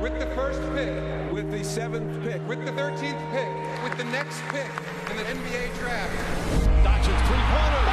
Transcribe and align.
with 0.00 0.18
the 0.18 0.26
first 0.34 0.60
pick, 0.72 1.30
with 1.30 1.50
the 1.50 1.62
seventh 1.62 2.22
pick, 2.22 2.40
with 2.48 2.64
the 2.64 2.72
13th 2.72 3.30
pick, 3.32 3.84
with 3.84 3.96
the 3.98 4.04
next 4.04 4.40
pick 4.48 4.70
in 5.10 5.16
the 5.18 5.24
NBA 5.24 5.76
draft. 5.78 6.16
Doncic 6.82 7.18
three-pointer. 7.28 7.84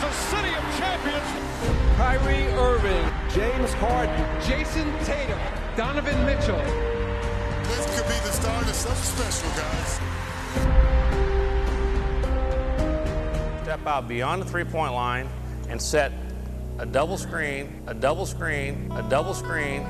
The 0.00 0.10
city 0.12 0.54
of 0.54 0.62
champions. 0.78 1.30
Kyrie 1.96 2.46
Irving, 2.54 3.12
James 3.34 3.72
Harden, 3.74 4.40
Jason 4.40 4.86
Tatum, 5.04 5.38
Donovan 5.76 6.24
Mitchell. 6.24 6.56
This 7.64 7.86
could 7.94 8.06
be 8.06 8.18
the 8.24 8.32
start 8.32 8.66
of 8.68 8.74
something 8.74 9.02
special, 9.02 9.50
guys. 9.60 10.00
Step 13.62 13.86
out 13.86 14.08
beyond 14.08 14.42
the 14.42 14.46
three-point 14.46 14.94
line 14.94 15.28
and 15.70 15.80
set 15.80 16.10
a 16.82 16.86
double 16.86 17.16
screen, 17.16 17.70
a 17.86 17.94
double 17.94 18.26
screen, 18.26 18.90
a 18.98 19.02
double 19.06 19.34
screen. 19.34 19.86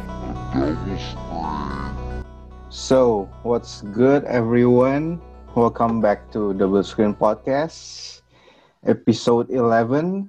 So, 2.68 3.28
what's 3.42 3.80
good, 3.96 4.24
everyone? 4.24 5.20
Welcome 5.56 6.04
back 6.04 6.30
to 6.36 6.52
Double 6.54 6.84
Screen 6.84 7.16
Podcast, 7.16 8.20
episode 8.84 9.48
11 9.48 10.28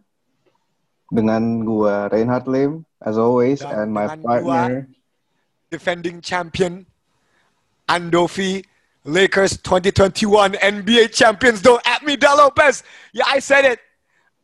dengan 1.12 1.68
gua 1.68 2.08
Reinhard 2.08 2.48
Lim, 2.48 2.88
as 3.04 3.20
always, 3.20 3.60
Dan 3.60 3.86
and 3.86 3.90
my 3.92 4.08
partner. 4.16 4.88
defending 5.72 6.20
champion 6.20 6.86
Andovi 7.88 8.64
Lakers 9.04 9.58
2021 9.64 10.54
NBA 10.60 11.12
champions. 11.12 11.62
Don't 11.62 11.82
at 11.88 12.04
me, 12.04 12.16
Da 12.16 12.36
Lopez. 12.36 12.84
Yeah, 13.14 13.24
I 13.28 13.40
said 13.40 13.66
it. 13.66 13.80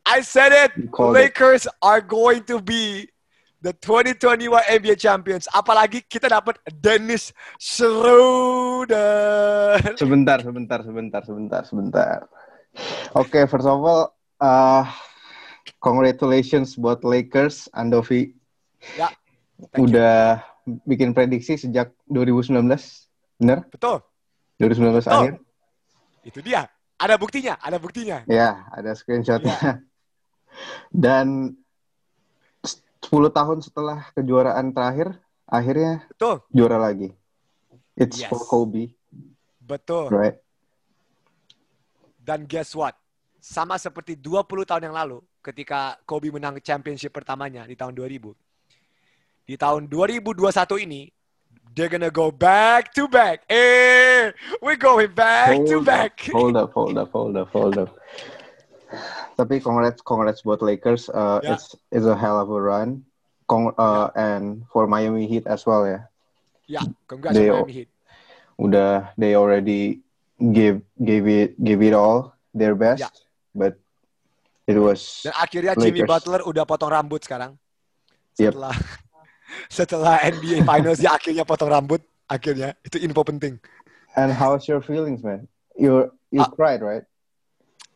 I 0.08 0.24
said 0.24 0.56
it. 0.56 0.72
Called 0.92 1.20
it. 1.20 1.36
Lakers 1.36 1.68
are 1.84 2.00
going 2.00 2.48
to 2.48 2.64
be 2.64 3.12
the 3.60 3.76
2021 3.84 4.48
NBA 4.64 4.96
champions. 4.96 5.52
Apalagi 5.52 6.08
kita 6.08 6.32
dapat 6.32 6.56
Dennis 6.72 7.36
Schroeder. 7.60 8.96
Sebentar, 10.00 10.40
sebentar, 10.40 10.80
sebentar, 10.88 11.22
sebentar, 11.28 11.62
sebentar. 11.68 12.20
Oke, 13.20 13.44
first 13.52 13.68
of 13.68 13.84
all, 13.84 14.16
uh, 14.40 14.88
congratulations 15.84 16.80
buat 16.80 17.04
Lakers, 17.04 17.68
Andovi. 17.76 18.32
Ya, 18.96 19.12
thank 19.76 19.92
you. 19.92 19.92
Udah 19.92 20.40
bikin 20.88 21.12
prediksi 21.12 21.60
sejak 21.60 21.92
2019, 22.08 22.64
bener? 23.42 23.68
betul. 23.68 24.00
2019 24.58 25.06
Betul. 25.06 25.14
akhir. 25.14 25.34
Itu 26.26 26.40
dia. 26.42 26.66
Ada 26.98 27.16
buktinya. 27.22 27.54
Ada 27.62 27.78
buktinya. 27.78 28.26
Ya, 28.26 28.66
ada 28.74 28.98
screenshotnya. 28.98 29.86
Dan 30.90 31.56
10 32.64 33.30
tahun 33.30 33.62
setelah 33.62 34.10
kejuaraan 34.12 34.74
terakhir, 34.74 35.16
akhirnya 35.46 36.04
Betul. 36.12 36.44
juara 36.50 36.78
lagi. 36.78 37.14
It's 37.96 38.22
Yes. 38.22 38.30
for 38.30 38.42
Kobe, 38.44 38.94
Betul. 39.58 40.12
right? 40.12 40.38
Dan 42.18 42.44
guess 42.44 42.76
what? 42.76 42.94
Sama 43.40 43.80
seperti 43.80 44.20
20 44.20 44.68
tahun 44.68 44.92
yang 44.92 44.96
lalu 44.98 45.24
ketika 45.40 45.96
Kobe 46.04 46.28
menang 46.28 46.60
championship 46.60 47.16
pertamanya 47.16 47.64
di 47.64 47.74
tahun 47.74 47.96
2000. 47.96 48.36
Di 49.48 49.56
tahun 49.56 49.88
2021 49.88 50.76
ini, 50.84 51.08
they're 51.72 51.88
gonna 51.88 52.12
go 52.12 52.28
back 52.28 52.92
to 52.92 53.08
back. 53.08 53.48
Eh, 53.48 54.36
we're 54.60 54.76
going 54.76 55.08
back 55.16 55.56
to 55.64 55.80
Hold 55.80 55.88
back. 55.88 56.14
up, 56.28 56.36
hold 56.36 56.56
up, 56.60 56.70
hold 56.76 56.98
up, 57.00 57.10
hold 57.16 57.36
up, 57.40 57.50
hold 57.56 57.78
up. 57.80 57.90
Tapi 59.36 59.60
congrats, 59.60 60.00
congrats 60.02 60.42
buat 60.42 60.64
Lakers. 60.64 61.08
Uh, 61.08 61.40
Ya. 61.44 61.56
It's 61.56 61.76
it's 61.92 62.08
a 62.08 62.16
hell 62.16 62.40
of 62.40 62.48
a 62.48 62.60
run. 62.60 63.04
Cong- 63.46 63.76
uh, 63.76 64.12
And 64.14 64.68
for 64.72 64.88
Miami 64.88 65.28
Heat 65.28 65.48
as 65.48 65.64
well 65.64 65.84
ya. 65.84 66.08
Ya, 66.68 66.82
congrats 67.06 67.36
They- 67.36 67.52
Miami 67.52 67.74
Heat. 67.84 67.90
Udah 68.58 69.14
they 69.16 69.38
already 69.38 70.02
give 70.40 70.82
gave 70.98 71.30
it 71.30 71.54
give 71.62 71.80
it 71.80 71.94
all 71.94 72.34
their 72.58 72.74
best, 72.74 73.06
Ya. 73.06 73.10
but 73.54 73.78
it 74.66 74.82
was 74.82 75.22
Dan 75.22 75.38
akhirnya 75.38 75.74
Jimmy 75.78 76.02
Lakers. 76.02 76.10
Butler 76.10 76.42
udah 76.42 76.64
potong 76.66 76.90
rambut 76.90 77.22
sekarang. 77.22 77.54
Yep. 78.42 78.58
Setelah 78.58 78.76
setelah 79.78 80.14
NBA 80.26 80.66
Finals 80.66 80.98
dia 80.98 81.14
akhirnya 81.14 81.46
potong 81.46 81.70
rambut. 81.70 82.02
Akhirnya 82.28 82.76
itu 82.84 83.00
info 83.00 83.24
penting. 83.24 83.56
And 84.18 84.34
how's 84.34 84.66
your 84.68 84.82
feelings, 84.82 85.22
man? 85.24 85.46
You 85.78 86.12
you 86.34 86.44
Uh, 86.44 86.50
cried, 86.52 86.82
right? 86.82 87.06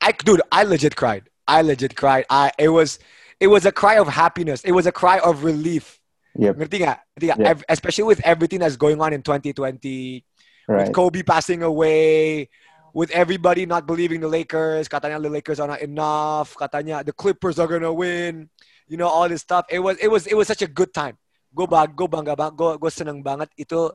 I 0.02 0.12
dude, 0.12 0.42
I 0.52 0.64
legit 0.64 0.96
cried. 0.96 1.30
I 1.48 1.62
legit 1.62 1.96
cried. 1.96 2.26
I 2.30 2.52
it 2.58 2.70
was 2.70 2.98
it 3.40 3.48
was 3.48 3.66
a 3.66 3.72
cry 3.72 3.98
of 4.02 4.08
happiness. 4.10 4.62
It 4.66 4.74
was 4.74 4.86
a 4.86 4.92
cry 4.92 5.20
of 5.20 5.44
relief. 5.44 6.02
Yep. 6.38 6.58
Ngerti 6.58 6.78
nggak? 6.82 7.00
Ngerti. 7.20 7.46
Ev- 7.46 7.66
Especially 7.70 8.06
with 8.06 8.22
everything 8.26 8.60
that's 8.60 8.78
going 8.78 9.02
on 9.02 9.14
in 9.14 9.22
2020, 9.22 10.26
Right. 10.70 10.88
with 10.88 10.94
Kobe 10.96 11.22
passing 11.26 11.62
away, 11.66 12.48
with 12.94 13.12
everybody 13.12 13.66
not 13.66 13.86
believing 13.86 14.22
the 14.22 14.30
Lakers. 14.32 14.88
Katanya 14.88 15.22
the 15.22 15.30
Lakers 15.30 15.60
are 15.60 15.68
not 15.68 15.82
enough. 15.82 16.56
Katanya 16.56 17.04
the 17.04 17.12
Clippers 17.14 17.60
are 17.60 17.68
gonna 17.68 17.92
win. 17.94 18.48
You 18.88 18.98
know 18.98 19.08
all 19.10 19.28
this 19.28 19.42
stuff. 19.42 19.66
It 19.70 19.80
was 19.80 19.98
it 20.00 20.08
was 20.10 20.26
it 20.28 20.36
was 20.38 20.48
such 20.48 20.62
a 20.62 20.70
good 20.72 20.94
time. 20.94 21.18
Gue 21.52 21.68
bang, 21.68 21.92
gue 21.92 22.08
bangga 22.08 22.34
banget. 22.38 22.56
Gue 22.56 22.72
gue 22.80 22.92
seneng 22.94 23.20
banget 23.20 23.52
itu. 23.60 23.92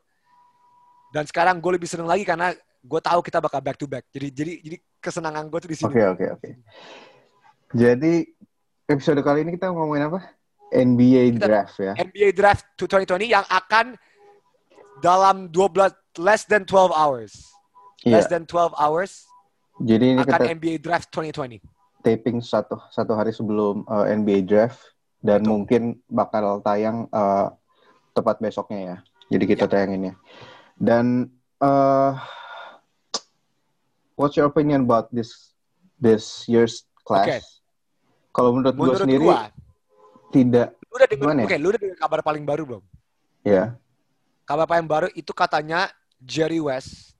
Dan 1.15 1.25
sekarang 1.25 1.63
gue 1.63 1.73
lebih 1.73 1.89
seneng 1.89 2.05
lagi 2.11 2.27
karena 2.27 2.53
gue 2.87 3.01
tahu 3.01 3.21
kita 3.21 3.39
bakal 3.39 3.59
back 3.59 3.77
to 3.77 3.85
back. 3.85 4.07
Jadi 4.09 4.29
jadi 4.31 4.53
jadi 4.63 4.77
kesenangan 4.99 5.45
gue 5.47 5.59
tuh 5.59 5.71
di 5.71 5.77
sini. 5.77 5.91
Oke 5.91 6.03
oke 6.07 6.27
oke. 6.33 6.51
Jadi 7.75 8.23
episode 8.87 9.21
kali 9.21 9.43
ini 9.43 9.53
kita 9.53 9.69
ngomongin 9.69 10.07
apa? 10.07 10.21
NBA 10.69 11.35
Kita- 11.35 11.47
draft 11.47 11.75
ya. 11.79 11.93
NBA 11.97 12.31
Draft 12.33 12.65
2020 12.77 13.27
yang 13.29 13.47
akan 13.47 13.95
dalam 14.99 15.47
12 15.51 15.93
less 16.19 16.43
than 16.45 16.63
12 16.63 16.91
hours. 16.91 17.33
Iya. 18.03 18.19
Less 18.19 18.29
than 18.29 18.47
12 18.47 18.71
hours 18.77 19.27
Jadi 19.77 20.15
ini 20.15 20.21
akan 20.21 20.31
kita 20.41 20.45
NBA 20.53 20.77
Draft 20.79 21.11
2020. 21.11 21.59
taping 22.01 22.39
satu 22.39 22.79
satu 22.89 23.13
hari 23.13 23.35
sebelum 23.35 23.83
uh, 23.85 24.07
NBA 24.07 24.47
draft 24.47 24.79
dan 25.19 25.43
Betul. 25.43 25.51
mungkin 25.51 25.83
bakal 26.07 26.63
tayang 26.63 27.11
uh, 27.11 27.51
tepat 28.13 28.39
besoknya 28.39 28.79
ya. 28.81 28.97
Jadi 29.27 29.45
kita 29.45 29.67
Ya. 29.67 29.71
tayanginnya. 29.75 30.15
Dan 30.79 31.27
uh, 31.59 32.15
what's 34.17 34.35
your 34.35 34.49
opinion 34.49 34.83
about 34.83 35.13
this 35.13 35.53
this 35.97 36.49
year's 36.49 36.85
class? 37.05 37.29
Oke. 37.29 37.39
Kalau 38.33 38.53
menurut, 38.53 38.75
gue 38.77 38.85
Menurut 38.85 39.01
sendiri 39.01 39.25
gua, 39.25 39.49
tidak 40.29 40.77
lu 40.83 40.95
udah 40.97 41.09
dengar 41.09 41.33
ya? 41.33 41.45
oke, 41.45 41.57
lu 41.57 41.67
udah 41.73 41.81
dengar 41.81 41.99
kabar 42.01 42.21
paling 42.21 42.45
baru 42.45 42.63
belum? 42.65 42.85
ya. 43.41 43.65
Kabar 44.45 44.67
paling 44.67 44.87
baru 44.87 45.09
itu 45.13 45.33
katanya 45.33 45.89
Jerry 46.21 46.61
West 46.61 47.17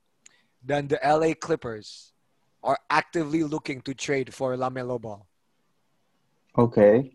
dan 0.59 0.85
the 0.85 0.97
LA 0.99 1.33
Clippers 1.33 2.13
are 2.61 2.77
actively 2.87 3.43
looking 3.43 3.79
to 3.79 3.91
trade 3.91 4.29
for 4.29 4.53
LaMelo 4.55 4.95
Ball. 4.95 5.23
Oke. 6.55 7.13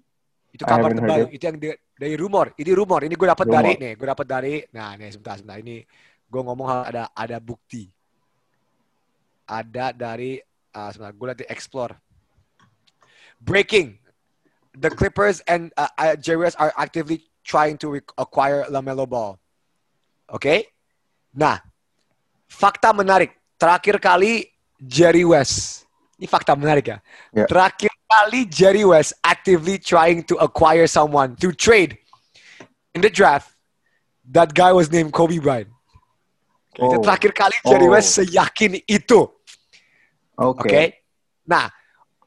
Itu 0.53 0.63
I 0.65 0.69
kabar 0.69 0.91
terbaru. 0.93 1.27
it. 1.33 1.41
Itu 1.41 1.45
yang 1.49 1.59
di- 1.59 1.81
dari 1.97 2.15
rumor. 2.19 2.53
Ini 2.55 2.73
rumor. 2.77 3.01
Ini 3.03 3.15
gue 3.17 3.29
dapat 3.29 3.47
dari 3.49 3.73
nih. 3.81 3.93
Gue 3.97 4.07
dapat 4.07 4.27
dari. 4.29 4.55
Nah, 4.71 4.95
nih 5.01 5.11
sebentar 5.11 5.41
sebentar. 5.41 5.59
Ini 5.59 5.77
gue 6.29 6.41
ngomong 6.45 6.67
hal- 6.69 6.87
ada 6.93 7.03
ada 7.17 7.37
bukti. 7.41 7.89
Ada 9.53 9.93
dari. 9.93 10.41
ah 10.73 10.89
sebentar. 10.89 11.13
Gue 11.13 11.29
nanti 11.29 11.45
explore. 11.53 11.93
Breaking. 13.37 14.01
The 14.73 14.89
Clippers 14.89 15.45
and 15.45 15.69
uh, 15.77 15.93
uh, 16.01 16.17
West 16.41 16.57
are 16.57 16.73
actively 16.81 17.29
trying 17.45 17.77
to 17.85 18.01
acquire 18.17 18.65
Lamelo 18.73 19.05
Ball. 19.05 19.37
Oke? 20.33 20.73
Nah, 21.37 21.61
fakta 22.49 22.97
menarik. 22.97 23.37
Terakhir 23.61 24.01
kali 24.01 24.49
Jerry 24.81 25.29
West. 25.29 25.85
Ini 26.17 26.25
fakta 26.25 26.57
menarik 26.57 26.89
ya. 26.89 26.99
Ya. 27.37 27.45
Terakhir 27.45 27.93
kali 28.09 28.49
Jerry 28.49 28.85
West 28.89 29.13
actively 29.21 29.77
trying 29.77 30.25
to 30.25 30.41
acquire 30.41 30.89
someone 30.89 31.37
to 31.37 31.53
trade 31.53 32.01
in 32.97 33.05
the 33.05 33.13
draft. 33.13 33.53
That 34.33 34.57
guy 34.57 34.73
was 34.73 34.89
named 34.89 35.13
Kobe 35.13 35.37
Bryant. 35.37 35.69
Okay, 36.73 36.97
Oh. 36.97 37.05
terakhir 37.05 37.37
kali 37.37 37.57
Jerry 37.69 37.85
Oh. 37.85 37.93
West 37.93 38.17
seyakin 38.17 38.81
itu. 38.89 39.29
Oke. 40.39 40.65
Oke. 40.65 40.83
Nah, 41.45 41.69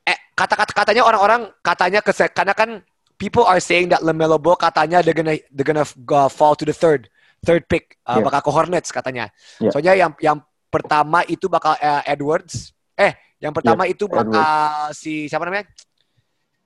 eh, 0.03 0.17
kata-kata 0.33 0.71
katanya 0.71 1.03
orang-orang 1.03 1.49
katanya 1.59 1.99
kese- 2.03 2.29
karena 2.29 2.53
kan 2.53 2.83
people 3.15 3.43
are 3.43 3.59
saying 3.59 3.89
that 3.89 4.03
Lamelo 4.03 4.35
Ball 4.37 4.59
katanya 4.59 4.99
they're 5.01 5.15
gonna 5.15 5.39
they're 5.49 5.65
gonna 5.65 5.87
go 6.03 6.27
fall 6.27 6.53
to 6.53 6.63
the 6.63 6.75
third 6.75 7.07
third 7.41 7.65
pick 7.65 7.97
uh, 8.05 8.19
Yeah. 8.19 8.25
bakal 8.27 8.41
ke 8.45 8.51
Hornets 8.51 8.89
katanya. 8.91 9.31
Yeah. 9.57 9.71
Soalnya 9.71 9.93
yang 9.95 10.11
yang 10.19 10.37
pertama 10.67 11.23
itu 11.25 11.47
bakal 11.47 11.77
eh, 11.77 12.03
Edwards. 12.09 12.73
Eh, 12.95 13.11
yang 13.39 13.51
pertama 13.51 13.87
itu 13.87 14.05
bakal 14.07 14.91
si 14.91 15.25
siapa 15.25 15.45
namanya? 15.45 15.65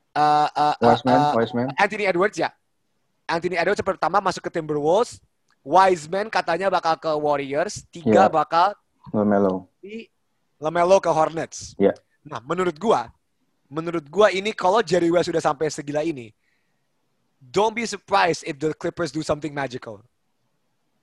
Uh, 0.09 0.49
uh, 0.49 0.75
uh, 0.75 0.87
Wiseman, 0.89 1.19
uh, 1.21 1.33
Wiseman. 1.37 1.65
Anthony 1.77 2.03
Edwards 2.03 2.35
ya. 2.35 2.49
Anthony 3.29 3.55
Edwards 3.55 3.79
pertama 3.79 4.17
masuk 4.19 4.41
ke 4.41 4.51
Timberwolves. 4.51 5.21
Wiseman 5.61 6.27
katanya 6.27 6.67
bakal 6.67 6.97
ke 6.97 7.11
Warriors. 7.13 7.85
Tiga 7.87 8.25
Yeah. 8.25 8.27
bakal 8.27 8.73
LaMelo. 9.13 9.69
di 9.79 10.09
Lamelo 10.59 10.99
ke 10.99 11.07
Hornets. 11.07 11.73
Iya. 11.79 11.95
Nah, 12.27 12.43
menurut 12.43 12.75
gua 12.75 13.09
menurut 13.71 14.05
gua 14.11 14.27
ini 14.33 14.51
kalau 14.51 14.83
Jerry 14.83 15.07
West 15.07 15.31
sudah 15.31 15.39
sampai 15.39 15.71
segila 15.71 16.03
ini, 16.03 16.35
don't 17.39 17.71
be 17.71 17.87
surprised 17.87 18.43
if 18.43 18.59
the 18.59 18.75
Clippers 18.75 19.09
do 19.09 19.23
something 19.23 19.55
magical. 19.55 20.03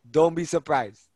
Don't 0.04 0.36
be 0.36 0.44
surprised. 0.44 1.08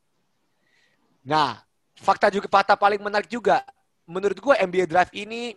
Nah, 1.21 1.61
fakta 2.01 2.33
juga 2.33 2.49
fakta 2.49 2.75
paling 2.75 2.99
menarik 2.99 3.29
juga. 3.29 3.61
Menurut 4.09 4.41
gua 4.41 4.59
NBA 4.59 4.89
Draft 4.89 5.15
ini 5.15 5.55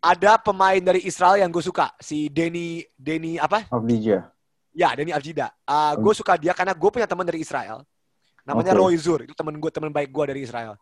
ada 0.00 0.40
pemain 0.40 0.80
dari 0.80 1.04
Israel 1.04 1.36
yang 1.36 1.52
gue 1.52 1.60
suka, 1.60 1.92
si 2.00 2.32
Denny 2.32 2.80
Denny 2.96 3.36
apa? 3.36 3.68
Abdija. 3.68 4.32
Ya, 4.72 4.96
Denny 4.96 5.12
Avjida. 5.12 5.52
Uh, 5.68 5.92
gue 6.00 6.14
suka 6.16 6.40
dia 6.40 6.56
karena 6.56 6.72
gue 6.72 6.90
punya 6.90 7.04
teman 7.04 7.28
dari 7.28 7.44
Israel. 7.44 7.84
Namanya 8.48 8.72
Oke. 8.72 8.80
Roy 8.80 8.94
Zur. 8.96 9.28
Itu 9.28 9.36
teman 9.36 9.60
gue, 9.60 9.70
teman 9.70 9.92
baik 9.92 10.08
gue 10.08 10.24
dari 10.24 10.40
Israel. 10.40 10.80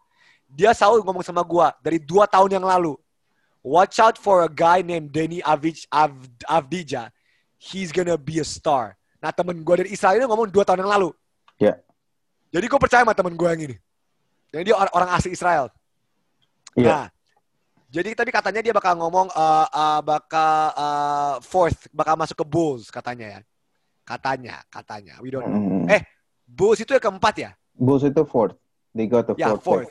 Dia 0.48 0.72
selalu 0.72 1.04
ngomong 1.04 1.20
sama 1.20 1.44
gue 1.44 1.66
dari 1.84 1.98
dua 2.00 2.24
tahun 2.24 2.56
yang 2.56 2.64
lalu. 2.64 2.96
Watch 3.60 4.00
out 4.00 4.16
for 4.16 4.40
a 4.40 4.50
guy 4.50 4.80
named 4.80 5.12
Denny 5.12 5.44
Avij, 5.44 5.84
Av, 5.92 6.08
Avdija. 6.48 7.12
He's 7.60 7.92
gonna 7.92 8.16
be 8.16 8.40
a 8.40 8.46
star. 8.46 8.96
Nah, 9.20 9.28
temen 9.34 9.60
gue 9.60 9.74
dari 9.84 9.90
Israel 9.92 10.16
ini 10.16 10.24
ngomong 10.24 10.48
dua 10.48 10.64
tahun 10.64 10.86
yang 10.86 10.92
lalu. 10.94 11.10
Ya. 11.60 11.76
Jadi 12.48 12.64
gue 12.64 12.78
percaya 12.80 13.04
sama 13.04 13.12
temen 13.12 13.34
gue 13.36 13.48
yang 13.50 13.62
ini. 13.68 13.76
Jadi 14.48 14.72
dia 14.72 14.76
or- 14.78 14.94
orang 14.96 15.10
asli 15.12 15.34
Israel. 15.36 15.68
Iya. 16.78 16.88
Nah, 16.88 17.04
jadi 17.92 18.14
tadi 18.16 18.30
katanya 18.32 18.60
dia 18.64 18.72
bakal 18.72 18.96
ngomong 18.96 19.28
uh, 19.34 19.66
uh, 19.68 20.00
bakal 20.00 20.54
uh, 20.72 21.34
fourth, 21.44 21.90
bakal 21.92 22.14
masuk 22.16 22.38
ke 22.40 22.46
Bulls 22.46 22.88
katanya 22.88 23.36
ya. 23.36 23.40
Katanya, 24.06 24.64
katanya. 24.72 25.20
We 25.20 25.28
don't 25.28 25.44
know. 25.44 25.84
Mm. 25.84 25.92
Eh, 25.92 26.00
Bulls 26.48 26.80
itu 26.80 26.96
yang 26.96 27.04
keempat 27.04 27.34
ya? 27.36 27.50
Bulls 27.76 28.06
itu 28.06 28.24
fourth. 28.24 28.56
They 28.96 29.04
got 29.04 29.28
the 29.28 29.36
Ya, 29.36 29.52
fourth. 29.52 29.84
fourth. 29.84 29.90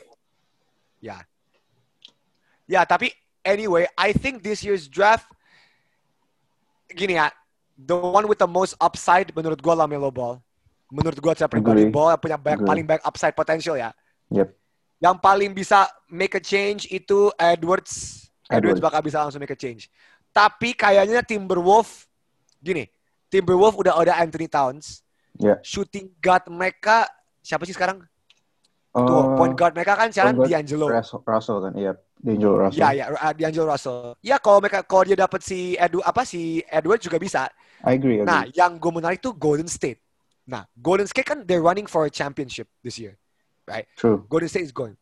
Ya. 0.98 1.22
Ya, 2.68 2.84
tapi 2.84 3.14
anyway, 3.46 3.88
I 3.96 4.12
think 4.12 4.44
this 4.44 4.60
year's 4.60 4.90
draft 4.90 5.24
gini 6.92 7.16
ya, 7.20 7.32
the 7.76 7.96
one 7.96 8.28
with 8.28 8.40
the 8.40 8.48
most 8.48 8.76
upside 8.80 9.32
menurut 9.36 9.60
gua 9.60 9.84
Lamelo 9.84 10.12
Ball. 10.12 10.40
Menurut 10.88 11.20
gua 11.20 11.36
secara 11.36 11.52
pribadi. 11.52 11.88
Ball 11.92 12.16
punya 12.16 12.40
banyak, 12.40 12.64
Agree. 12.64 12.68
paling 12.68 12.84
banyak 12.84 13.04
upside 13.04 13.36
potential 13.36 13.76
ya. 13.76 13.92
Yep. 14.32 14.52
Yang 14.98 15.16
paling 15.20 15.50
bisa 15.54 15.86
make 16.10 16.34
a 16.34 16.42
change 16.42 16.88
itu 16.90 17.30
Edwards. 17.38 18.26
Edwards 18.48 18.80
Edwards. 18.80 18.82
bakal 18.82 19.00
bisa 19.04 19.20
langsung 19.20 19.40
make 19.40 19.52
a 19.52 19.58
change. 19.58 19.92
Tapi 20.32 20.72
kayaknya 20.72 21.20
Timberwolf 21.20 22.08
gini, 22.58 22.88
Timberwolf 23.28 23.76
udah 23.76 23.96
ada 23.96 24.16
Anthony 24.18 24.48
Towns. 24.48 25.04
Ya. 25.38 25.60
Shooting 25.62 26.10
guard 26.18 26.48
mereka 26.50 27.06
siapa 27.44 27.62
sih 27.68 27.76
sekarang? 27.76 28.02
Tuh, 28.88 29.04
Uh, 29.04 29.36
point 29.36 29.54
guard 29.54 29.76
mereka 29.76 29.94
kan 29.94 30.08
sekarang 30.08 30.40
D'Angelo. 30.48 30.88
Russell, 30.88 31.20
Russell 31.22 31.58
kan, 31.60 31.72
iya. 31.76 31.92
D'Angelo 32.18 32.56
Russell. 32.66 32.80
Ya, 32.80 32.88
ya, 32.96 33.04
uh, 33.12 33.32
D'Angelo 33.36 33.66
Russell. 33.68 34.16
Ya, 34.24 34.36
kalau 34.40 34.58
mereka 34.58 34.82
kalau 34.82 35.04
dia 35.06 35.14
dapat 35.14 35.40
si 35.44 35.76
Edu 35.76 36.00
apa 36.02 36.24
si 36.24 36.64
Edwards 36.66 37.04
juga 37.04 37.20
bisa. 37.20 37.46
I 37.84 37.94
agree, 37.94 38.18
I 38.18 38.24
agree. 38.24 38.26
Nah, 38.26 38.42
yang 38.50 38.80
gue 38.80 38.92
menarik 38.92 39.20
tuh 39.22 39.36
Golden 39.36 39.70
State. 39.70 40.02
Nah, 40.48 40.64
Golden 40.74 41.04
State 41.04 41.28
kan 41.28 41.44
they're 41.44 41.62
running 41.62 41.84
for 41.84 42.08
a 42.08 42.10
championship 42.10 42.66
this 42.80 42.96
year. 42.96 43.14
Right? 43.68 43.84
True. 44.00 44.24
Golden 44.26 44.48
State 44.48 44.66
is 44.66 44.74
going. 44.74 44.96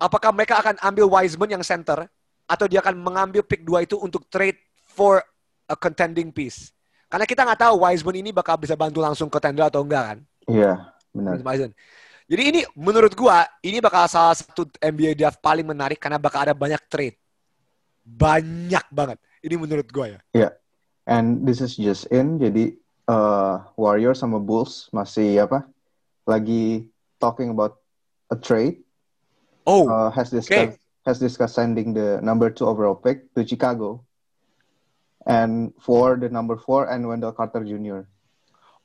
Apakah 0.00 0.32
mereka 0.32 0.56
akan 0.60 0.80
ambil 0.80 1.06
Wiseman 1.08 1.60
yang 1.60 1.64
center 1.64 2.08
atau 2.48 2.66
dia 2.66 2.80
akan 2.80 2.96
mengambil 2.96 3.44
pick 3.44 3.64
2 3.64 3.84
itu 3.84 3.96
untuk 4.00 4.24
trade 4.32 4.56
for 4.88 5.20
a 5.68 5.76
contending 5.76 6.32
piece? 6.32 6.72
Karena 7.06 7.28
kita 7.28 7.44
nggak 7.44 7.60
tahu 7.68 7.84
Wiseman 7.84 8.16
ini 8.24 8.30
bakal 8.32 8.56
bisa 8.56 8.74
bantu 8.74 9.04
langsung 9.04 9.28
contender 9.28 9.68
atau 9.68 9.84
enggak 9.84 10.16
kan? 10.16 10.18
Iya, 10.48 10.72
benar. 11.12 11.38
Wiseman. 11.44 11.72
Jadi 12.26 12.42
ini 12.42 12.60
menurut 12.74 13.14
gua 13.14 13.46
ini 13.62 13.78
bakal 13.78 14.10
salah 14.10 14.34
satu 14.34 14.66
NBA 14.82 15.14
draft 15.14 15.38
paling 15.38 15.62
menarik 15.62 16.02
karena 16.02 16.18
bakal 16.18 16.42
ada 16.42 16.54
banyak 16.54 16.82
trade. 16.90 17.14
Banyak 18.02 18.86
banget. 18.90 19.18
Ini 19.42 19.54
menurut 19.54 19.86
gua 19.90 20.18
ya. 20.18 20.20
Iya. 20.34 20.50
And 21.06 21.46
this 21.46 21.62
is 21.62 21.78
just 21.78 22.10
in, 22.10 22.42
jadi 22.42 22.74
uh, 23.06 23.62
Warriors 23.78 24.18
sama 24.18 24.42
Bulls 24.42 24.90
masih 24.90 25.46
apa? 25.46 25.62
Lagi 26.26 26.90
talking 27.22 27.54
about 27.54 27.78
a 28.30 28.36
trade. 28.36 28.82
Oh, 29.66 29.86
Uh, 29.86 30.10
has 30.14 30.30
discussed 30.30 30.78
has 31.06 31.18
discussed 31.22 31.54
sending 31.54 31.94
the 31.94 32.18
number 32.22 32.50
two 32.50 32.66
overall 32.66 32.98
pick 32.98 33.30
to 33.34 33.46
Chicago, 33.46 34.02
and 35.26 35.74
for 35.78 36.18
the 36.18 36.30
number 36.30 36.58
four 36.58 36.90
and 36.90 37.06
Wendell 37.06 37.34
Carter 37.34 37.62
Jr. 37.62 38.06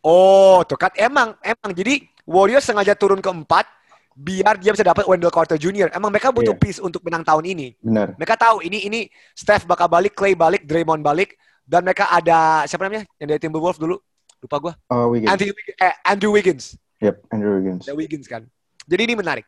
oh, 0.02 0.66
tuh 0.66 0.78
kan 0.78 0.90
emang 0.98 1.38
emang 1.46 1.70
jadi 1.74 2.02
Warriors 2.26 2.66
sengaja 2.66 2.94
turun 2.94 3.20
ke 3.20 3.30
empat 3.30 3.66
biar 4.12 4.60
dia 4.60 4.76
bisa 4.76 4.84
dapat 4.84 5.08
Wendell 5.08 5.32
Carter 5.32 5.56
Jr. 5.56 5.90
Emang 5.96 6.12
mereka 6.12 6.30
butuh 6.30 6.54
Iya. 6.54 6.62
piece 6.62 6.80
untuk 6.84 7.02
menang 7.02 7.24
tahun 7.24 7.48
ini. 7.48 7.68
Benar. 7.80 8.14
Mereka 8.20 8.36
tahu 8.36 8.60
ini 8.62 8.84
ini 8.86 9.00
Steph 9.34 9.64
bakal 9.64 9.88
balik, 9.88 10.14
Clay 10.14 10.36
balik, 10.36 10.68
Draymond 10.68 11.00
balik, 11.02 11.40
dan 11.64 11.82
mereka 11.88 12.12
ada 12.12 12.68
siapa 12.68 12.86
namanya 12.86 13.08
yang 13.18 13.32
dari 13.32 13.40
Timberwolves 13.40 13.80
dulu? 13.80 13.98
Lupa 14.42 14.58
gua. 14.60 14.74
Uh, 14.90 15.08
Wiggins. 15.10 15.30
Anthony, 15.32 15.52
Wig- 15.54 15.78
eh, 15.80 15.96
Andrew 16.04 16.32
Wiggins. 16.34 16.76
Yep, 17.00 17.16
Andrew 17.32 17.52
Wiggins. 17.62 17.84
The 17.88 17.96
Wiggins 17.96 18.26
kan. 18.28 18.46
Jadi 18.86 19.02
ini 19.10 19.16
menarik. 19.16 19.46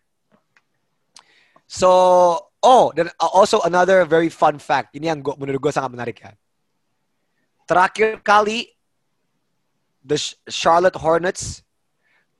So, 1.66 1.90
oh, 2.62 2.86
dan 2.94 3.10
also 3.18 3.62
another 3.66 4.06
very 4.06 4.30
fun 4.30 4.62
fact. 4.62 4.94
Ini 4.94 5.10
yang 5.14 5.20
gua, 5.26 5.34
menurut 5.38 5.60
gue 5.60 5.74
sangat 5.74 5.90
menarik 5.90 6.22
ya. 6.22 6.32
Terakhir 7.66 8.22
kali 8.22 8.70
the 10.04 10.20
Charlotte 10.46 11.00
Hornets, 11.00 11.64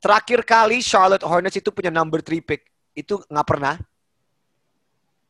terakhir 0.04 0.44
kali 0.44 0.84
Charlotte 0.84 1.24
Hornets 1.24 1.56
itu 1.56 1.72
punya 1.72 1.88
number 1.88 2.20
3 2.20 2.44
pick. 2.44 2.68
Itu 2.92 3.24
nggak 3.24 3.48
pernah. 3.48 3.80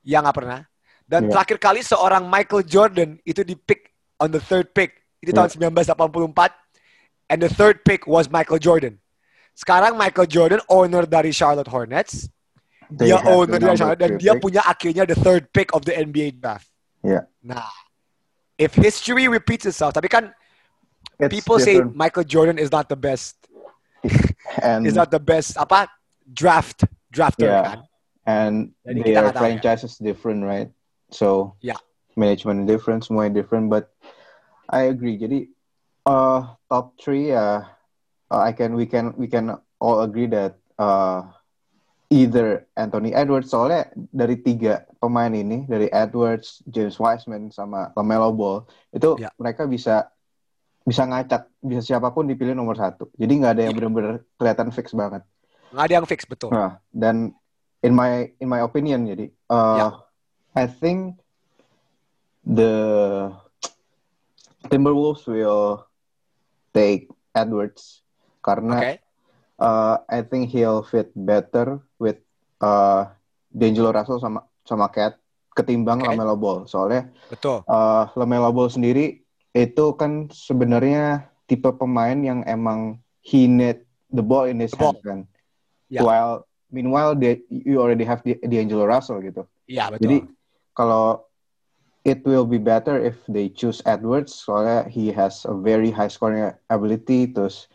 Ya 0.03 0.19
nggak 0.19 0.35
pernah. 0.35 0.67
Dan 1.07 1.29
Iya. 1.29 1.39
terakhir 1.39 1.57
kali 1.63 1.81
seorang 1.87 2.27
Michael 2.27 2.67
Jordan 2.67 3.11
itu 3.23 3.47
di 3.47 3.55
pick 3.55 3.95
on 4.19 4.35
the 4.35 4.43
third 4.43 4.75
pick. 4.75 4.99
Itu 5.23 5.31
tahun 5.31 5.55
1984. 5.55 6.51
And 7.31 7.39
the 7.41 7.49
third 7.49 7.87
pick 7.87 8.05
was 8.05 8.29
Michael 8.29 8.59
Jordan. 8.61 9.01
Sekarang 9.55 9.95
Michael 9.95 10.27
Jordan 10.29 10.61
owner 10.67 11.07
dari 11.07 11.31
Charlotte 11.31 11.71
Hornets. 11.71 12.27
They 12.93 13.09
dia 13.09 13.23
owner 13.25 13.57
dari 13.57 13.79
Charlotte 13.81 14.03
dan 14.03 14.11
three 14.19 14.29
dia 14.29 14.33
pick. 14.37 14.43
punya 14.45 14.61
akhirnya 14.67 15.09
the 15.09 15.17
third 15.17 15.49
pick 15.57 15.73
of 15.73 15.89
the 15.89 15.95
NBA 15.97 16.37
draft. 16.37 16.69
Yeah. 17.01 17.25
Nah, 17.41 17.73
if 18.61 18.77
history 18.77 19.25
repeats 19.31 19.65
itself, 19.65 19.97
tapi 19.97 20.13
kan 20.13 20.37
It's 21.17 21.33
people 21.33 21.57
say 21.57 21.81
different. 21.81 21.97
Michael 21.97 22.27
Jordan 22.29 22.57
is 22.61 22.69
not 22.69 22.93
the 22.93 22.99
best, 22.99 23.41
and 24.63 24.87
is 24.87 24.95
not 24.95 25.11
the 25.11 25.21
best 25.21 25.57
apa 25.57 25.89
draft 26.27 26.85
drafter 27.11 27.49
Yeah. 27.51 27.65
kan? 27.65 27.81
and 28.25 28.55
Jadi 28.89 29.01
their 29.05 29.29
ya. 29.29 29.33
franchise 29.37 29.85
is 29.85 29.97
different, 30.01 30.45
right? 30.45 30.73
So 31.13 31.57
Yeah. 31.61 31.79
management 32.17 32.65
different, 32.67 33.05
semuanya 33.05 33.37
different. 33.45 33.69
But 33.69 33.93
I 34.69 34.89
agree. 34.89 35.21
Jadi 35.21 35.53
uh, 36.09 36.57
top 36.73 36.97
three, 36.97 37.33
uh, 37.37 37.65
uh, 38.33 38.41
I 38.41 38.53
can 38.57 38.75
we 38.75 38.89
can 38.89 39.13
we 39.21 39.29
can 39.29 39.53
all 39.77 40.01
agree 40.01 40.27
that 40.33 40.57
uh, 40.81 41.29
either 42.09 42.65
Anthony 42.77 43.13
Edwards 43.13 43.53
soalnya 43.53 43.91
dari 44.13 44.41
tiga 44.41 44.89
pemain 45.03 45.33
ini 45.35 45.69
dari 45.69 45.93
Edwards, 45.93 46.65
James 46.71 46.97
Wiseman 46.97 47.53
sama 47.53 47.93
Lamelo 47.93 48.33
Ball 48.33 48.65
itu 48.95 49.21
Yeah. 49.21 49.33
mereka 49.37 49.69
bisa 49.69 50.09
bisa 50.85 51.03
ngacak 51.03 51.49
bisa 51.59 51.81
siapa 51.83 52.13
pun 52.13 52.29
dipilih 52.29 52.53
nomor 52.53 52.77
satu. 52.77 53.09
Jadi 53.17 53.33
nggak 53.41 53.53
ada 53.57 53.63
yang 53.65 53.73
Yeah. 53.73 53.81
benar-benar 53.81 54.15
kelihatan 54.37 54.69
fix 54.71 54.93
banget. 54.93 55.25
Nggak 55.73 55.85
ada 55.89 55.95
yang 55.97 56.07
fix 56.07 56.21
betul. 56.25 56.53
Nah, 56.53 56.77
dan 56.93 57.33
in 57.81 57.93
my 57.93 58.29
in 58.37 58.47
my 58.47 58.61
opinion 58.61 59.05
jadi 59.05 59.27
uh, 59.49 59.77
Ya. 59.77 59.89
I 60.55 60.69
think 60.69 61.19
the 62.45 62.77
Timberwolves 64.65 65.25
will 65.25 65.85
take 66.71 67.09
Edwards 67.33 68.05
karena 68.41 68.77
Oke. 68.79 68.93
uh, 69.59 69.97
I 70.07 70.21
think 70.23 70.53
he'll 70.53 70.85
fit 70.85 71.11
better 71.17 71.81
with 71.97 72.21
uh, 72.61 73.09
D'Angelo 73.49 73.89
Russell 73.91 74.21
sama 74.21 74.45
sama 74.63 74.89
Cat 74.89 75.17
ketimbang 75.55 76.05
Oke. 76.05 76.13
Lamelo 76.13 76.37
Ball 76.37 76.69
soalnya 76.69 77.09
Betul. 77.27 77.65
uh, 77.65 78.05
Lamelo 78.15 78.53
Ball 78.53 78.69
sendiri 78.69 79.24
itu 79.55 79.95
kan 79.95 80.29
sebenarnya 80.35 81.31
tipe 81.47 81.71
pemain 81.79 82.19
yang 82.19 82.43
emang 82.45 82.99
he 83.23 83.47
need 83.47 83.87
the 84.11 84.21
ball 84.21 84.51
in 84.51 84.59
his 84.59 84.75
hands 84.75 84.99
kan. 85.01 85.25
Ya. 85.87 86.03
While 86.03 86.51
meanwhile 86.75 87.15
they, 87.15 87.47
you 87.49 87.79
already 87.79 88.03
have 88.03 88.21
the 88.27 88.37
D'Angelo 88.43 88.85
Russell 88.85 89.23
gitu. 89.23 89.47
Iya 89.71 89.95
betul. 89.95 90.03
Jadi 90.03 90.19
kalau 90.75 91.23
it 92.03 92.21
will 92.27 92.45
be 92.45 92.59
better 92.59 92.99
if 92.99 93.17
they 93.31 93.49
choose 93.49 93.81
Edwards 93.89 94.35
soalnya 94.35 94.85
he 94.91 95.09
has 95.09 95.47
a 95.49 95.55
very 95.55 95.89
high 95.89 96.11
scoring 96.11 96.53
ability 96.69 97.31
terus 97.31 97.71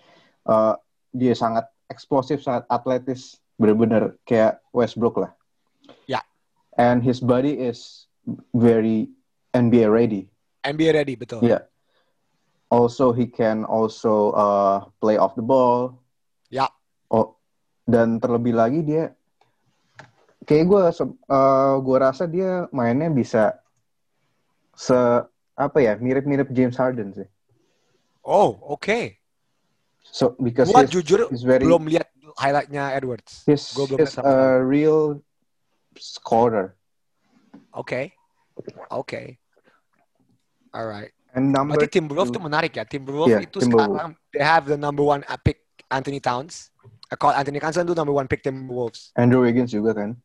uh, 0.46 0.78
dia 1.16 1.34
sangat 1.34 1.66
eksplosif, 1.90 2.46
sangat 2.46 2.70
atletis, 2.70 3.42
bener-bener 3.58 4.16
kayak 4.30 4.62
Westbrook 4.72 5.18
lah. 5.18 5.32
Ya. 6.06 6.22
And 6.78 7.02
his 7.02 7.20
body 7.20 7.58
is 7.58 8.06
very 8.54 9.10
NBA 9.58 9.90
ready. 9.90 10.29
NBA 10.64 10.92
ready 10.96 11.16
betul. 11.16 11.44
Yeah. 11.44 11.68
Also, 12.70 13.12
he 13.16 13.26
can 13.26 13.66
also 13.66 14.32
uh, 14.38 14.86
play 15.02 15.18
off 15.18 15.34
the 15.34 15.42
ball. 15.42 15.98
Ya. 16.54 16.70
Oh, 17.10 17.40
dan 17.90 18.22
terlebih 18.22 18.54
lagi 18.54 18.86
dia, 18.86 19.18
kayak 20.46 20.66
gue, 20.70 20.84
uh, 21.34 21.76
gue 21.82 21.98
rasa 21.98 22.30
dia 22.30 22.70
mainnya 22.70 23.10
bisa 23.10 23.58
se 24.78 24.96
apa 25.60 25.78
ya 25.84 25.98
mirip-mirip 26.00 26.54
James 26.54 26.78
Harden 26.78 27.12
sih. 27.12 27.28
Oh, 28.24 28.62
oke. 28.64 29.20
So 30.10 30.34
because 30.40 30.72
Gua 30.72 30.86
jujur 30.88 31.30
he's 31.30 31.46
very 31.46 31.66
belum 31.66 31.86
lihat 31.90 32.10
highlightnya 32.40 32.96
Edwards. 32.96 33.46
he's, 33.46 33.76
Gua 33.76 33.86
belum 33.86 34.00
he's 34.00 34.14
sama 34.16 34.26
a 34.26 34.64
real 34.64 35.22
scorer 36.00 36.80
Oke. 37.76 38.18
Oke. 38.90 39.38
Alright. 40.70 41.12
and 41.30 41.54
number 41.54 41.78
Berarti 41.78 42.02
Timberwolves 42.02 42.34
itu 42.34 42.42
menarik 42.42 42.74
ya. 42.74 42.84
Timberwolves 42.86 43.30
Iya, 43.30 43.40
itu 43.46 43.58
Timberwolves. 43.62 43.94
sekarang 43.94 44.12
they 44.34 44.42
have 44.42 44.66
the 44.66 44.78
number 44.78 45.06
one 45.06 45.22
pick 45.46 45.62
Anthony 45.94 46.18
Towns. 46.18 46.74
Call 47.18 47.34
Anthony 47.34 47.58
Towns 47.62 47.78
itu 47.78 47.94
number 47.94 48.14
one 48.14 48.26
pick 48.26 48.42
Timberwolves. 48.42 49.14
Andrew 49.14 49.42
Wiggins 49.46 49.70
juga 49.70 49.94
kan. 49.94 50.18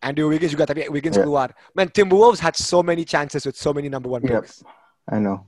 Andrew 0.00 0.28
Wiggins 0.32 0.52
juga 0.56 0.64
tapi 0.64 0.88
Wiggins 0.88 1.16
Yeah. 1.16 1.24
keluar. 1.28 1.52
Man, 1.76 1.92
Timberwolves 1.92 2.40
had 2.40 2.56
so 2.56 2.80
many 2.80 3.04
chances 3.04 3.44
with 3.44 3.56
so 3.56 3.72
many 3.72 3.88
number 3.92 4.08
one 4.08 4.24
Yep. 4.24 4.48
picks. 4.48 4.64
I 5.08 5.20
know. 5.20 5.44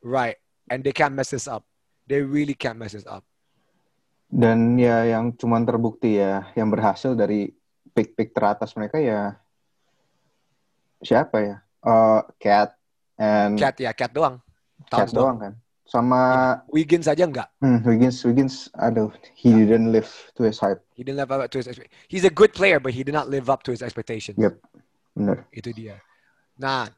Right. 0.00 0.40
And 0.72 0.80
they 0.80 0.92
can't 0.96 1.12
mess 1.12 1.28
this 1.32 1.44
up. 1.44 1.64
They 2.08 2.24
really 2.24 2.56
can't 2.56 2.80
mess 2.80 2.96
this 2.96 3.04
up. 3.04 3.24
Dan 4.32 4.80
ya 4.80 5.04
yang 5.04 5.36
cuman 5.36 5.68
terbukti 5.68 6.16
ya 6.16 6.48
yang 6.56 6.72
berhasil 6.72 7.12
dari 7.12 7.52
pick-pick 7.92 8.32
teratas 8.32 8.72
mereka 8.72 8.96
ya 8.96 9.36
siapa 11.00 11.36
ya? 11.44 11.56
Uh, 11.84 12.24
Cat 12.38 12.72
and 13.22 13.54
Cat 13.54 13.78
ya, 13.78 13.94
Cat 13.94 14.10
doang. 14.10 14.42
Cat 14.90 15.06
Towns 15.06 15.14
doang 15.14 15.38
kan. 15.38 15.52
Sama 15.86 16.20
Wiggins 16.72 17.06
aja 17.06 17.22
enggak. 17.28 17.52
hmm, 17.60 17.84
Wiggins 17.84 18.16
Wiggins 18.24 18.72
aduh 18.80 19.12
he 19.36 19.52
didn't 19.52 19.92
live 19.92 20.08
to 20.34 20.42
his 20.42 20.58
hype. 20.58 20.80
He 20.96 21.06
didn't 21.06 21.20
live 21.22 21.30
up 21.30 21.52
to 21.52 21.60
his 21.60 21.68
expectations. 21.68 22.08
He's 22.08 22.24
a 22.26 22.32
good 22.32 22.50
player, 22.56 22.80
but 22.80 22.96
he 22.96 23.04
did 23.04 23.12
not 23.14 23.28
live 23.28 23.52
up 23.52 23.60
to 23.68 23.70
his 23.70 23.84
expectations. 23.84 24.40
Yep. 24.40 24.58
Bener. 25.12 25.44
Itu 25.52 25.70
dia. 25.76 26.00
Nah, 26.56 26.88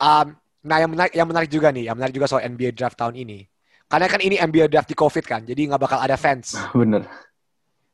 um, 0.00 0.32
nah 0.64 0.80
yang 0.80 0.90
menarik, 0.90 1.12
yang 1.12 1.28
menarik 1.28 1.50
juga 1.52 1.68
nih, 1.68 1.92
yang 1.92 1.96
menarik 2.00 2.16
juga 2.16 2.26
soal 2.26 2.48
NBA 2.48 2.72
draft 2.72 2.96
tahun 2.96 3.20
ini. 3.20 3.44
Karena 3.88 4.06
kan 4.08 4.20
ini 4.20 4.36
NBA 4.40 4.68
draft 4.72 4.88
di 4.88 4.96
COVID 4.96 5.24
kan, 5.24 5.40
jadi 5.44 5.68
nggak 5.68 5.80
bakal 5.80 6.00
ada 6.00 6.16
fans, 6.20 6.52
Bener. 6.76 7.08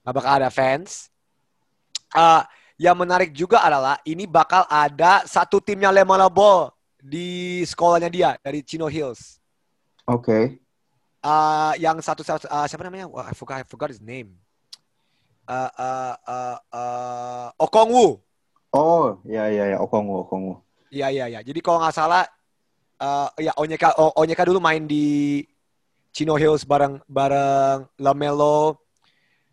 nggak 0.03 0.15
bakal 0.15 0.33
ada 0.43 0.51
fans. 0.51 1.11
Uh, 2.15 2.43
yang 2.79 2.99
menarik 2.99 3.31
juga 3.35 3.63
adalah 3.63 3.99
ini 4.07 4.27
bakal 4.27 4.67
ada 4.71 5.23
satu 5.27 5.63
timnya 5.63 5.91
Lemala 5.95 6.27
Ball 6.31 6.71
di 7.05 7.61
sekolahnya 7.69 8.09
dia 8.09 8.31
dari 8.41 8.65
Chino 8.65 8.89
Hills. 8.89 9.37
Oke. 10.09 10.57
Uh, 11.21 11.77
yang 11.77 12.01
satu 12.01 12.25
uh, 12.25 12.65
siapa 12.65 12.85
namanya? 12.89 13.05
Wah, 13.13 13.29
I 13.29 13.37
forgot, 13.37 13.61
I 13.61 13.65
forgot 13.69 13.93
his 13.93 14.01
name. 14.01 14.41
Uh, 15.45 15.69
uh, 15.77 16.15
uh, 16.25 16.57
uh, 16.73 17.49
Okongwu. 17.61 18.17
Oh, 18.73 19.21
ya 19.29 19.53
ya 19.53 19.77
ya 19.77 19.79
Okongwu 19.85 20.25
Okongwu. 20.25 20.65
Iya 20.89 21.13
iya 21.13 21.25
iya. 21.29 21.41
Jadi 21.45 21.61
kalau 21.61 21.85
nggak 21.85 21.93
salah, 21.93 22.25
eh 22.97 23.29
ya 23.45 23.53
Onyeka 23.61 23.93
O- 24.01 24.17
Onyeka 24.17 24.49
dulu 24.49 24.65
main 24.65 24.89
di 24.89 25.45
Chino 26.09 26.41
Hills 26.41 26.65
bareng 26.65 27.05
bareng 27.05 27.85
Lamelo, 28.01 28.81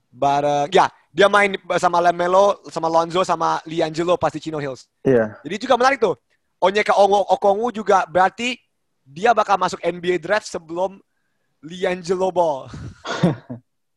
bareng 0.08 0.72
ya 0.72 0.88
dia 1.12 1.28
main 1.28 1.60
sama 1.76 2.00
Lamelo, 2.00 2.64
sama 2.72 2.88
Lonzo, 2.88 3.28
sama 3.28 3.60
Liangelo 3.68 4.16
pas 4.16 4.32
di 4.32 4.40
Chino 4.40 4.60
Hills. 4.64 4.88
Iya. 5.04 5.36
Jadi 5.44 5.68
juga 5.68 5.76
menarik 5.76 6.00
tuh. 6.00 6.16
Onyeka 6.62 6.94
Ongo 6.94 7.26
Okongwu 7.26 7.74
juga 7.74 8.06
berarti 8.06 8.54
dia 9.02 9.34
bakal 9.34 9.58
masuk 9.58 9.82
NBA 9.82 10.22
draft 10.22 10.46
sebelum 10.46 11.02
Liangelo 11.62 12.30
Ball. 12.30 12.70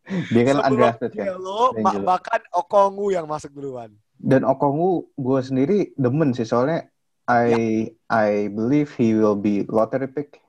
Dia 0.05 0.43
kan 0.45 0.61
sebelum 0.61 0.69
undrafted 0.69 1.11
kan. 1.17 1.33
Liangelo, 1.33 1.61
bahkan 2.05 2.41
Okongwu 2.53 3.09
yang 3.13 3.25
masuk 3.25 3.53
duluan. 3.57 3.89
Dan 4.21 4.45
Okongwu 4.45 5.09
gue 5.17 5.41
sendiri 5.41 5.79
demen 5.97 6.37
sih 6.37 6.45
soalnya 6.45 6.89
I 7.25 7.89
I 8.13 8.53
believe 8.53 8.93
he 9.01 9.17
will 9.17 9.37
be 9.37 9.65
lottery 9.65 10.09
pick. 10.13 10.45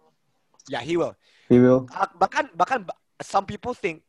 Ya, 0.67 0.83
he 0.83 0.99
will. 0.99 1.15
He 1.47 1.55
will. 1.55 1.87
Ah, 1.95 2.11
bahkan 2.19 2.51
bahkan 2.51 2.83
ba- 2.83 2.99
some 3.23 3.47
people 3.47 3.71
think 3.71 4.03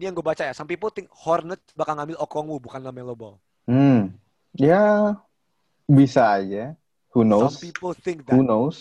ini 0.00 0.08
yang 0.08 0.16
gue 0.16 0.24
baca 0.24 0.48
ya, 0.48 0.56
some 0.56 0.64
people 0.64 0.88
think 0.88 1.12
Hornets 1.12 1.76
bakal 1.76 2.00
ngambil 2.00 2.16
Okongwu 2.24 2.56
bukan 2.56 2.80
Lamelo 2.80 3.12
Ball. 3.12 3.36
Hmm. 3.68 4.16
Ya 4.56 5.12
bisa 5.84 6.40
aja. 6.40 6.72
Who 7.12 7.26
knows? 7.26 7.58
Some 7.58 7.62
people 7.62 7.92
think 7.92 8.18
Who 8.26 8.40
that. 8.42 8.46
knows? 8.46 8.76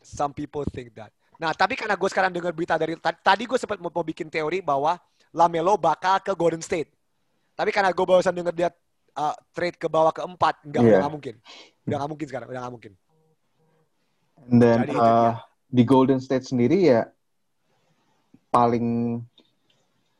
Some 0.00 0.32
people 0.32 0.64
think 0.68 0.92
that. 0.96 1.12
Nah, 1.38 1.54
tapi 1.54 1.78
karena 1.78 1.94
gue 1.94 2.08
sekarang 2.10 2.32
dengar 2.34 2.50
berita 2.50 2.74
dari 2.74 2.98
ta- 2.98 3.14
tadi 3.14 3.46
gue 3.46 3.56
sempat 3.56 3.78
mau, 3.78 3.88
mau 3.88 4.02
bikin 4.02 4.26
teori 4.26 4.58
bahwa 4.58 4.98
Lamelo 5.30 5.76
bakal 5.76 6.18
ke 6.18 6.32
Golden 6.32 6.60
State. 6.60 6.90
Tapi 7.54 7.70
karena 7.70 7.92
gue 7.92 8.04
barusan 8.04 8.32
dengar 8.32 8.52
dia 8.52 8.70
uh, 9.14 9.36
trade 9.52 9.76
ke 9.76 9.86
bawah 9.86 10.10
keempat, 10.10 10.64
enggak 10.64 10.80
Iya. 10.82 10.88
udah 10.88 10.98
nggak 11.04 11.14
mungkin. 11.14 11.34
Udah 11.84 11.96
nggak 12.00 12.10
mungkin 12.10 12.26
sekarang, 12.28 12.48
udah 12.48 12.60
nggak 12.64 12.74
mungkin. 12.74 12.92
And 14.48 14.58
then 14.62 14.78
Jadi 14.86 14.92
itu 14.94 15.00
uh, 15.00 15.32
di 15.68 15.82
Golden 15.84 16.18
State 16.18 16.48
sendiri 16.48 16.78
ya 16.80 17.04
paling 18.48 19.20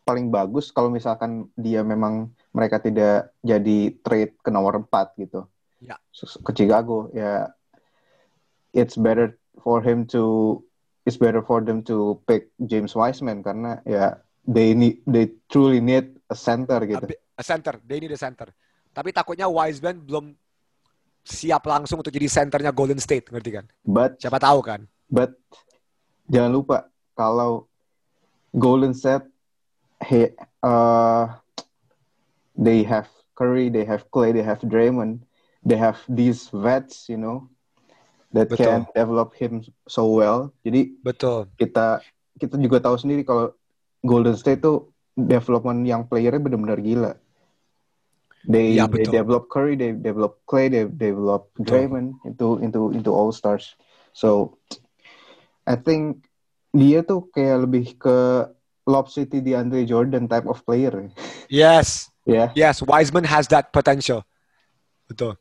paling 0.05 0.29
bagus 0.29 0.69
kalau 0.69 0.89
misalkan 0.89 1.49
dia 1.57 1.81
memang 1.81 2.29
mereka 2.53 2.81
tidak 2.81 3.33
jadi 3.41 3.93
trade 4.01 4.37
ke 4.41 4.51
nomor 4.53 4.77
4 4.81 4.89
gitu. 5.21 5.45
Ya. 5.79 5.97
Ke 6.43 6.51
Chicago 6.55 7.11
ya 7.15 7.47
it's 8.75 8.99
better 8.99 9.39
for 9.63 9.79
him 9.83 10.05
to 10.11 10.59
it's 11.07 11.17
better 11.17 11.41
for 11.41 11.63
them 11.63 11.81
to 11.87 12.19
pick 12.27 12.51
James 12.61 12.93
Wiseman 12.93 13.41
karena 13.47 13.81
ya 13.87 14.19
they 14.45 14.75
need 14.75 15.01
they 15.07 15.31
truly 15.49 15.79
need 15.79 16.19
a 16.29 16.37
center 16.37 16.83
A, 16.83 16.89
gitu. 16.89 17.05
bi- 17.05 17.23
a 17.39 17.45
center, 17.45 17.79
they 17.87 18.03
need 18.03 18.13
a 18.13 18.19
center. 18.21 18.51
Tapi 18.93 19.15
takutnya 19.15 19.47
Wiseman 19.47 20.03
belum 20.03 20.35
siap 21.23 21.63
langsung 21.69 22.01
untuk 22.03 22.11
jadi 22.11 22.27
centernya 22.27 22.73
Golden 22.75 22.99
State, 22.99 23.31
ngerti 23.31 23.51
kan? 23.55 23.67
But 23.87 24.19
Siapa 24.19 24.41
tahu 24.43 24.59
kan? 24.65 24.89
But 25.07 25.39
jangan 26.27 26.53
lupa 26.53 26.91
kalau 27.15 27.69
Golden 28.57 28.97
State, 28.97 29.29
he, 30.03 30.33
uh, 30.65 31.31
they 32.59 32.83
have 32.83 33.07
Curry, 33.39 33.71
they 33.71 33.85
have 33.87 34.09
Clay, 34.11 34.35
they 34.35 34.43
have 34.43 34.59
Draymond, 34.65 35.23
they 35.69 35.77
have 35.77 36.01
these 36.09 36.49
vets, 36.49 37.13
you 37.13 37.21
know, 37.21 37.53
that 38.33 38.49
Betul. 38.49 38.65
can 38.65 38.81
develop 38.97 39.37
him 39.37 39.61
so 39.85 40.09
well. 40.09 40.49
Jadi 40.65 40.97
Betul. 41.05 41.53
kita 41.61 42.01
kita 42.41 42.57
juga 42.57 42.81
tahu 42.81 42.97
sendiri 42.97 43.23
kalau 43.29 43.53
Golden 44.01 44.33
State 44.39 44.65
tuh 44.65 44.89
development 45.13 45.85
yang 45.85 46.09
playernya 46.09 46.41
benar-benar 46.41 46.81
gila. 46.81 47.13
They, 48.49 48.81
Ya, 48.81 48.89
they 48.89 49.05
betul. 49.05 49.13
develop 49.13 49.51
Curry, 49.53 49.77
they 49.77 49.93
develop 49.93 50.41
Clay, 50.49 50.73
they 50.73 50.89
develop. 50.89 51.53
Draymond 51.61 52.17
into 52.25 52.63
into 52.65 52.95
into 52.97 53.11
all 53.13 53.29
stars. 53.35 53.77
So 54.17 54.57
I 55.69 55.77
think 55.77 56.25
dia 56.73 57.05
tuh 57.05 57.29
kayak 57.35 57.69
lebih 57.69 57.99
ke 58.01 58.49
Lob 58.89 59.13
City 59.13 59.45
di 59.45 59.53
Andre 59.53 59.85
Jordan 59.85 60.31
type 60.31 60.49
of 60.49 60.65
player. 60.65 61.13
Yes. 61.53 62.09
Ya, 62.25 62.53
Yes, 62.57 62.81
Wiseman 62.85 63.25
has 63.25 63.49
that 63.53 63.73
potential. 63.73 64.25
Betul. 65.09 65.37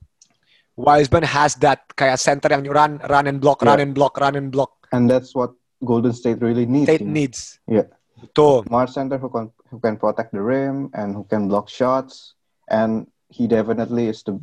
Wiseman 0.78 1.26
has 1.26 1.58
that 1.66 1.90
kayak 1.98 2.22
center 2.22 2.54
yang 2.54 2.62
run, 2.70 3.02
run 3.10 3.26
and 3.26 3.42
block, 3.42 3.66
run 3.66 3.82
Yeah. 3.82 3.86
and 3.90 3.92
block, 3.98 4.14
run 4.22 4.38
and 4.38 4.54
block. 4.54 4.78
and 4.94 5.10
that's 5.10 5.34
what 5.34 5.52
Golden 5.84 6.14
State 6.14 6.40
really 6.40 6.70
needs. 6.70 6.86
State 6.88 7.02
you 7.02 7.10
know. 7.10 7.18
needs. 7.18 7.40
Yeah. 7.68 7.90
Betul. 8.18 8.66
smart 8.70 8.90
center 8.90 9.18
who 9.18 9.30
can 9.30 9.50
who 9.70 9.78
can 9.78 9.98
protect 9.98 10.34
the 10.34 10.42
rim 10.42 10.90
and 10.98 11.14
who 11.14 11.26
can 11.26 11.50
block 11.50 11.70
shots, 11.70 12.34
and 12.70 13.06
he 13.30 13.46
definitely 13.46 14.10
is 14.10 14.22
the 14.26 14.38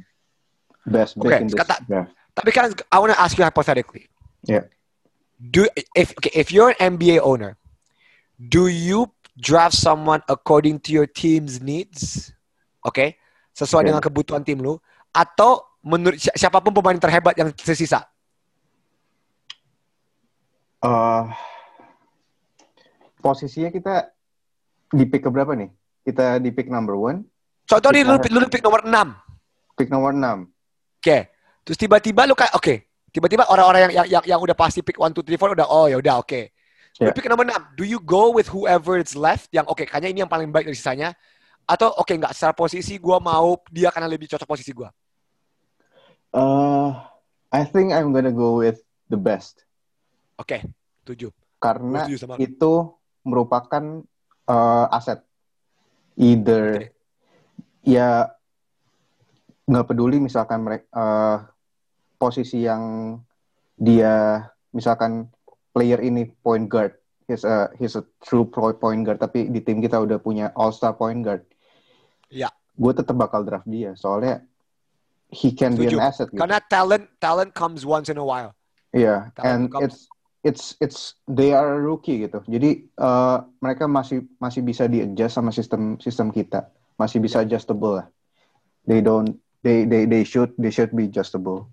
best 0.87 1.17
pick 1.19 1.31
Okay, 1.33 1.41
in 1.43 1.50
this 1.50 1.59
kata- 1.59 1.83
draft. 1.87 2.11
Tapi 2.35 2.50
kan 2.50 2.71
I 2.91 2.99
want 2.99 3.14
to 3.14 3.19
ask 3.19 3.38
you 3.38 3.43
hypothetically. 3.47 4.11
Yeah. 4.43 4.67
Do 5.38 5.67
if 5.95 6.14
okay, 6.19 6.35
if 6.35 6.50
you're 6.50 6.75
an 6.75 6.99
NBA 6.99 7.19
owner, 7.23 7.59
do 8.38 8.67
you 8.67 9.11
draft 9.38 9.75
someone 9.75 10.23
according 10.26 10.83
to 10.87 10.95
your 10.95 11.07
team's 11.07 11.59
needs? 11.62 12.31
Okay? 12.87 13.19
Sesuai 13.55 13.83
Okay. 13.83 13.88
dengan 13.91 14.03
kebutuhan 14.03 14.43
tim 14.47 14.59
lu 14.62 14.79
atau 15.11 15.62
menurut 15.85 16.17
si- 16.17 16.33
siapa 16.35 16.59
pun 16.59 16.73
pemain 16.73 16.97
terhebat 16.97 17.37
yang 17.37 17.53
tersisa? 17.53 18.03
Uh, 20.81 21.29
posisinya 23.21 23.73
kita 23.73 24.12
di 24.91 25.05
pick 25.09 25.25
keberapa 25.25 25.57
nih? 25.57 25.73
Kita 26.05 26.37
di 26.37 26.53
pick 26.53 26.69
number 26.69 26.93
one, 26.93 27.25
Contoh 27.64 27.88
nih 27.88 28.05
lu, 28.05 28.21
lu 28.21 28.45
pick 28.53 28.61
nomor 28.61 28.85
6. 28.85 28.93
pick 29.75 29.88
nomor 29.88 30.12
enam. 30.12 30.38
Oke. 31.00 31.33
Terus 31.64 31.79
tiba-tiba 31.81 32.29
lu 32.29 32.37
kayak 32.37 32.53
oke. 32.53 32.75
Tiba-tiba 33.09 33.49
orang-orang 33.49 33.88
yang, 33.88 34.05
yang 34.05 34.25
yang 34.37 34.41
udah 34.41 34.53
pasti 34.53 34.85
pick 34.85 35.00
1 35.00 35.17
2 35.17 35.25
3 35.25 35.41
4 35.41 35.57
udah 35.57 35.67
oh 35.67 35.88
ya 35.88 35.97
udah 35.97 36.21
oke. 36.21 36.41
Lu 37.00 37.11
Yeah. 37.11 37.17
pick 37.17 37.26
nomor 37.26 37.43
6. 37.43 37.75
Do 37.75 37.83
you 37.83 37.99
go 37.99 38.31
with 38.31 38.47
whoever 38.47 39.00
is 39.00 39.17
left 39.17 39.49
yang 39.50 39.64
oke 39.67 39.83
kayaknya 39.83 40.12
ini 40.12 40.21
yang 40.23 40.31
paling 40.31 40.53
baik 40.53 40.69
dari 40.69 40.76
sisanya 40.79 41.11
atau 41.64 41.91
oke 41.91 42.12
nggak 42.12 42.31
secara 42.37 42.53
posisi 42.55 43.00
gua 43.00 43.19
mau 43.19 43.59
dia 43.67 43.88
karena 43.91 44.07
lebih 44.07 44.29
cocok 44.31 44.47
posisi 44.47 44.71
gua. 44.71 44.93
Uh, 46.35 46.99
I 47.55 47.62
think 47.62 47.95
I'm 47.95 48.11
gonna 48.11 48.35
go 48.35 48.59
with 48.59 48.83
the 49.07 49.14
best 49.14 49.62
Oke, 50.35 50.67
setuju. 51.07 51.31
karena 51.62 52.03
Gua 52.03 52.11
setuju 52.11 52.19
sama 52.19 52.35
itu 52.43 52.73
merupakan 53.23 53.85
uh, 54.50 54.87
aset. 54.91 55.23
Either 56.19 56.91
Oke. 56.91 56.91
ya 57.87 58.35
nggak 59.64 59.87
peduli 59.87 60.19
misalkan 60.19 60.67
mereka 60.67 61.47
posisi 62.19 62.67
yang 62.67 63.17
dia 63.75 64.43
misalkan 64.71 65.31
player 65.71 65.99
ini 66.03 66.31
point 66.43 66.67
guard, 66.67 66.95
he's 67.26 67.43
a 67.43 67.71
he's 67.79 67.95
a 67.95 68.03
true 68.23 68.47
pro 68.47 68.75
point 68.75 69.03
guard, 69.03 69.19
tapi 69.19 69.50
di 69.50 69.62
tim 69.62 69.79
kita 69.79 69.99
udah 69.99 70.19
punya 70.19 70.50
all 70.55 70.71
star 70.71 70.95
point 70.95 71.23
guard, 71.23 71.43
Iya. 72.31 72.50
gue 72.75 72.93
tetap 72.95 73.14
bakal 73.14 73.43
draft 73.43 73.67
dia. 73.67 73.95
Soalnya 73.99 74.43
he 75.35 75.50
can 75.50 75.75
be 75.75 75.91
Setuju. 75.91 75.99
an 75.99 76.07
asset. 76.07 76.29
Gitu. 76.31 76.38
Karena 76.38 76.62
talent 76.71 77.11
talent 77.19 77.50
comes 77.53 77.83
once 77.83 78.07
in 78.07 78.17
a 78.17 78.25
while. 78.25 78.55
Iya, 78.95 79.35
Talent 79.35 79.43
and 79.43 79.62
comes- 79.75 79.83
it's 79.83 79.99
it's 80.47 80.64
it's 80.79 80.99
they 81.26 81.50
are 81.50 81.75
a 81.75 81.81
rookie 81.83 82.23
gitu. 82.23 82.38
Jadi 82.47 82.87
eh, 82.87 83.38
mereka 83.59 83.91
masih 83.91 84.31
masih 84.38 84.62
bisa 84.62 84.87
di 84.87 85.03
adjust 85.03 85.35
sama 85.35 85.50
sistem 85.50 85.99
sistem 85.99 86.31
kita, 86.31 86.71
masih 86.95 87.19
bisa 87.19 87.43
adjustable 87.43 87.99
lah. 87.99 88.07
They 88.87 89.03
don't 89.03 89.35
they 89.67 89.83
they 89.83 90.07
they 90.07 90.23
should 90.23 90.55
they 90.55 90.71
should 90.71 90.95
be 90.95 91.11
adjustable. 91.11 91.67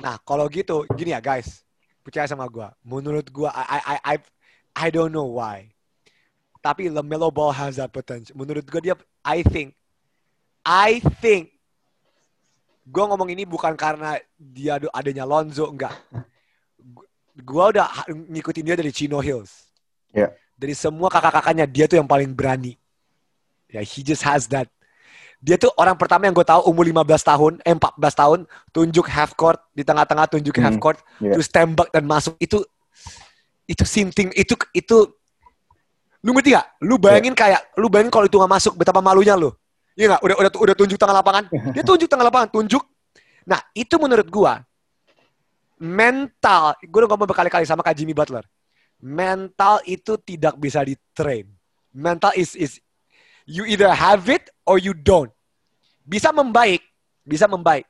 Nah, 0.00 0.16
kalau 0.24 0.48
gitu, 0.48 0.88
gini 0.96 1.12
ya 1.12 1.20
guys, 1.20 1.60
percaya 2.00 2.24
sama 2.24 2.48
gua. 2.48 2.72
Menurut 2.80 3.28
gua, 3.28 3.52
I 3.52 3.64
I 3.64 3.78
I 3.78 3.96
I, 3.96 4.16
I 4.74 4.88
don't 4.88 5.12
know 5.12 5.28
why. 5.28 5.70
Tapi 6.60 6.88
Lamelo 6.92 7.32
Ball 7.32 7.52
has 7.52 7.76
that 7.80 7.92
potential. 7.92 8.36
Menurut 8.36 8.64
gua 8.68 8.80
dia, 8.80 8.96
I 9.24 9.44
think, 9.44 9.76
I 10.64 11.04
think, 11.20 11.52
gua 12.90 13.06
ngomong 13.06 13.30
ini 13.30 13.46
bukan 13.46 13.78
karena 13.78 14.18
dia 14.34 14.76
ada- 14.76 14.90
adanya 14.92 15.22
Lonzo, 15.22 15.70
enggak. 15.70 15.94
Gu- 16.76 17.06
Gua 17.40 17.70
udah 17.70 17.86
ngikutin 18.10 18.64
dia 18.66 18.76
dari 18.76 18.90
Chino 18.90 19.22
Hills. 19.22 19.70
Ya. 20.10 20.34
Dari 20.58 20.74
semua 20.74 21.08
kakak-kakaknya, 21.08 21.64
dia 21.64 21.86
tuh 21.86 21.96
yang 21.96 22.04
paling 22.04 22.34
berani. 22.34 22.74
Ya, 23.70 23.80
he 23.80 24.02
just 24.02 24.20
has 24.20 24.50
that. 24.50 24.66
Dia 25.40 25.56
tuh 25.56 25.72
orang 25.72 25.96
pertama 25.96 26.28
yang 26.28 26.36
gue 26.36 26.44
tahu 26.44 26.68
umur 26.68 26.84
15 26.84 27.24
tahun, 27.24 27.52
eh 27.64 27.72
14 27.72 28.12
tahun, 28.12 28.38
tunjuk 28.68 29.08
half 29.08 29.32
court, 29.32 29.56
di 29.72 29.80
tengah-tengah 29.80 30.28
tunjukin 30.28 30.60
half 30.60 30.76
Hmm, 30.76 30.82
court, 30.84 30.98
iya. 31.16 31.32
terus 31.32 31.48
tembak 31.48 31.88
dan 31.88 32.04
masuk. 32.04 32.36
Itu 32.36 32.60
itu 33.64 33.84
sinting, 33.88 34.28
itu 34.36 34.52
itu 34.76 34.96
lu 36.20 36.36
ngerti 36.36 36.52
gak? 36.52 36.66
Lu 36.84 37.00
bayangin 37.00 37.32
Iya. 37.32 37.40
kayak 37.40 37.60
lu 37.80 37.88
bayangin 37.88 38.12
kalau 38.12 38.28
itu 38.28 38.36
gak 38.36 38.52
masuk 38.52 38.76
betapa 38.76 39.00
malunya 39.00 39.32
lu. 39.32 39.48
Iya 39.98 40.16
gak? 40.16 40.20
Udah 40.22 40.36
udah 40.38 40.50
udah 40.54 40.76
tunjuk 40.76 40.98
tengah 40.98 41.16
lapangan. 41.20 41.44
Dia 41.74 41.82
tunjuk 41.82 42.08
tengah 42.08 42.26
lapangan, 42.26 42.48
tunjuk. 42.50 42.82
Nah, 43.46 43.60
itu 43.74 43.94
menurut 43.98 44.28
gua 44.30 44.62
mental, 45.80 46.76
gue 46.84 46.98
udah 47.00 47.08
ngomong 47.08 47.32
berkali-kali 47.32 47.64
sama 47.64 47.80
Kak 47.80 47.96
Jimmy 47.96 48.12
Butler. 48.12 48.44
Mental 49.00 49.80
itu 49.88 50.20
tidak 50.20 50.60
bisa 50.60 50.84
di-train. 50.84 51.48
Mental 51.88 52.36
is 52.36 52.52
is 52.52 52.76
you 53.48 53.64
either 53.64 53.88
have 53.88 54.28
it 54.28 54.52
or 54.68 54.76
you 54.76 54.92
don't. 54.92 55.32
Bisa 56.04 56.28
membaik, 56.36 56.84
bisa 57.24 57.48
membaik. 57.48 57.88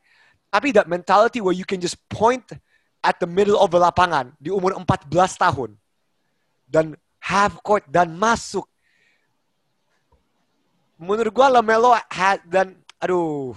Tapi 0.55 0.71
that 0.71 0.87
mentality 0.87 1.43
where 1.43 1.55
you 1.55 1.67
can 1.67 1.83
just 1.83 1.99
point 2.07 2.47
at 3.03 3.19
the 3.19 3.27
middle 3.27 3.59
of 3.59 3.75
the 3.75 3.81
lapangan 3.83 4.31
di 4.39 4.55
umur 4.55 4.79
14 4.79 5.11
tahun 5.35 5.75
dan 6.71 6.95
half 7.19 7.59
court 7.67 7.83
dan 7.91 8.15
masuk. 8.15 8.70
Menurut 11.01 11.33
gua 11.33 11.49
Lamelo 11.49 11.97
had 12.13 12.45
dan 12.45 12.77
aduh 13.01 13.57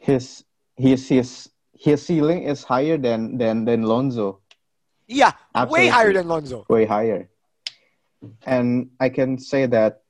His 0.00 0.40
his 0.80 1.04
his 1.04 1.28
his 1.76 2.00
ceiling 2.00 2.48
is 2.48 2.64
higher 2.64 2.96
than 2.96 3.36
than 3.36 3.68
than 3.68 3.84
Lonzo, 3.84 4.40
iya 5.04 5.36
way 5.68 5.92
higher 5.92 6.16
than 6.16 6.24
Lonzo. 6.24 6.64
way 6.72 6.88
higher. 6.88 7.28
And 8.48 8.88
I 8.98 9.12
can 9.12 9.36
say 9.36 9.68
that 9.68 10.00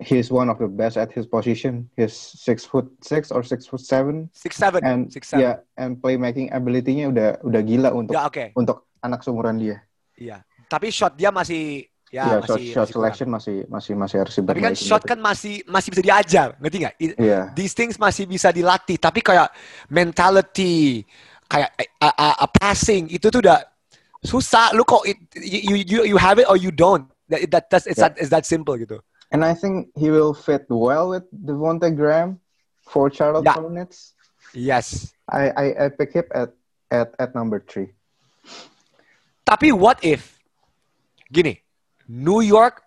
he's 0.00 0.32
one 0.32 0.48
of 0.48 0.56
the 0.58 0.66
best 0.70 0.96
at 0.96 1.12
his 1.12 1.28
position. 1.28 1.92
He's 1.94 2.16
six 2.16 2.64
foot 2.64 2.88
six 3.04 3.28
or 3.28 3.44
six 3.44 3.68
foot 3.68 3.84
seven, 3.84 4.32
Six 4.32 4.56
seven, 4.56 4.80
and 4.82 5.12
six 5.12 5.28
seven. 5.28 5.44
yeah, 5.44 5.56
and 5.76 6.00
playmaking 6.00 6.50
ability-nya 6.50 7.12
udah 7.12 7.28
udah 7.44 7.60
gila 7.62 7.90
untuk 7.92 8.16
Ya 8.16 8.24
oke, 8.24 8.56
untuk 8.56 8.88
anak 9.04 9.20
seumuran 9.22 9.60
dia. 9.60 9.84
iya. 10.16 10.40
Tapi 10.66 10.88
shot 10.88 11.14
dia 11.14 11.28
masih 11.28 11.84
ya 12.08 12.40
shot, 12.40 12.40
masih 12.40 12.48
shot 12.48 12.58
masih 12.58 12.72
kurang. 12.72 12.88
selection 12.88 13.28
masih 13.28 13.56
masih 13.68 13.92
masih 13.94 14.16
harus 14.24 14.34
Tapi 14.34 14.44
kan 14.44 14.72
diperbaikin 14.72 14.88
shot 14.88 15.02
gitu. 15.04 15.10
kan 15.12 15.18
masih 15.20 15.54
masih 15.68 15.88
bisa 15.92 16.02
diajar, 16.02 16.48
ngerti 16.56 16.76
nggak? 16.80 16.94
Iya. 17.20 17.40
These 17.52 17.74
things 17.76 17.96
masih 18.00 18.24
bisa 18.24 18.48
dilatih, 18.48 18.96
tapi 18.96 19.20
kayak 19.20 19.52
mentality, 19.92 21.04
kayak 21.46 21.70
a, 22.00 22.08
a, 22.08 22.28
a 22.44 22.48
passing 22.48 23.12
itu 23.12 23.28
tuh 23.28 23.44
udah 23.44 23.60
susah. 24.24 24.72
Lu 24.72 24.82
kok 24.82 25.04
it- 25.04 25.20
you 25.36 25.76
you 25.76 25.98
you 26.14 26.16
have 26.16 26.40
it 26.40 26.48
or 26.48 26.56
you 26.56 26.72
don't. 26.72 27.04
That 27.28 27.44
that 27.52 27.64
that's 27.68 27.84
it's 27.84 28.00
Yeah. 28.00 28.08
that 28.08 28.16
it's 28.16 28.32
that 28.32 28.48
simple 28.48 28.72
gitu. 28.80 29.04
And 29.28 29.44
I 29.44 29.52
think 29.52 29.92
he 29.92 30.08
will 30.08 30.32
fit 30.32 30.64
well 30.72 31.12
with 31.12 31.28
Devonte 31.28 31.92
Graham 31.92 32.40
for 32.88 33.12
Charlotte 33.12 33.44
Yeah. 33.44 33.60
Hornets. 33.60 34.16
Yes. 34.56 35.12
I, 35.28 35.52
I 35.52 35.66
I 35.76 35.86
pick 35.92 36.16
him 36.16 36.24
at 36.32 36.56
at 36.88 37.12
at 37.20 37.36
number 37.36 37.60
three. 37.60 37.92
Tapi 39.44 39.76
what 39.76 40.00
if 40.00 40.40
gini, 41.28 41.60
New 42.08 42.40
York 42.40 42.80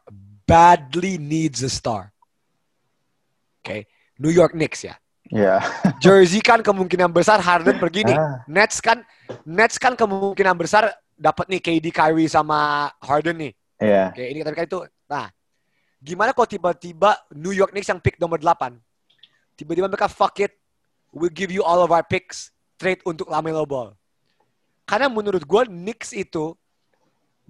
badly 0.49 1.21
needs 1.21 1.61
a 1.61 1.69
star. 1.69 2.09
Oke, 3.61 3.85
New 4.17 4.33
York 4.33 4.57
Knicks 4.57 4.81
ya. 4.81 4.97
Yeah. 5.31 5.63
Jersey 6.03 6.43
kan 6.43 6.59
kemungkinan 6.59 7.07
besar 7.13 7.39
Harden 7.39 7.79
pergi 7.79 8.03
nih. 8.03 8.17
Ah. 8.19 8.43
Nets 8.51 8.83
kan 8.83 8.99
Nets 9.47 9.79
kan 9.79 9.95
kemungkinan 9.95 10.59
besar 10.59 10.91
dapat 11.15 11.47
nih 11.47 11.61
KD 11.63 11.87
Kyrie 11.93 12.27
sama 12.27 12.91
Harden 12.99 13.39
nih. 13.39 13.53
yeah. 13.79 14.11
Oke, 14.11 14.25
ini 14.27 14.43
tapi 14.43 14.55
kan 14.59 14.65
itu. 14.67 14.79
Nah, 15.07 15.31
gimana 16.03 16.35
kalau 16.35 16.49
tiba-tiba 16.49 17.15
New 17.31 17.55
York 17.55 17.71
Knicks 17.71 17.87
yang 17.87 18.03
pick 18.03 18.19
nomor 18.19 18.43
8? 18.43 18.75
Tiba-tiba 19.55 19.87
mereka 19.87 20.11
fuck 20.11 20.35
it, 20.41 20.57
we'll 21.15 21.31
give 21.31 21.53
you 21.53 21.61
all 21.63 21.79
of 21.79 21.93
our 21.93 22.03
picks, 22.03 22.51
trade 22.75 22.99
untuk 23.07 23.29
Lamelo 23.31 23.63
Ball. 23.63 23.93
Karena 24.83 25.07
menurut 25.07 25.45
gue 25.45 25.63
Knicks 25.69 26.11
itu 26.11 26.57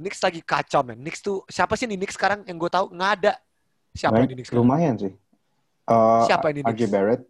Knicks 0.01 0.19
lagi 0.25 0.41
kacau 0.41 0.81
men. 0.81 0.97
Knicks 0.97 1.21
tuh 1.21 1.45
siapa 1.45 1.77
sih 1.77 1.85
di 1.85 1.95
Knicks 1.95 2.17
sekarang 2.17 2.41
yang 2.49 2.57
gue 2.57 2.71
tahu 2.73 2.89
nggak 2.89 3.11
ada. 3.21 3.33
Siapa 3.93 4.17
di 4.25 4.33
Knicks? 4.33 4.49
sekarang? 4.49 4.65
Lumayan 4.65 4.97
sih. 4.97 5.13
Uh, 5.85 6.25
Siapa 6.25 6.49
RJ 6.49 6.65
Knicks? 6.65 6.89
Barrett. 6.89 7.21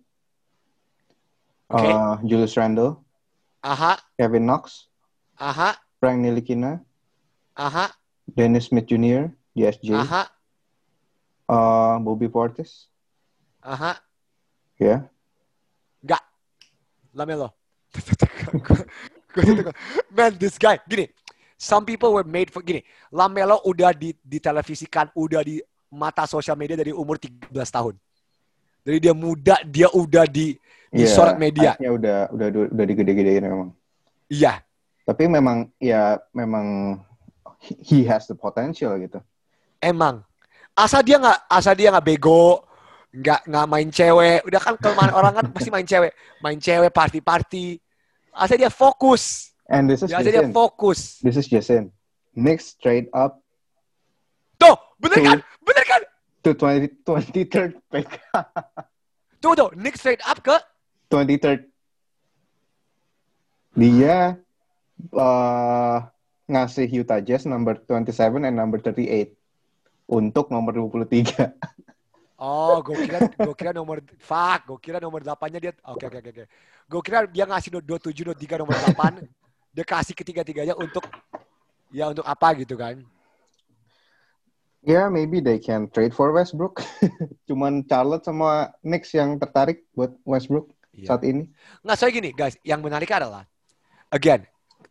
Oke. 1.72 1.88
Uh, 1.88 2.20
Julius 2.28 2.52
Randle, 2.60 3.00
Aha, 3.64 3.96
Kevin 4.20 4.44
Knox, 4.44 4.92
aha, 5.40 5.80
Frank 6.04 6.20
Nilikina, 6.20 6.84
aha, 7.56 7.96
Dennis 8.28 8.68
Smith 8.68 8.92
Jr. 8.92 9.32
di 9.56 9.64
SJ, 9.64 9.96
aha, 9.96 10.28
uh, 11.48 11.96
Bobby 12.04 12.28
Portis, 12.28 12.92
aha. 13.64 14.04
ya. 14.76 15.08
Enggak. 16.04 16.28
Lamelo. 17.16 17.56
Man, 20.16 20.36
this 20.36 20.60
guy. 20.60 20.76
Gini. 20.90 21.08
Some 21.62 21.86
people 21.86 22.10
were 22.10 22.26
made 22.26 22.50
for... 22.50 22.66
Gini. 22.66 22.82
Lamelo 23.14 23.62
udah 23.70 23.94
di, 23.94 24.18
ditelevisikan, 24.18 25.14
udah 25.14 25.46
di 25.46 25.62
mata 25.94 26.26
sosial 26.26 26.58
media 26.58 26.74
dari 26.74 26.90
umur 26.90 27.22
13 27.22 27.54
tahun. 27.54 27.94
Dari 28.82 28.98
dia 28.98 29.14
muda, 29.14 29.62
dia 29.62 29.86
udah 29.94 30.26
di 30.26 30.58
Iya, 30.92 31.08
disorot 31.08 31.40
media. 31.40 31.72
hype-nya 31.72 31.92
udah 31.96 32.18
udah 32.36 32.48
udah 32.68 32.86
digede-gedein 32.90 33.48
memang. 33.48 33.72
Iya. 34.28 34.60
Tapi 35.08 35.24
memang 35.32 35.72
ya 35.80 36.20
memang 36.36 37.00
he 37.64 38.04
has 38.04 38.28
the 38.28 38.36
potential 38.36 38.92
gitu. 39.00 39.24
Emang. 39.80 40.20
Asal 40.76 41.00
dia 41.00 41.16
nggak 41.16 41.40
asal 41.48 41.80
dia 41.80 41.96
nggak 41.96 42.04
bego, 42.04 42.68
nggak 43.16 43.40
nggak 43.48 43.68
main 43.72 43.88
cewek. 43.88 44.40
Udah 44.44 44.60
kan 44.60 44.76
kelemahan 44.76 45.14
orang 45.16 45.34
kan 45.40 45.46
pasti 45.56 45.72
main 45.72 45.88
cewek, 45.88 46.12
main 46.44 46.60
cewek 46.60 46.92
party-party. 46.92 47.80
Asal 48.36 48.60
dia 48.60 48.72
fokus. 48.72 49.51
And 49.72 49.88
this 49.88 50.04
is 50.04 50.12
asal 50.12 50.28
dia 50.28 50.44
Jason. 50.44 50.52
fokus. 50.52 51.24
This 51.24 51.40
is 51.40 51.48
Jason. 51.48 51.96
Knicks 52.36 52.76
trade 52.76 53.08
up 53.16 53.40
Tuh, 54.60 54.76
bener 55.00 55.18
Tuh. 55.18 55.26
kan? 55.26 55.40
Bener 55.64 55.86
kan? 55.88 56.02
to 56.42 56.54
20, 56.58 57.06
23rd 57.06 57.72
pick. 57.90 58.10
Tuh 59.42 59.54
tuh, 59.58 59.70
Nick 59.74 59.98
straight 59.98 60.22
up 60.22 60.38
ke 60.42 60.54
23rd. 61.10 61.66
Dia 63.74 64.38
uh, 65.16 65.98
ngasih 66.46 66.86
Utah 66.92 67.24
Jazz 67.24 67.50
number 67.50 67.80
27 67.90 68.46
and 68.46 68.54
number 68.54 68.78
38 68.78 69.34
untuk 70.12 70.54
nomor 70.54 70.76
23. 70.76 71.58
Oh, 72.42 72.82
gue 72.82 73.06
kira 73.06 73.20
gue 73.34 73.56
kira 73.58 73.72
nomor 73.74 74.02
fuck, 74.18 74.66
gue 74.66 74.80
kira 74.82 74.98
nomor 74.98 75.22
8-nya 75.22 75.60
dia 75.62 75.74
oke 75.86 76.06
oke 76.10 76.18
oke 76.22 76.30
oke. 76.34 76.46
Gue 76.90 77.02
kira 77.06 77.26
dia 77.30 77.46
ngasih 77.46 77.70
no- 77.78 77.86
27 77.86 78.34
23 78.34 78.62
nomor 78.62 78.76
8, 78.78 79.26
dia 79.72 79.86
kasih 79.88 80.16
ketiga-tiganya 80.16 80.76
untuk 80.76 81.04
ya 81.92 82.12
untuk 82.12 82.28
apa 82.28 82.56
gitu 82.60 82.76
kan. 82.76 83.00
Ya, 84.82 85.14
maybe 85.14 85.38
they 85.46 85.62
can 85.62 85.86
trade 85.94 86.10
for 86.10 86.34
Westbrook. 86.34 86.82
Cuman 87.48 87.86
Charlotte 87.86 88.26
sama 88.26 88.74
Knicks 88.82 89.14
yang 89.14 89.38
tertarik 89.38 89.86
buat 89.94 90.18
Westbrook 90.26 90.74
Iya. 90.92 91.08
saat 91.08 91.24
ini. 91.24 91.48
Nggak, 91.88 91.98
saya 91.98 92.10
gini 92.12 92.30
guys, 92.36 92.60
yang 92.68 92.84
menarik 92.84 93.08
adalah 93.08 93.48
again, 94.12 94.44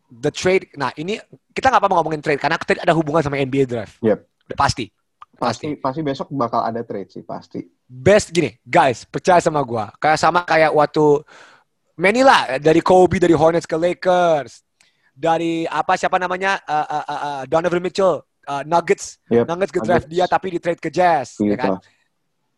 the 0.08 0.32
trade. 0.32 0.72
Nah, 0.72 0.88
ini 0.96 1.20
kita 1.52 1.68
nggak 1.68 1.76
apa-apa 1.76 1.94
ngomongin 2.00 2.24
trade 2.24 2.40
karena 2.40 2.56
trade 2.56 2.80
ada 2.80 2.96
hubungan 2.96 3.20
sama 3.20 3.36
NBA 3.36 3.68
draft. 3.68 4.00
Yep. 4.00 4.24
Udah 4.48 4.56
pasti. 4.56 4.88
Pasti 5.36 5.72
pasti 5.76 6.00
besok 6.04 6.32
bakal 6.32 6.64
ada 6.64 6.80
trade 6.84 7.12
sih 7.12 7.24
pasti. 7.24 7.64
Best 7.84 8.32
gini, 8.32 8.56
guys, 8.64 9.04
percaya 9.04 9.40
sama 9.44 9.60
gua. 9.60 9.92
Kayak 10.00 10.18
sama 10.20 10.40
kayak 10.44 10.72
waktu 10.72 11.04
many 12.00 12.24
lah 12.24 12.56
dari 12.56 12.80
Kobe 12.80 13.20
dari 13.20 13.36
Hornets 13.36 13.68
ke 13.68 13.76
Lakers 13.76 14.64
dari 15.20 15.68
apa 15.68 16.00
siapa 16.00 16.16
namanya 16.16 16.56
uh, 16.64 16.86
uh, 16.88 17.04
uh, 17.04 17.20
uh, 17.20 17.40
Donovan 17.44 17.84
Mitchell 17.84 18.24
uh, 18.48 18.64
Nuggets 18.64 19.20
Yep, 19.28 19.44
Nuggets 19.44 19.68
ke 19.70 19.80
draft 19.84 20.08
Nuggets. 20.08 20.16
dia 20.16 20.24
tapi 20.24 20.46
di 20.48 20.58
trade 20.58 20.80
ke 20.80 20.88
Jazz 20.88 21.36
ya 21.36 21.44
Gitu. 21.44 21.60
kan 21.60 21.76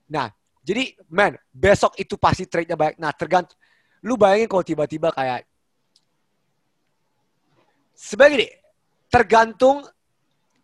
nah 0.06 0.26
jadi 0.62 0.94
man 1.10 1.34
besok 1.50 1.98
itu 1.98 2.14
pasti 2.14 2.46
trade-nya 2.46 2.78
banyak 2.78 3.02
nah 3.02 3.10
tergantung 3.10 3.58
lu 4.06 4.14
bayangin 4.14 4.46
kalau 4.46 4.62
tiba-tiba 4.62 5.10
kayak 5.10 5.42
sebagai 7.92 8.46
tergantung 9.10 9.82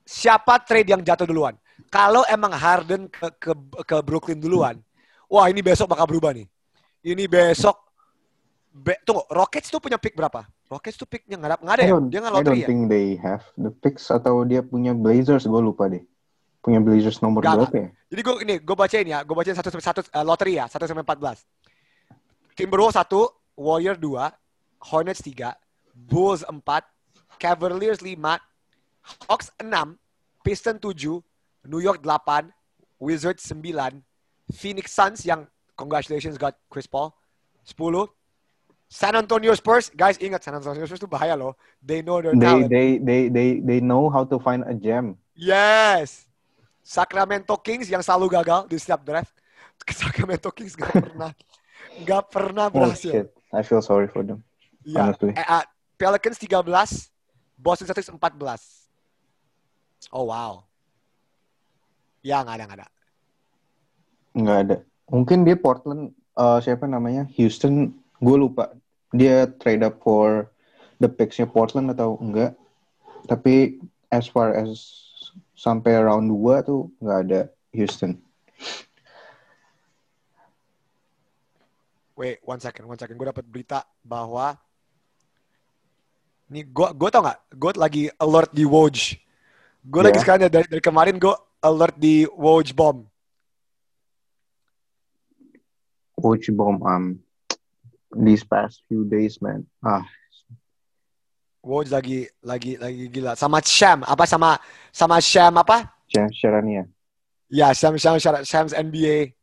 siapa 0.02 0.62
trade 0.62 0.94
yang 0.94 1.02
jatuh 1.02 1.26
duluan 1.26 1.54
kalau 1.90 2.22
emang 2.26 2.54
Harden 2.54 3.06
ke 3.10 3.26
ke, 3.38 3.52
ke 3.84 3.96
Brooklyn 4.06 4.38
duluan 4.38 4.78
wah 5.26 5.46
ini 5.50 5.60
besok 5.60 5.90
bakal 5.90 6.06
berubah 6.06 6.30
nih 6.30 6.46
ini 7.04 7.26
besok 7.26 7.74
Be- 8.68 9.00
tunggu, 9.02 9.26
Rockets 9.32 9.74
tuh 9.74 9.82
punya 9.82 9.98
pick 9.98 10.14
berapa? 10.14 10.46
Rockets 10.68 11.00
tuh 11.00 11.08
picknya 11.08 11.40
nggak 11.40 11.50
ada, 11.50 11.58
nggak 11.64 11.76
ada 11.80 11.84
ya? 11.84 11.96
Dia 12.12 12.18
nggak 12.20 12.32
I 12.32 12.36
don't 12.36 12.44
lottery 12.44 12.60
ya? 12.60 12.68
think 12.68 12.80
they 12.92 13.16
have 13.16 13.40
the 13.56 13.72
picks 13.72 14.12
atau 14.12 14.44
dia 14.44 14.60
punya 14.60 14.92
Blazers 14.92 15.48
gue 15.48 15.60
lupa 15.64 15.88
deh. 15.88 16.04
Punya 16.60 16.84
Blazers 16.84 17.24
nomor 17.24 17.40
berapa 17.40 17.72
ya? 17.72 17.88
Jadi 18.12 18.20
gue 18.20 18.34
ini, 18.44 18.54
gue 18.60 18.76
bacain 18.76 19.06
ya, 19.08 19.24
gue 19.24 19.32
bacain 19.32 19.56
satu 19.56 19.72
sampai 19.72 19.86
satu 19.88 20.00
eh, 20.04 20.24
lottery 20.24 20.60
ya, 20.60 20.68
satu 20.68 20.84
sampai 20.84 21.04
empat 21.04 21.18
belas. 21.18 21.38
Timberwolves 22.52 23.00
satu, 23.00 23.32
Warrior 23.56 23.96
dua, 23.96 24.28
Hornets 24.92 25.24
tiga, 25.24 25.56
Bulls 25.94 26.44
empat, 26.44 26.84
Cavaliers 27.40 28.04
lima, 28.04 28.36
Hawks 29.30 29.48
enam, 29.56 29.96
Pistons 30.44 30.82
tujuh, 30.82 31.22
New 31.64 31.80
York 31.80 32.04
delapan, 32.04 32.52
Wizards 33.00 33.46
sembilan, 33.46 34.02
Phoenix 34.52 34.92
Suns 34.92 35.22
yang 35.24 35.46
congratulations 35.78 36.34
got 36.36 36.58
Chris 36.66 36.90
Paul 36.90 37.14
sepuluh, 37.62 38.10
San 38.88 39.12
Antonio 39.12 39.52
Spurs, 39.52 39.92
guys 39.92 40.16
ingat 40.16 40.40
San 40.40 40.56
Antonio 40.56 40.80
Spurs 40.88 40.96
itu 40.98 41.06
bahaya 41.06 41.36
loh. 41.36 41.52
They 41.78 42.00
know 42.00 42.24
their 42.24 42.32
They 42.32 42.64
talent. 42.64 42.72
they 42.72 42.88
they 42.98 43.20
they 43.28 43.48
they 43.60 43.78
know 43.84 44.08
how 44.08 44.24
to 44.24 44.40
find 44.40 44.64
a 44.64 44.72
gem. 44.72 45.20
Yes. 45.36 46.24
Sacramento 46.80 47.52
Kings 47.60 47.84
yang 47.92 48.00
selalu 48.00 48.32
gagal 48.32 48.64
di 48.64 48.80
setiap 48.80 49.04
draft. 49.04 49.36
Sacramento 49.92 50.48
Kings 50.48 50.72
gak 50.72 50.88
pernah 50.90 51.30
gak 52.02 52.24
pernah 52.32 52.66
Oh 52.72 52.80
berhasil. 52.80 53.12
shit, 53.12 53.28
I 53.52 53.60
feel 53.60 53.84
sorry 53.84 54.08
for 54.08 54.24
them. 54.24 54.40
Iya. 54.82 55.12
honestly. 55.12 55.36
Ah, 55.36 55.68
Pelicans 56.00 56.40
13, 56.40 57.12
Boston 57.60 57.84
Celtics 57.84 58.08
14. 58.08 58.88
Oh 60.08 60.32
wow. 60.32 60.64
Ya 62.24 62.40
nggak 62.40 62.56
ada 62.56 62.64
nggak 62.64 62.78
ada. 62.80 62.88
Nggak 64.32 64.58
ada. 64.64 64.76
Mungkin 65.08 65.44
dia 65.44 65.56
Portland 65.60 66.12
eh, 66.40 66.58
siapa 66.64 66.88
namanya 66.88 67.28
Houston 67.36 67.92
gue 68.18 68.36
lupa 68.36 68.74
dia 69.14 69.48
trade 69.58 69.86
up 69.86 70.02
for 70.02 70.50
the 70.98 71.08
picksnya 71.08 71.46
Portland 71.46 71.88
atau 71.90 72.18
enggak. 72.18 72.54
Tapi 73.26 73.78
as 74.10 74.26
far 74.28 74.52
as 74.52 74.78
sampai 75.54 75.98
round 75.98 76.30
2 76.30 76.68
tuh 76.68 76.88
nggak 77.02 77.18
ada 77.28 77.40
Houston. 77.74 78.18
Wait, 82.18 82.42
one 82.42 82.58
second, 82.58 82.90
one 82.90 82.98
second. 82.98 83.14
Gue 83.14 83.30
dapat 83.30 83.46
berita 83.46 83.86
bahwa 84.02 84.58
nih 86.50 86.66
gue 86.66 86.88
gue 86.98 87.08
tau 87.14 87.22
nggak? 87.22 87.40
Gue 87.54 87.70
lagi 87.78 88.02
alert 88.18 88.50
di 88.50 88.64
Woj. 88.66 88.96
Gue 89.86 90.02
lagi 90.02 90.18
Ya. 90.18 90.22
sekarang 90.26 90.50
dari, 90.50 90.66
dari 90.66 90.82
kemarin 90.82 91.14
gue 91.16 91.34
alert 91.62 91.94
di 91.94 92.26
Woj 92.26 92.74
bomb. 92.74 93.06
Coach 96.18 96.50
bomb 96.50 96.82
um 96.82 97.22
these 98.14 98.44
past 98.44 98.82
few 98.88 99.04
days 99.04 99.40
man. 99.40 99.66
Ah, 99.80 100.04
Woj 101.58 101.90
lagi 101.90 102.24
lagi 102.40 102.78
lagi 102.78 103.10
gila 103.10 103.34
sama 103.34 103.58
Sham 103.60 104.00
apa 104.06 104.24
sama 104.24 104.56
sama 104.88 105.18
Sham 105.20 105.52
apa? 105.58 105.90
Sh- 106.08 106.32
Sharania. 106.40 106.86
Ya 107.50 107.74
Sham 107.74 107.98
Sham 107.98 108.16
Sham 108.16 108.40
Shams 108.46 108.72
NBA. 108.72 109.34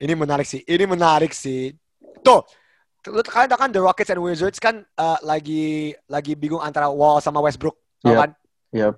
Ini 0.00 0.16
menarik 0.16 0.48
sih. 0.48 0.64
Ini 0.64 0.88
menarik 0.88 1.36
sih. 1.36 1.76
Tuh, 2.24 2.40
lu 3.12 3.20
kalian 3.20 3.52
tahu 3.52 3.60
kan 3.60 3.70
The 3.70 3.80
Rockets 3.84 4.08
and 4.08 4.24
Wizards 4.24 4.56
kan 4.56 4.80
eh, 4.80 5.18
lagi 5.20 5.92
lagi 6.08 6.32
bingung 6.32 6.64
antara 6.64 6.88
Wall 6.88 7.20
sama 7.20 7.44
Westbrook, 7.44 7.76
Yep. 8.00 8.16
kan? 8.16 8.30
Yep. 8.72 8.94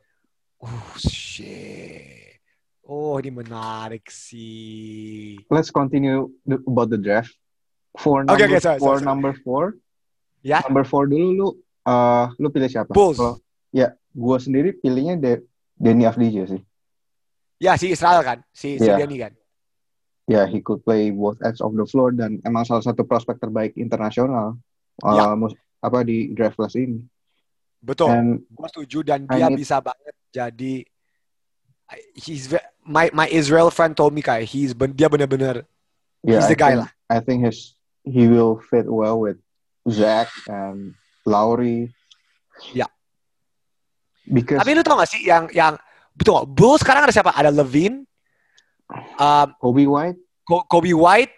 Oh 0.62 0.94
shit. 0.96 2.38
Oh 2.86 3.18
ini 3.18 3.34
menarik 3.34 4.06
sih. 4.06 5.42
Let's 5.50 5.74
continue 5.74 6.30
the, 6.46 6.62
about 6.62 6.94
the 6.94 6.98
draft. 7.02 7.34
Oke, 7.92 8.24
number, 8.24 8.34
oke, 8.34 8.56
sorry, 8.58 8.78
for 8.78 8.96
sorry, 8.96 8.98
sorry. 8.98 9.04
number 9.04 9.32
four, 9.40 9.62
Ya. 10.40 10.58
number 10.64 10.84
four 10.84 11.04
dulu 11.04 11.28
lu, 11.30 11.48
uh, 11.84 12.32
lu 12.36 12.48
pilih 12.48 12.66
siapa? 12.66 12.90
Bulls. 12.90 13.20
Kalau- 13.20 13.38
ya, 13.68 13.92
gua 14.10 14.40
sendiri 14.40 14.72
pilihnya 14.72 15.16
De 15.16 15.44
Denny 15.76 16.04
Avdija 16.04 16.48
sih. 16.48 16.62
Ya 17.60 17.76
si 17.76 17.92
Israel 17.92 18.24
kan, 18.24 18.38
si 18.50 18.80
si 18.80 18.88
Iya. 18.88 18.96
Danny 18.98 19.20
kan. 19.20 19.32
Ya, 20.24 20.46
he 20.46 20.58
could 20.58 20.80
play 20.80 21.10
both 21.10 21.36
ends 21.42 21.60
of 21.60 21.74
the 21.74 21.84
floor 21.84 22.10
dan 22.10 22.40
emang 22.42 22.64
salah 22.64 22.80
satu 22.80 23.02
prospek 23.02 23.36
terbaik 23.36 23.76
internasional 23.76 24.56
uh, 25.02 25.12
Ya. 25.12 25.34
mus- 25.34 25.54
apa 25.78 26.00
di 26.00 26.30
draft 26.32 26.56
class 26.56 26.72
ini. 26.74 27.02
Betul. 27.78 28.40
Gue 28.48 28.68
setuju 28.70 28.98
dan 29.02 29.26
I 29.26 29.36
dia 29.36 29.46
need- 29.50 29.58
bisa 29.58 29.82
banget 29.82 30.14
jadi 30.30 30.74
he's 32.14 32.48
my 32.80 33.10
my 33.12 33.26
Israel 33.28 33.68
friend 33.68 33.92
told 33.92 34.14
me 34.14 34.22
kayak 34.22 34.48
he's 34.48 34.72
ben- 34.72 34.94
dia 34.94 35.10
benar-benar 35.10 35.66
yeah, 36.22 36.40
He's 36.40 36.48
the 36.48 36.56
I 36.56 36.62
guy 36.62 36.70
think, 36.72 36.80
lah. 36.80 36.90
I 37.10 37.18
think 37.20 37.38
his 37.44 37.74
he 38.04 38.26
will 38.28 38.58
fit 38.70 38.86
well 38.86 39.18
with 39.18 39.38
Zach 39.88 40.28
and 40.46 40.94
Lowry. 41.26 41.90
Ya. 42.74 42.86
Because 44.26 44.62
Tapi 44.62 44.74
lu 44.78 44.82
tau 44.86 44.98
gak 44.98 45.10
sih 45.10 45.26
yang 45.26 45.50
yang 45.50 45.74
betul 46.14 46.46
Bulls 46.46 46.82
sekarang 46.82 47.06
ada 47.06 47.14
siapa? 47.14 47.34
Ada 47.34 47.50
Levine, 47.50 48.06
um, 49.18 49.48
Kobe 49.58 49.86
White 49.86 50.18
Ko- 50.46 50.66
Kobe 50.66 50.94
White, 50.94 51.34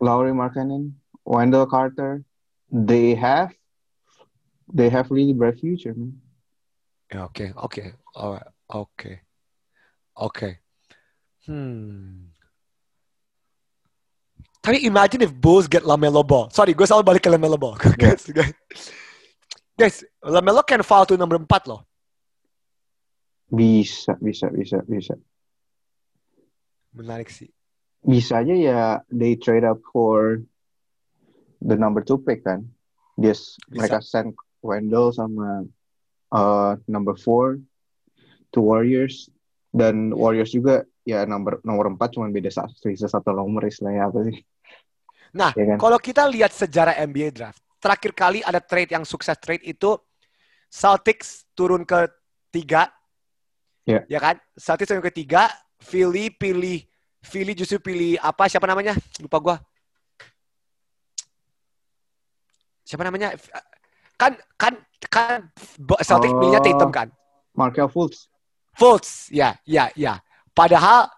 Lowry 0.00 0.32
Markkanen, 0.32 0.96
Wendell 1.24 1.64
Carter, 1.68 2.20
they 2.68 3.16
have 3.16 3.52
they 4.68 4.88
have 4.92 5.08
really 5.08 5.32
bright 5.32 5.56
future, 5.60 5.96
man. 5.96 6.20
Ya, 7.08 7.24
Oke, 7.24 7.54
oke, 7.56 7.84
alright, 8.16 8.48
oke, 8.68 9.10
oke. 10.18 10.48
Hmm. 11.46 12.34
Tapi 14.66 14.82
imagine 14.82 15.22
if 15.22 15.30
Bulls 15.30 15.70
get 15.70 15.86
Lamelo 15.86 16.26
Ball. 16.26 16.50
Sorry, 16.50 16.74
gue 16.74 16.82
selalu 16.82 17.06
balik 17.06 17.22
ke 17.22 17.30
Lamelo 17.30 17.54
Ball. 17.54 17.78
guys, 18.02 18.26
guys, 18.26 18.50
guys, 19.78 19.96
Lamelo 20.26 20.66
can 20.66 20.82
fall 20.82 21.06
to 21.06 21.14
number 21.14 21.38
4 21.38 21.70
loh. 21.70 21.86
Bisa, 23.46 24.18
bisa, 24.18 24.50
bisa, 24.50 24.82
bisa. 24.82 25.14
Menarik 26.90 27.30
sih. 27.30 27.46
Bisa 28.02 28.42
aja 28.42 28.54
ya 28.58 28.80
they 29.06 29.38
trade 29.38 29.62
up 29.62 29.78
for 29.94 30.42
the 31.62 31.78
number 31.78 32.02
two 32.02 32.18
pick 32.18 32.42
kan. 32.42 32.66
Dia 33.14 33.38
mereka 33.70 34.02
send 34.02 34.34
Wendell 34.66 35.14
sama 35.14 35.62
uh, 36.34 36.74
number 36.90 37.14
four 37.14 37.62
to 38.50 38.58
Warriors 38.58 39.30
dan 39.70 40.10
Warriors 40.10 40.50
juga 40.50 40.82
ya 41.06 41.22
nomor 41.22 41.62
nomor 41.62 41.94
empat 41.94 42.18
cuma 42.18 42.30
beda 42.30 42.50
satu 42.50 42.90
sisa 42.90 43.06
satu 43.06 43.30
nomor 43.30 43.62
istilahnya 43.66 44.10
apa 44.10 44.26
sih? 44.26 44.42
Nah, 45.34 45.50
Ya 45.56 45.74
kan? 45.74 45.78
kalau 45.78 45.98
kita 45.98 46.28
lihat 46.28 46.52
sejarah 46.52 46.94
NBA 47.02 47.32
draft, 47.32 47.58
terakhir 47.80 48.12
kali 48.12 48.40
ada 48.42 48.60
trade 48.60 48.92
yang 48.92 49.02
sukses 49.02 49.34
trade 49.38 49.62
itu 49.62 49.96
Celtics 50.66 51.46
turun 51.54 51.86
ke 51.86 52.10
tiga, 52.50 52.90
Ya. 53.86 54.02
ya 54.10 54.18
kan? 54.18 54.36
Celtics 54.58 54.90
turun 54.90 55.02
ke 55.02 55.14
tiga, 55.14 55.46
Philly 55.78 56.28
pilih, 56.28 56.82
Philly 57.22 57.54
justru 57.54 57.78
pilih 57.78 58.18
apa? 58.18 58.50
Siapa 58.50 58.66
namanya? 58.66 58.98
Lupa 59.22 59.38
gua. 59.38 59.56
Siapa 62.86 63.02
namanya? 63.02 63.34
Kan, 64.16 64.38
kan, 64.56 64.74
kan 65.10 65.50
Celtics 66.02 66.34
Oh. 66.34 66.38
pilihnya 66.40 66.62
Tatum 66.62 66.90
kan? 66.94 67.08
Markel 67.52 67.88
Fultz. 67.90 68.30
Fultz, 68.76 69.32
ya, 69.32 69.56
ya, 69.64 69.88
ya. 69.96 70.20
Padahal 70.52 71.08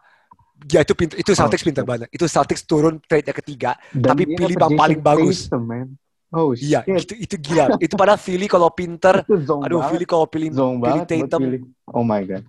ya 0.66 0.82
itu 0.82 0.92
pinter, 0.92 1.16
itu 1.16 1.30
Celtics 1.30 1.62
Oh, 1.62 1.66
pintar 1.70 1.84
banget. 1.84 2.08
Itu 2.08 2.26
Celtics 2.26 2.62
turun 2.62 2.98
trade 3.00 3.24
yang 3.24 3.38
ketiga, 3.38 3.70
Dan 3.88 4.10
Tapi 4.10 4.22
pilih 4.26 4.56
bang 4.56 4.72
paling 4.74 4.98
bagus. 4.98 5.46
Man. 5.52 5.94
Oh 6.28 6.52
Iya, 6.52 6.84
shit. 6.84 7.08
itu, 7.08 7.14
itu 7.16 7.36
gila. 7.38 7.78
itu 7.78 7.94
padahal 7.94 8.18
Philly 8.18 8.44
kalau 8.44 8.68
pinter, 8.68 9.24
aduh 9.24 9.46
banget. 9.78 9.88
Philly 9.88 10.06
kalau 10.06 10.26
pilih 10.26 10.50
pilih 10.50 11.02
Tatum. 11.24 11.40
pilih. 11.40 11.60
Oh 11.88 12.02
my 12.02 12.20
god. 12.22 12.44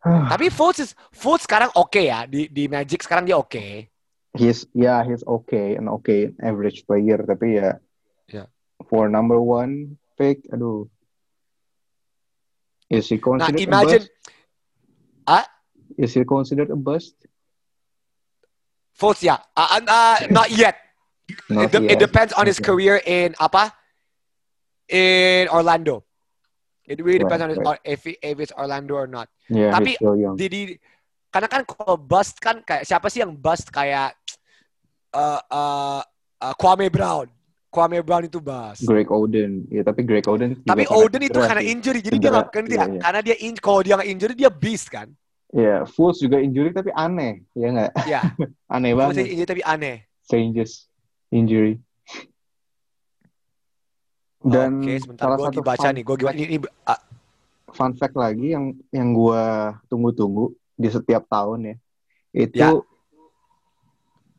Tapi 0.32 0.48
Fultz, 0.48 0.80
is- 0.80 0.96
Fultz 1.10 1.44
sekarang 1.44 1.68
oke 1.74 2.00
ya 2.00 2.24
di 2.24 2.48
di 2.48 2.64
Magic 2.66 3.00
sekarang 3.00 3.24
dia 3.24 3.36
oke. 3.36 3.90
he's 4.32 4.62
yeah 4.72 5.02
he's 5.02 5.26
okay 5.26 5.74
an 5.74 5.90
okay 5.90 6.30
average 6.38 6.86
player 6.86 7.18
tapi 7.18 7.58
ya 7.58 7.82
Ya. 8.30 8.46
for 8.86 9.10
number 9.10 9.36
one 9.36 9.98
pick 10.14 10.46
aduh 10.48 10.86
is 12.86 13.10
he 13.10 13.18
Nah 13.18 13.26
considered 13.50 13.58
imagine 13.60 14.02
a 15.26 15.42
bust? 15.42 15.50
Is 16.00 16.16
he 16.16 16.24
considered 16.24 16.72
a 16.72 16.78
bust 16.78 17.14
Fultz 18.90 19.24
ya, 19.24 19.40
Ah, 19.56 19.76
ah, 19.76 19.82
ah, 19.88 20.16
not 20.28 20.52
yet. 20.52 20.76
No, 21.48 21.64
It, 21.64 21.72
yes. 21.72 21.96
it 21.96 21.98
depends 21.98 22.36
on 22.36 22.44
his 22.44 22.60
Okay. 22.60 22.68
career 22.68 22.96
in 23.00 23.32
apa? 23.40 23.72
In 24.92 25.48
Orlando. 25.48 26.04
It 26.84 27.00
really 27.00 27.22
depends 27.22 27.40
Right, 27.40 27.48
on 27.48 27.56
his, 27.56 27.64
right. 27.64 27.80
if 27.80 28.04
he- 28.04 28.20
if 28.20 28.36
it's 28.42 28.52
Orlando 28.52 28.98
or 28.98 29.08
not. 29.08 29.30
Yeah, 29.48 29.72
Tapi 29.72 29.94
he's 29.96 30.02
still 30.04 30.18
young. 30.20 30.36
Di, 30.36 30.46
di, 30.52 30.60
karena 31.32 31.48
kan 31.48 31.62
kalau 31.64 31.96
bust 31.96 32.42
kan 32.42 32.60
kayak 32.60 32.82
siapa 32.84 33.06
sih 33.08 33.22
yang 33.24 33.32
bust 33.32 33.70
kayak 33.72 34.12
uh, 35.14 35.40
uh, 35.48 36.02
uh, 36.42 36.54
Kwame 36.60 36.90
Brown. 36.92 37.30
Kwame 37.70 38.02
Brown 38.02 38.26
itu 38.26 38.42
bust. 38.42 38.82
Greg 38.84 39.06
Oden. 39.08 39.70
Ya, 39.70 39.86
tapi 39.86 40.02
Greg 40.02 40.26
Oden 40.26 40.58
Tapi 40.66 40.84
Oden 40.90 41.22
itu 41.24 41.38
karena 41.38 41.62
injury, 41.62 42.02
jadi 42.02 42.18
dia 42.18 42.30
nggak 42.34 42.48
kan 42.50 42.64
dia 42.66 42.74
iya, 42.74 42.84
iya. 42.84 43.00
karena 43.00 43.20
dia 43.22 43.36
in, 43.38 43.54
kalau 43.56 43.80
dia 43.80 43.94
nggak 43.96 44.10
injury 44.10 44.34
dia 44.34 44.50
beast 44.50 44.90
kan. 44.90 45.08
Ya, 45.50 45.82
Fultz 45.82 46.22
juga 46.22 46.38
injury 46.38 46.70
tapi 46.70 46.94
aneh, 46.94 47.42
ya 47.58 47.68
nggak? 47.68 47.92
Ya, 48.06 48.22
Aneh 48.74 48.94
banget. 48.94 49.26
injury 49.26 49.46
tapi 49.46 49.62
aneh. 49.66 50.06
Changes 50.24 50.86
injury. 51.28 51.82
Dan 54.40 54.80
Oke, 54.80 54.94
sebentar 54.96 55.24
salah 55.26 55.36
gue 55.36 55.46
satu 55.52 55.60
baca 55.60 55.84
fun, 55.84 55.92
nih. 55.92 56.02
Gue 56.06 56.16
gimana 56.16 56.36
ini, 56.38 56.56
ah, 56.86 57.00
fun 57.70 57.92
fact 57.92 58.16
lagi 58.16 58.54
yang 58.54 58.72
yang 58.88 59.12
gua 59.12 59.42
tunggu-tunggu 59.86 60.50
di 60.74 60.88
setiap 60.88 61.28
tahun 61.28 61.58
ya, 61.66 61.74
itu 62.32 62.56
Ya. 62.56 62.70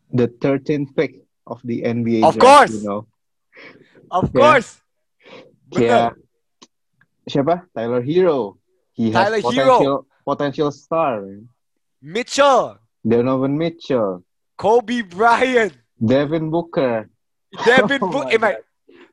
the 0.10 0.26
13th 0.32 0.92
pick 0.92 1.22
of 1.46 1.62
the 1.62 1.86
NBA 1.86 2.26
Of 2.26 2.36
draft, 2.36 2.42
course. 2.42 2.74
you 2.74 2.82
know. 2.82 3.02
of 4.10 4.26
Ya. 4.32 4.40
course. 4.42 4.70
Kayak 5.70 6.18
Bener. 6.18 7.30
siapa? 7.30 7.56
Tyler 7.72 8.02
Hero. 8.02 8.58
He 8.92 9.14
has 9.14 9.30
Tyler 9.30 9.40
Hero. 9.46 10.08
Potential 10.26 10.72
star. 10.72 11.22
man. 11.22 11.48
Mitchell, 12.02 12.78
Donovan 13.06 13.54
Mitchell, 13.58 14.26
Kobe 14.58 15.02
Bryant, 15.06 15.74
Devin 15.98 16.50
Booker. 16.50 17.06
Devin 17.66 18.02
Oh 18.06 18.10
Book. 18.10 18.26
my 18.26 18.34
Eh, 18.34 18.40
man, 18.42 18.56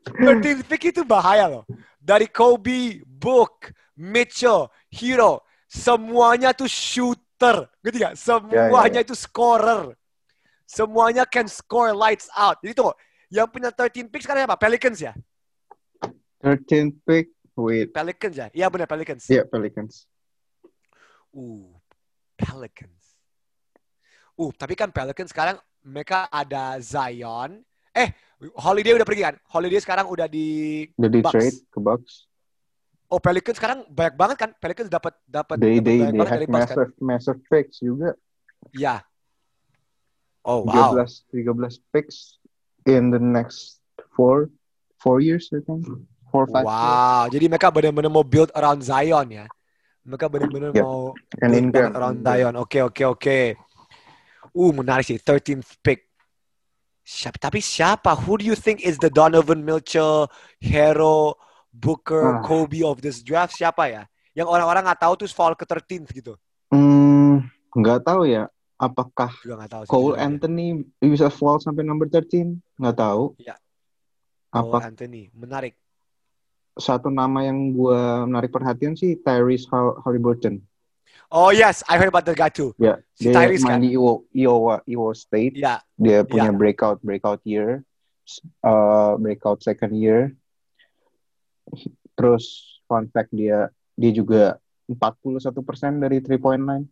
13th 0.09 0.63
pick 0.65 0.89
itu 0.89 1.03
bahaya 1.05 1.45
loh. 1.45 1.63
Dari 1.99 2.25
Kobe, 2.25 3.03
Book, 3.05 3.69
Mitchell, 3.93 4.71
Hero, 4.89 5.43
semuanya 5.69 6.49
tuh 6.55 6.65
shooter. 6.65 7.67
Gitu 7.85 7.99
gak? 8.01 8.15
Semuanya 8.17 9.05
itu 9.05 9.13
scorer. 9.13 9.93
Semuanya 10.65 11.29
can 11.29 11.45
score 11.45 11.93
lights 11.93 12.25
out. 12.33 12.57
Jadi 12.63 12.73
tuh, 12.73 12.89
yang 13.29 13.45
punya 13.45 13.69
13 13.69 14.09
pick 14.09 14.25
sekarang 14.25 14.49
apa? 14.49 14.57
Pelicans 14.57 14.97
ya? 14.97 15.13
13th 16.41 16.95
pick. 17.05 17.29
Wait. 17.53 17.91
Pelicans 17.93 18.33
ya? 18.39 18.47
Iya 18.55 18.65
benar 18.71 18.87
Pelicans. 18.89 19.27
Yeah, 19.29 19.45
Pelicans. 19.45 20.08
Uh, 21.29 21.69
Pelicans. 22.35 23.15
Uh, 24.33 24.49
tapi 24.55 24.73
kan 24.73 24.89
Pelicans 24.89 25.29
sekarang 25.29 25.57
mereka 25.83 26.27
ada 26.27 26.79
Zion. 26.79 27.61
Eh, 27.91 28.09
Holiday 28.55 28.95
udah 28.95 29.07
pergi 29.07 29.23
kan? 29.25 29.35
Holiday 29.51 29.81
sekarang 29.81 30.07
udah 30.07 30.29
di 30.29 30.87
Udah 30.95 31.11
di 31.11 31.19
Bucks. 31.19 31.33
trade 31.35 31.57
ke 31.67 31.79
Bucks. 31.79 32.13
Oh, 33.09 33.17
Pelicans 33.17 33.57
sekarang 33.57 33.83
banyak 33.89 34.15
banget 34.15 34.37
kan? 34.37 34.49
Pelicans 34.55 34.87
dapat 34.87 35.17
dapat 35.25 35.57
They 35.57 35.81
they 35.81 35.99
banyak 36.05 36.13
they 36.13 36.19
banget 36.21 36.33
dari 36.37 36.47
Bucks 36.47 36.69
kan? 36.69 36.75
massive 36.77 36.91
massive 37.01 37.39
picks 37.49 37.77
juga. 37.81 38.13
Iya. 38.71 39.01
Oh, 40.45 40.63
wow. 40.63 40.95
13 40.95 41.27
13 41.33 41.91
picks 41.91 42.39
in 42.87 43.11
the 43.11 43.19
next 43.19 43.83
four 44.15 44.47
four 45.01 45.19
years 45.19 45.51
I 45.51 45.59
think. 45.65 45.83
Four 46.29 46.45
five. 46.47 46.63
years. 46.63 46.69
Wow. 46.69 47.23
Jadi 47.33 47.45
mereka 47.49 47.67
benar-benar 47.73 48.13
mau 48.13 48.23
build 48.23 48.53
around 48.53 48.85
Zion 48.85 49.27
ya. 49.33 49.45
Mereka 50.05 50.25
benar-benar 50.27 50.69
Yep. 50.71 50.83
mau 50.83 51.11
And 51.43 51.75
around 51.75 52.17
Zion. 52.23 52.55
Oke, 52.55 52.79
oke, 52.81 53.03
oke. 53.05 53.39
Uh, 54.55 54.71
menarik 54.73 55.05
sih. 55.05 55.19
13th 55.19 55.77
pick. 55.83 56.07
Siapa, 57.03 57.41
tapi 57.41 57.57
siapa? 57.57 58.13
Who 58.13 58.37
do 58.37 58.45
you 58.45 58.53
think 58.53 58.85
is 58.85 59.01
the 59.01 59.09
Donovan 59.09 59.65
Mitchell, 59.65 60.29
Hero, 60.61 61.33
Booker, 61.73 62.37
Ah. 62.37 62.45
Kobe 62.45 62.85
of 62.85 63.01
this 63.01 63.25
draft? 63.25 63.57
Siapa 63.57 63.89
ya? 63.89 64.03
Yang 64.37 64.47
orang-orang 64.49 64.85
nggak 64.85 65.01
tahu 65.01 65.13
tuh 65.17 65.29
fall 65.29 65.57
ke 65.57 65.65
13th 65.65 66.13
gitu. 66.13 66.33
Hmm, 66.69 67.49
nggak 67.73 68.05
tahu 68.05 68.29
ya. 68.29 68.45
Apakah 68.77 69.33
Juga 69.41 69.59
nggak 69.59 69.71
tahu. 69.73 69.83
sih 69.83 69.89
Cole. 69.91 70.15
Anthony 70.15 70.65
bisa 71.01 71.27
fall 71.27 71.57
sampai 71.59 71.83
number 71.83 72.05
13? 72.07 72.61
Nggak 72.77 72.95
tahu. 72.95 73.35
Apa 74.49 74.77
Cole 74.77 74.85
Anthony. 74.87 75.23
Menarik. 75.33 75.73
Satu 76.79 77.07
nama 77.07 77.43
yang 77.43 77.71
gua 77.71 78.23
menarik 78.23 78.49
perhatian 78.49 78.95
sih 78.95 79.19
Tyrese 79.19 79.67
Hal- 79.69 79.99
Halliburton. 80.01 80.63
Oh 81.29 81.53
yes, 81.53 81.85
I 81.85 82.01
heard 82.01 82.09
about 82.09 82.25
that 82.25 82.33
guy 82.33 82.49
too. 82.49 82.73
Ya, 82.81 82.97
Si 83.13 83.29
dia 83.29 83.37
Tyrese 83.37 83.61
main 83.61 83.77
kan? 83.77 83.79
di 83.85 83.93
Iowa, 83.93 84.13
Iowa, 84.33 84.75
Iowa 84.83 85.11
State. 85.13 85.61
Iya. 85.61 85.77
Dia 85.93 86.25
punya 86.25 86.49
Ya. 86.49 86.57
breakout 86.57 86.97
breakout 86.99 87.37
year, 87.45 87.85
uh, 88.65 89.13
breakout 89.15 89.61
second 89.61 89.93
year. 89.93 90.33
Terus 92.17 92.43
fun 92.89 93.05
fact 93.13 93.29
dia 93.29 93.69
dia 93.93 94.09
juga 94.09 94.57
41% 94.89 95.53
dari 96.01 96.17
three 96.17 96.41
point 96.41 96.65
line. 96.65 96.89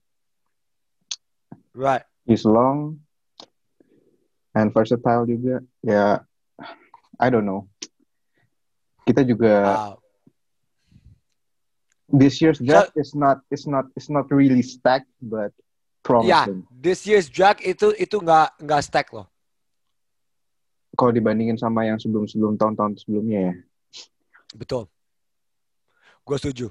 Right. 1.74 2.06
He's 2.26 2.46
long 2.46 3.02
and 4.54 4.70
versatile 4.70 5.26
juga. 5.26 5.66
Ya, 5.82 6.22
I 7.18 7.28
don't 7.30 7.46
know. 7.46 7.66
Kita 9.08 9.24
juga 9.24 9.54
Wow. 9.64 9.94
this 12.12 12.40
year's 12.44 12.60
draft 12.60 12.92
is 12.96 13.16
not 13.16 13.40
is 13.52 13.64
not 13.68 13.88
is 13.96 14.08
not 14.12 14.28
really 14.32 14.64
stacked 14.64 15.12
but 15.20 15.52
Ya, 16.24 16.48
promising. 16.48 16.64
this 16.72 17.04
year's 17.04 17.28
draft 17.28 17.60
itu 17.60 17.92
itu 18.00 18.16
nggak 18.24 18.64
nggak 18.64 18.80
stack 18.80 19.12
loh. 19.12 19.28
Kalau 20.96 21.12
dibandingin 21.12 21.60
sama 21.60 21.84
yang 21.84 22.00
sebelum-sebelum 22.00 22.56
tahun-tahun 22.56 23.04
sebelumnya 23.04 23.52
ya. 23.52 23.54
Betul. 24.56 24.88
Gue 26.24 26.38
setuju. 26.40 26.68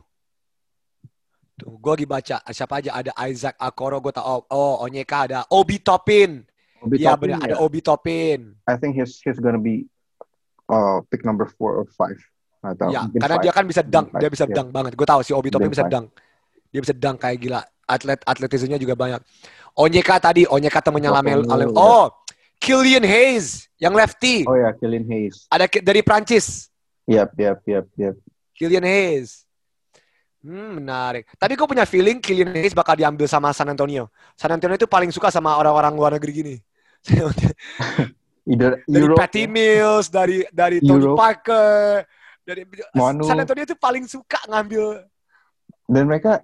Tuh, 1.57 1.72
gue 1.77 1.92
lagi 2.01 2.09
baca 2.09 2.37
siapa 2.49 2.81
aja 2.81 2.96
ada 2.96 3.12
Isaac 3.29 3.61
Akoro, 3.61 4.01
gue 4.01 4.12
tau. 4.12 4.25
Oh, 4.25 4.40
oh 4.49 4.75
Onyeka 4.88 5.29
ada 5.29 5.44
Obi 5.53 5.85
Topin. 5.85 6.40
Obi 6.81 7.05
Iya 7.05 7.12
benar, 7.20 7.40
ada 7.44 7.57
ya, 7.57 7.61
Obi 7.61 7.81
Topin. 7.85 8.57
I 8.64 8.81
think 8.81 8.96
he's 8.96 9.20
he's 9.20 9.37
gonna 9.37 9.61
be 9.61 9.85
uh 10.70 10.98
pick 11.11 11.22
number 11.26 11.46
four 11.59 11.83
or 11.83 11.87
five. 11.94 12.18
Tahu. 12.66 12.90
Ya, 12.90 13.07
karena 13.07 13.37
five. 13.38 13.44
dia 13.46 13.52
kan 13.55 13.64
bisa 13.68 13.83
dunk, 13.87 14.11
dia 14.18 14.26
bisa 14.26 14.42
dunk 14.42 14.74
banget. 14.74 14.98
Gue 14.98 15.07
tahu 15.07 15.22
si 15.22 15.31
Obi 15.31 15.55
Mungkin 15.55 15.70
bisa 15.70 15.87
five. 15.87 15.92
dunk. 15.94 16.07
Dia 16.74 16.81
bisa 16.83 16.94
dunk 16.96 17.16
kayak 17.22 17.38
gila. 17.38 17.61
Atlet 17.87 18.18
atletismenya 18.26 18.79
juga 18.83 18.98
banyak. 18.98 19.22
Onyeka 19.79 20.18
tadi, 20.18 20.42
Onyeka 20.50 20.83
temennya 20.83 21.14
Lamel. 21.14 21.46
oh, 21.46 21.50
Lamel- 21.55 21.76
oh, 21.79 22.07
Killian 22.59 23.07
Hayes 23.07 23.70
yang 23.79 23.94
lefty. 23.94 24.42
Oh 24.48 24.59
ya, 24.59 24.74
Killian 24.74 25.07
Hayes. 25.07 25.46
Ada 25.46 25.70
dari 25.79 26.02
Prancis. 26.02 26.66
Yap, 27.07 27.38
yap, 27.38 27.62
yap, 27.62 27.87
yap. 27.94 28.16
Killian 28.57 28.83
Hayes. 28.83 29.46
Hmm, 30.42 30.83
menarik. 30.83 31.31
Tapi 31.38 31.55
gue 31.55 31.66
punya 31.66 31.87
feeling 31.87 32.18
Killian 32.18 32.50
Hayes 32.50 32.74
bakal 32.74 32.98
diambil 32.98 33.31
sama 33.31 33.55
San 33.55 33.70
Antonio. 33.70 34.11
San 34.35 34.50
Antonio 34.50 34.74
itu 34.74 34.90
paling 34.90 35.14
suka 35.14 35.31
sama 35.31 35.55
orang-orang 35.55 35.94
luar 35.94 36.11
negeri 36.18 36.33
gini. 36.35 36.57
Either 38.46 38.78
dari 38.87 39.02
Europe, 39.02 39.18
Patty 39.18 39.42
ya. 39.44 39.50
Mills, 39.50 40.06
dari 40.06 40.46
dari 40.54 40.78
Tony 40.78 41.02
Europe. 41.02 41.18
Parker, 41.18 42.06
dari 42.46 42.62
Manu. 42.94 43.26
San 43.26 43.42
Antonio 43.42 43.66
itu 43.66 43.74
paling 43.74 44.06
suka 44.06 44.38
ngambil 44.46 45.02
dan 45.87 46.02
mereka 46.06 46.42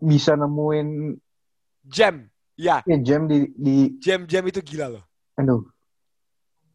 bisa 0.00 0.36
nemuin 0.36 1.16
gem. 1.88 2.28
Ya, 2.58 2.82
ya 2.84 2.96
gem 2.98 3.24
di 3.30 3.48
di 3.54 3.96
gem-gem 4.02 4.44
itu 4.50 4.60
gila 4.60 4.98
loh. 4.98 5.04
aduh. 5.38 5.62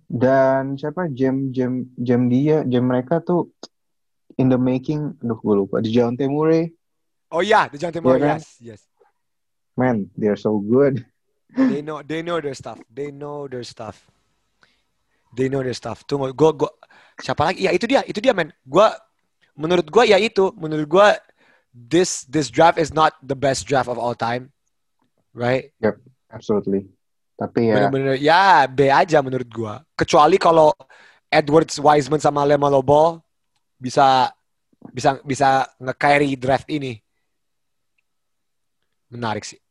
Dan 0.08 0.78
siapa 0.78 1.10
gem 1.10 1.50
gem 1.52 1.90
gem 1.98 2.30
dia, 2.30 2.62
gem 2.64 2.86
mereka 2.86 3.18
tuh 3.20 3.50
in 4.38 4.50
the 4.50 4.58
making. 4.58 5.14
Aduh, 5.22 5.38
gue 5.42 5.56
lupa. 5.66 5.82
Di 5.82 5.90
Dejounte 5.92 6.26
Murray, 6.30 6.70
Oh 7.34 7.42
iya, 7.42 7.66
the 7.66 7.82
John 7.82 7.90
Timor, 7.90 8.22
Iya 8.22 8.22
kan? 8.22 8.38
yes, 8.38 8.48
yes. 8.62 8.82
man, 9.74 10.06
they're 10.14 10.38
so 10.38 10.62
good. 10.62 11.02
They 11.58 11.82
know, 11.82 12.06
they 12.06 12.22
know 12.22 12.38
their 12.38 12.54
stuff. 12.54 12.78
They 12.94 13.10
know 13.10 13.50
their 13.50 13.66
stuff. 13.66 14.06
They 15.34 15.50
know 15.50 15.66
their 15.66 15.74
stuff. 15.74 16.06
Tunggu, 16.06 16.30
gua, 16.34 16.54
gua, 16.54 16.72
siapa 17.18 17.50
lagi? 17.50 17.66
Ya 17.66 17.72
itu 17.74 17.90
dia, 17.90 18.06
itu 18.06 18.22
dia, 18.22 18.34
man. 18.34 18.54
Gua, 18.66 18.94
menurut 19.58 19.90
gua 19.90 20.06
ya 20.06 20.22
itu, 20.22 20.54
menurut 20.54 20.86
gua 20.86 21.08
this 21.74 22.26
this 22.30 22.54
draft 22.54 22.78
is 22.78 22.94
not 22.94 23.18
the 23.26 23.34
best 23.34 23.66
draft 23.66 23.90
of 23.90 23.98
all 23.98 24.14
time, 24.14 24.54
right? 25.34 25.74
Absolutely. 26.30 26.90
Tapi 27.34 27.74
ya, 27.74 27.90
Bener-bener, 27.90 28.16
ya 28.22 28.70
B 28.70 28.94
aja 28.94 29.20
menurut 29.26 29.50
gua. 29.50 29.82
Kecuali 29.98 30.38
kalau 30.38 30.70
Edwards, 31.34 31.82
Wiseman 31.82 32.22
sama 32.22 32.46
Lamelo 32.46 32.86
Ball 32.86 33.18
bisa 33.82 34.30
bisa 34.94 35.18
bisa 35.26 35.66
nge-carry 35.82 36.38
draft 36.38 36.70
ini. 36.70 37.02
Menarik 39.10 39.46
sih. 39.46 39.64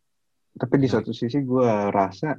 tapi 0.53 0.77
di 0.77 0.89
satu 0.89 1.17
sisi 1.17 1.41
gue 1.41 1.71
rasa 1.89 2.37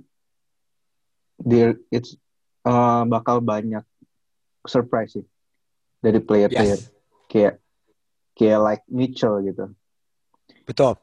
dia 1.41 1.73
it's 1.89 2.13
uh, 2.63 3.03
bakal 3.05 3.39
banyak 3.39 3.83
surprise 4.63 5.13
sih 5.13 5.25
dari 5.99 6.19
player-player 6.19 6.79
Yes. 6.79 6.91
kayak 7.27 7.59
kayak 8.33 8.59
like 8.59 8.83
Mitchell 8.87 9.39
gitu, 9.39 9.71
Betul. 10.63 10.95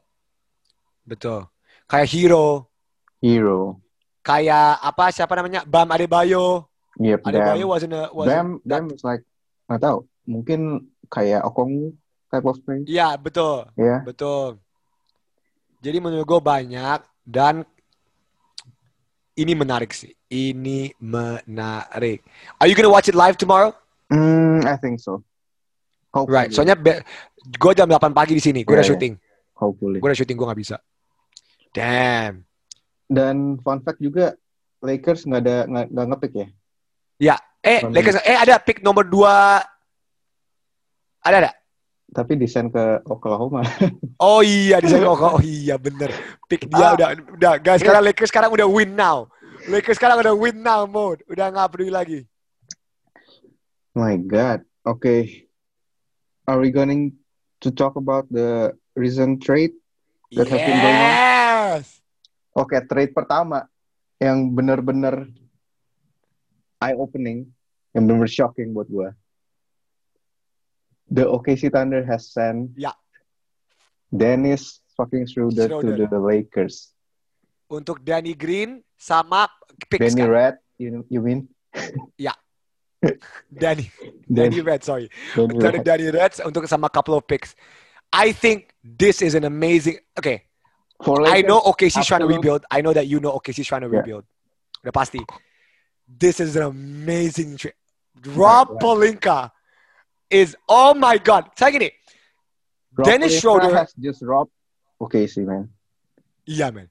Betul. 1.01 1.45
Kayak 1.85 2.07
Hero, 2.09 2.45
Hero. 3.19 3.81
kayak 4.21 4.77
apa 4.79 5.09
siapa 5.09 5.33
namanya? 5.33 5.61
Bam 5.63 5.89
Adebayo. 5.89 6.65
Yep, 6.99 7.23
Adebayo 7.23 7.65
Bam. 7.65 7.71
wasn't 7.71 7.93
a 7.93 8.03
wasn't 8.11 8.29
Bam, 8.31 8.47
that- 8.65 8.83
Bam 8.83 8.85
is 8.91 9.01
like 9.01 9.23
nggak 9.65 9.81
tahu. 9.81 9.97
Mungkin 10.25 10.59
kayak 11.09 11.41
Okongwu 11.45 11.93
type 12.29 12.45
of 12.45 12.57
play. 12.61 12.83
Iya, 12.85 13.17
betul. 13.17 13.65
Ya. 13.75 14.01
Betul. 14.01 14.61
Jadi 15.81 15.97
menurut 15.97 16.25
gue 16.25 16.41
banyak 16.41 16.99
dan 17.25 17.65
ini 19.35 19.53
menarik 19.55 19.91
sih. 19.95 20.11
Ini 20.27 20.95
menarik. 20.99 22.23
Are 22.59 22.67
you 22.67 22.75
gonna 22.75 22.91
watch 22.91 23.07
it 23.07 23.15
live 23.15 23.35
tomorrow? 23.35 23.71
Hmm, 24.11 24.63
I 24.67 24.75
think 24.79 24.99
so. 24.99 25.23
Hopefully. 26.11 26.35
Right. 26.35 26.51
Soalnya 26.51 26.75
gue 26.75 27.71
jam 27.75 27.87
8 27.87 28.11
pagi 28.11 28.35
di 28.35 28.43
sini. 28.43 28.67
Gue 28.67 28.75
udah 28.75 28.83
Iya, 28.83 28.91
iya. 28.91 28.99
syuting. 28.99 29.13
Hopefully. 29.55 29.99
Gue 30.03 30.07
udah 30.11 30.19
syuting. 30.19 30.35
Gue 30.35 30.47
nggak 30.51 30.61
bisa. 30.61 30.77
Damn. 31.71 32.43
Dan 33.07 33.59
fun 33.63 33.79
fact 33.83 34.03
juga 34.03 34.35
Lakers 34.83 35.23
nggak 35.23 35.41
ada 35.47 35.57
nggak 35.87 36.07
ngepick 36.15 36.33
ya. 36.35 36.47
Eh, 37.61 37.79
Fun 37.85 37.93
Lakers. 37.93 38.17
Eh, 38.25 38.33
ada 38.37 38.57
pick 38.57 38.81
nomor 38.81 39.05
2. 39.05 39.61
Ada 41.21 41.35
ada. 41.45 41.51
Tapi 42.11 42.35
desain 42.35 42.67
ke 42.67 42.99
Oklahoma. 43.07 43.63
Oh 44.21 44.45
iya, 44.45 44.77
di 44.77 44.85
sana. 44.85 45.09
Oh, 45.09 45.17
oh 45.17 45.41
iya, 45.41 45.81
bener. 45.81 46.13
Pick 46.45 46.69
dia 46.69 46.91
Ah. 46.91 46.93
udah, 46.93 47.09
udah. 47.33 47.53
Guys, 47.57 47.81
sekarang 47.81 48.05
Lakers 48.05 48.29
sekarang 48.29 48.53
udah 48.53 48.69
win 48.69 48.93
now. 48.93 49.25
Lakers 49.65 49.97
sekarang 49.97 50.21
udah 50.21 50.35
win 50.37 50.61
now 50.61 50.85
mode. 50.85 51.25
Udah 51.25 51.49
nggak 51.49 51.73
peduli 51.73 51.89
lagi. 51.89 52.19
My 53.97 54.13
God. 54.21 54.61
Okay. 54.85 55.49
Are 56.45 56.61
we 56.61 56.69
going 56.69 57.17
to 57.61 57.69
talk 57.73 57.97
about 57.97 58.29
the 58.29 58.77
recent 58.93 59.41
trade? 59.41 59.73
That 60.31 60.47
has 60.47 60.61
been 60.61 60.79
going 60.79 60.99
on? 61.01 61.11
Yes. 61.11 61.99
Oke, 62.53 62.77
trade 62.85 63.11
pertama 63.11 63.67
yang 64.15 64.53
benar-benar 64.53 65.27
eye 66.77 66.93
opening, 66.93 67.49
yang 67.91 68.05
benar-benar 68.05 68.31
shocking 68.31 68.71
buat 68.71 68.85
gua. 68.85 69.11
The 71.11 71.27
OKC 71.27 71.67
Thunder 71.71 72.05
has 72.07 72.31
sent 72.31 72.71
Ya. 72.79 72.95
Dennis 74.09 74.79
fucking 74.95 75.27
Schroeder, 75.27 75.67
Schroeder. 75.67 75.97
to 75.97 76.07
the 76.07 76.19
Lakers. 76.19 76.91
Untuk 77.71 78.03
Danny 78.03 78.33
Green 78.35 78.83
sama 78.99 79.47
picks 79.89 80.11
Danny 80.15 80.23
kan? 80.23 80.29
Red, 80.31 80.53
you, 80.77 81.03
you 81.07 81.21
mean? 81.21 81.47
Yeah, 82.19 82.35
Danny, 83.47 83.91
Danny 84.27 84.59
Red, 84.59 84.83
sorry. 84.83 85.09
Danny 85.35 85.55
Red. 85.57 85.83
Danny 85.83 86.07
Reds 86.11 86.39
untuk 86.43 86.67
sama 86.67 86.91
couple 86.91 87.15
of 87.15 87.23
picks. 87.25 87.55
I 88.11 88.31
think 88.35 88.75
this 88.83 89.23
is 89.23 89.33
an 89.35 89.47
amazing. 89.47 90.03
Okay, 90.19 90.43
For 91.01 91.23
I 91.23 91.39
Lakers, 91.39 91.47
know 91.47 91.59
OKC's 91.63 92.05
trying 92.05 92.21
to 92.21 92.29
rebuild. 92.29 92.67
I 92.69 92.83
know 92.83 92.91
that 92.93 93.07
you 93.07 93.23
know 93.23 93.31
OKC's 93.39 93.65
trying 93.67 93.87
to 93.87 93.89
Yeah. 93.89 94.03
rebuild. 94.03 94.27
Udah 94.83 94.91
pasti. 94.91 95.23
This 96.05 96.43
is 96.43 96.59
an 96.59 96.67
amazing 96.67 97.55
trade. 97.55 97.79
Rob 98.35 98.67
right. 98.75 98.83
Palinka 98.83 99.49
is 100.31 100.55
oh 100.65 100.95
my 100.95 101.19
god. 101.19 101.51
Saya 101.59 101.75
gini, 101.75 101.91
Rob 102.95 103.05
Dennis 103.05 103.35
Pelinka 103.35 103.41
Schroeder 103.43 103.73
has 103.75 103.91
just 103.99 104.23
robbed 104.23 104.55
OKC, 104.97 105.43
man. 105.43 105.67
iya 106.47 106.71
man, 106.71 106.87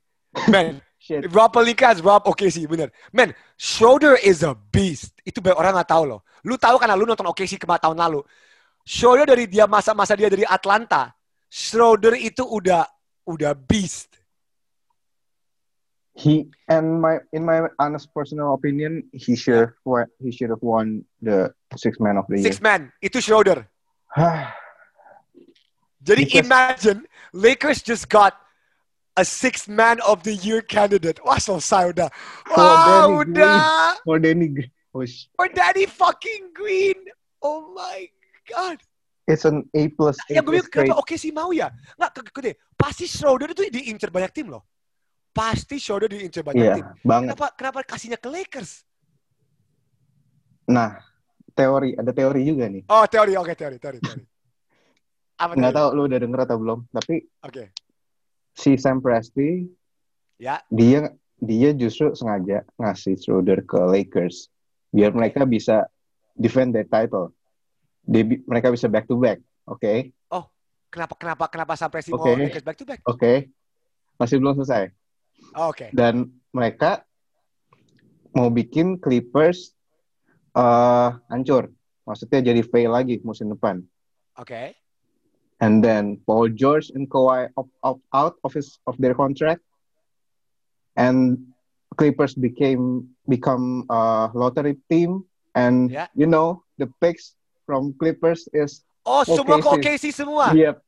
man. 0.46 0.79
Shit. 1.00 1.33
Rob 1.33 1.48
Palinka 1.48 1.88
has 1.88 2.05
Rob 2.05 2.29
OKC, 2.29 2.68
bener. 2.68 2.92
Man, 3.09 3.33
Schroeder 3.57 4.20
is 4.20 4.44
a 4.44 4.53
beast. 4.53 5.16
Itu 5.24 5.40
banyak 5.40 5.57
orang 5.57 5.72
nggak 5.81 5.88
tahu 5.88 6.05
loh. 6.05 6.20
Lu 6.44 6.61
tahu 6.61 6.76
karena 6.76 6.92
lu 6.92 7.09
nonton 7.09 7.24
OKC 7.24 7.57
kemarin 7.57 7.81
tahun 7.88 7.96
lalu. 7.96 8.20
Schroeder 8.85 9.24
dari 9.24 9.48
dia 9.48 9.64
masa-masa 9.64 10.12
dia 10.12 10.29
dari 10.29 10.44
Atlanta, 10.44 11.09
Schroeder 11.48 12.20
itu 12.20 12.44
udah 12.44 12.85
udah 13.24 13.57
beast. 13.57 14.19
He 16.20 16.52
and 16.68 17.00
my 17.00 17.24
in 17.33 17.48
my 17.48 17.64
honest 17.80 18.12
personal 18.12 18.52
opinion, 18.52 19.09
he 19.16 19.33
should 19.33 19.72
have 19.72 19.72
he 20.20 20.28
should 20.28 20.52
have 20.52 20.61
won 20.61 21.09
the 21.24 21.48
six 21.80 21.96
man 21.96 22.20
of 22.20 22.28
the 22.28 22.37
year. 22.37 22.52
Six 22.52 22.61
man, 22.61 22.92
itu 23.00 23.24
Schroeder. 23.24 23.64
Jadi 26.04 26.28
Because- 26.28 26.44
imagine 26.44 26.98
Lakers 27.33 27.80
just 27.80 28.12
got 28.12 28.37
a 29.16 29.24
six 29.24 29.64
man 29.64 30.00
of 30.04 30.20
the 30.28 30.37
year 30.37 30.61
candidate. 30.61 31.24
Wah 31.24 31.40
selesai 31.40 31.96
udah. 31.96 32.09
Wah 32.52 33.09
udah. 33.09 33.96
For 34.04 34.20
Danny 34.20 34.52
Green. 34.52 34.70
Oh, 34.92 35.06
For 35.40 35.48
Danny 35.48 35.87
fucking 35.88 36.52
Green. 36.52 37.00
Oh 37.40 37.72
my 37.72 38.12
god. 38.44 38.76
it's 39.30 39.46
an 39.46 39.62
A 39.78 39.87
plus. 39.94 40.18
Ya 40.26 40.42
gue 40.42 40.59
bilang 40.59 40.66
kenapa 40.66 40.98
oke 40.98 41.14
sih 41.14 41.30
mau 41.30 41.54
ya? 41.54 41.70
Nggak, 41.94 42.35
deh. 42.42 42.54
Pasti 42.74 43.06
Schroeder 43.06 43.54
itu 43.54 43.70
diincer 43.70 44.11
banyak 44.11 44.35
tim 44.35 44.50
loh. 44.50 44.66
Pasti 45.31 45.79
Schroeder 45.79 46.11
diincer 46.11 46.43
banyak 46.43 46.59
Iya, 46.59 46.75
tim. 46.75 46.87
banget. 47.07 47.27
Kenapa 47.35 47.47
kenapa 47.55 47.79
kasihnya 47.87 48.19
ke 48.19 48.27
Lakers? 48.27 48.83
Nah, 50.66 50.99
teori 51.55 51.95
ada 51.95 52.11
teori 52.11 52.43
juga 52.43 52.66
nih. 52.66 52.83
Oh 52.90 53.07
teori, 53.07 53.38
oke 53.38 53.55
teori, 53.55 53.79
teori, 53.79 53.99
teori. 54.07 54.25
Apa 55.40 55.57
Nggak 55.57 55.73
tahu 55.73 55.88
lu 55.97 56.03
udah 56.05 56.19
denger 56.21 56.40
atau 56.45 56.59
belum, 56.61 56.79
tapi 56.93 57.25
Oke. 57.40 57.73
si 58.53 58.77
Sam 58.77 59.01
Presti 59.01 59.64
Ya. 60.37 60.61
dia 60.69 61.14
dia 61.37 61.71
justru 61.73 62.12
sengaja 62.12 62.66
ngasih 62.77 63.16
Schroeder 63.16 63.64
ke 63.64 63.79
Lakers 63.79 64.53
biar 64.90 65.14
mereka 65.14 65.47
bisa 65.47 65.87
defend 66.35 66.75
their 66.75 66.85
title. 66.85 67.33
Bi- 68.03 68.43
mereka 68.45 68.69
bisa 68.69 68.90
back 68.90 69.07
to 69.07 69.16
back, 69.16 69.38
oke? 69.64 70.11
Kenapa 70.90 71.14
kenapa 71.14 71.45
kenapa 71.47 71.75
sampai 71.79 72.03
si 72.03 72.11
mau 72.11 72.19
Oke. 72.27 72.51
Lakers 72.51 72.66
back 72.66 72.77
to 72.77 72.83
back? 72.83 72.99
Oke. 73.07 73.47
Masih 74.19 74.43
belum 74.43 74.59
selesai. 74.59 74.90
Oh, 75.54 75.70
Oke. 75.74 75.90
Dan 75.90 76.30
mereka 76.50 77.02
mau 78.34 78.50
bikin 78.50 78.98
Clippers 78.98 79.74
eh 80.50 81.08
hancur. 81.30 81.70
Maksudnya 82.06 82.42
jadi 82.42 82.62
fail 82.66 82.90
lagi 82.90 83.22
musim 83.22 83.50
depan. 83.50 83.82
Oke. 84.34 84.74
And 85.60 85.84
then 85.84 86.18
Paul 86.24 86.50
George 86.56 86.88
and 86.96 87.04
Kawhi 87.06 87.52
opt, 87.54 87.70
opt 87.84 88.02
out 88.10 88.34
of 88.42 88.50
his 88.56 88.80
of 88.88 88.96
their 88.96 89.12
contract, 89.12 89.60
and 90.96 91.52
Clippers 92.00 92.32
became 92.32 93.12
become 93.28 93.84
a 93.92 94.32
lottery 94.32 94.80
team. 94.88 95.22
And 95.52 95.90
Yeah. 95.90 96.06
you 96.14 96.30
know 96.30 96.62
the 96.78 96.86
picks 97.02 97.34
from 97.66 97.92
Clippers 97.98 98.46
is 98.54 98.86
Oh 99.02 99.26
semua 99.26 99.58
ke 99.58 99.66
OKC. 99.66 99.74
OKC 99.74 100.04
semua. 100.14 100.54
yep. 100.54 100.78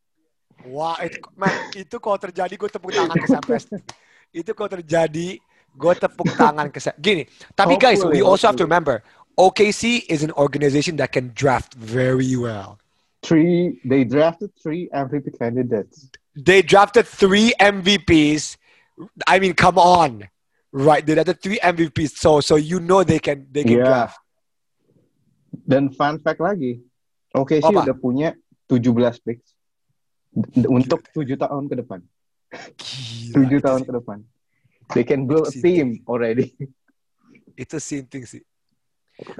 Wah, 0.62 0.94
itu, 1.02 1.18
man, 1.34 1.50
itu 1.74 1.96
kalau 1.98 2.14
terjadi 2.22 2.54
gue 2.54 2.70
tepuk 2.70 2.94
tangan 2.94 3.18
ke 3.18 3.26
Sam 3.26 3.42
Presti. 3.42 3.74
itu 4.32 4.50
kalau 4.56 4.70
terjadi 4.72 5.38
gue 5.72 5.92
tepuk 5.96 6.28
tangan 6.36 6.68
ke. 6.68 6.80
Gini, 6.98 7.24
tapi 7.52 7.76
guys, 7.76 8.00
we 8.00 8.20
Hopefully, 8.20 8.24
also 8.24 8.44
have 8.48 8.56
to 8.56 8.64
hopefully. 8.64 8.68
remember, 8.68 8.96
OKC 9.36 10.04
is 10.08 10.20
an 10.24 10.32
organization 10.36 10.96
that 11.00 11.12
can 11.12 11.32
draft 11.32 11.72
very 11.76 12.36
well. 12.36 12.76
Three. 13.22 13.78
They 13.86 14.02
drafted 14.04 14.50
three 14.58 14.90
MVP 14.90 15.38
candidates. 15.38 16.10
They 16.34 16.60
drafted 16.60 17.06
three 17.06 17.54
MVPs. 17.56 18.56
I 19.28 19.38
mean, 19.38 19.54
come 19.54 19.78
on, 19.78 20.28
right? 20.72 21.04
They 21.04 21.14
drafted 21.14 21.40
three 21.40 21.60
MVPs, 21.62 22.16
so 22.18 22.40
so 22.40 22.56
you 22.56 22.80
know 22.80 23.04
they 23.04 23.20
can 23.20 23.46
they 23.52 23.62
can 23.62 23.78
Yeah. 23.80 23.88
draft. 23.88 24.18
Dan 25.52 25.92
fun 25.92 26.16
fact 26.18 26.40
lagi, 26.40 26.80
sih 27.32 27.60
Apa? 27.60 27.84
udah 27.84 27.96
punya 27.96 28.32
17 28.68 29.20
picks 29.20 29.52
untuk 30.64 31.04
tujuh 31.12 31.36
tahun 31.36 31.68
ke 31.68 31.76
depan. 31.84 32.00
Tujuh 33.32 33.60
tahun 33.64 33.82
ke 33.88 33.92
depan. 33.96 34.18
They 34.92 35.04
can 35.04 35.24
build 35.24 35.48
a 35.48 35.52
team 35.52 36.04
already. 36.04 36.52
Itu 37.62 37.80
sinting 37.80 38.28
sih. 38.28 38.44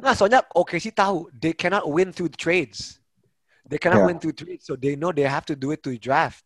Nah, 0.00 0.16
soalnya 0.16 0.44
OKC 0.56 0.92
tahu 0.94 1.28
they 1.32 1.52
cannot 1.52 1.84
win 1.88 2.12
through 2.12 2.32
trades. 2.32 3.00
They 3.68 3.76
cannot 3.80 4.04
Yeah. 4.04 4.08
win 4.08 4.18
through 4.20 4.36
trades, 4.36 4.64
so 4.64 4.76
they 4.76 4.96
know 4.96 5.12
they 5.12 5.28
have 5.28 5.44
to 5.48 5.56
do 5.56 5.72
it 5.72 5.80
through 5.84 6.00
draft. 6.00 6.44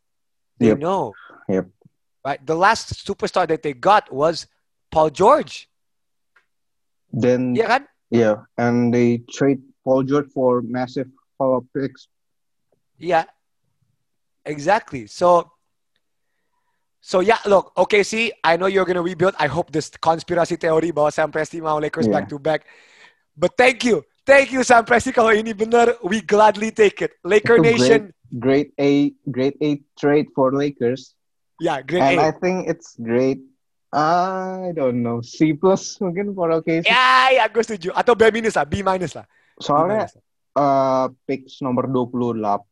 They 0.58 0.74
Yep. 0.74 0.78
know. 0.78 1.14
Yep. 1.50 1.66
Right. 2.26 2.40
The 2.42 2.58
last 2.58 2.94
superstar 3.06 3.46
that 3.46 3.62
they 3.62 3.74
got 3.74 4.10
was 4.10 4.46
Paul 4.90 5.10
George. 5.10 5.70
Then 7.14 7.54
Yeah, 7.54 7.66
kan? 7.70 7.82
Yeah, 8.10 8.46
and 8.58 8.94
they 8.94 9.22
trade 9.30 9.62
Paul 9.82 10.02
George 10.06 10.30
for 10.30 10.62
massive 10.62 11.10
power 11.38 11.62
picks. 11.74 12.06
Yeah. 12.98 13.26
Exactly. 14.46 15.06
So 15.10 15.50
So 17.06 17.22
yeah, 17.22 17.38
look, 17.46 17.70
OKC, 17.78 18.34
I 18.42 18.58
know 18.58 18.66
you're 18.66 18.84
gonna 18.84 18.98
rebuild. 18.98 19.38
I 19.38 19.46
hope 19.46 19.70
this 19.70 19.94
conspiracy 20.02 20.58
theory 20.58 20.90
bahwa 20.90 21.14
Sam 21.14 21.30
Presti 21.30 21.62
mau 21.62 21.78
Lakers 21.78 22.10
Yeah. 22.10 22.18
back 22.18 22.26
to 22.34 22.42
back. 22.42 22.66
But 23.38 23.54
thank 23.54 23.86
you. 23.86 24.02
Thank 24.26 24.50
you 24.50 24.66
Sam 24.66 24.82
Presti 24.82 25.14
kalau 25.14 25.30
ini 25.30 25.54
benar, 25.54 25.94
we 26.02 26.18
gladly 26.18 26.74
take 26.74 26.98
it. 27.06 27.14
Laker 27.22 27.62
Itu 27.62 27.62
great. 27.62 27.78
Nation. 27.78 28.02
Great 28.42 28.74
A, 28.82 29.14
great 29.30 29.54
A 29.62 29.78
trade 29.94 30.34
for 30.34 30.50
Lakers, 30.50 31.14
Yeah, 31.62 31.78
great 31.78 32.02
and 32.02 32.18
A. 32.18 32.26
I 32.26 32.32
think 32.42 32.66
it's 32.66 32.98
great. 32.98 33.38
I 33.94 34.74
don't 34.74 35.06
know 35.06 35.22
C 35.22 35.54
plus 35.54 36.02
mungkin 36.02 36.34
for 36.34 36.50
OKC. 36.50 36.90
Ya, 36.90 37.30
ya, 37.38 37.46
gue 37.46 37.62
setuju. 37.62 37.94
Atau 37.94 38.18
B 38.18 38.26
minus 38.34 38.58
lah, 38.58 38.66
B 38.66 38.82
minus 38.82 39.14
lah. 39.14 39.30
B 39.30 39.62
Soalnya 39.62 40.10
minus 40.10 40.18
lah. 40.18 40.24
uh, 40.58 41.06
picks 41.22 41.62
nomor 41.62 41.86
28 41.86 42.66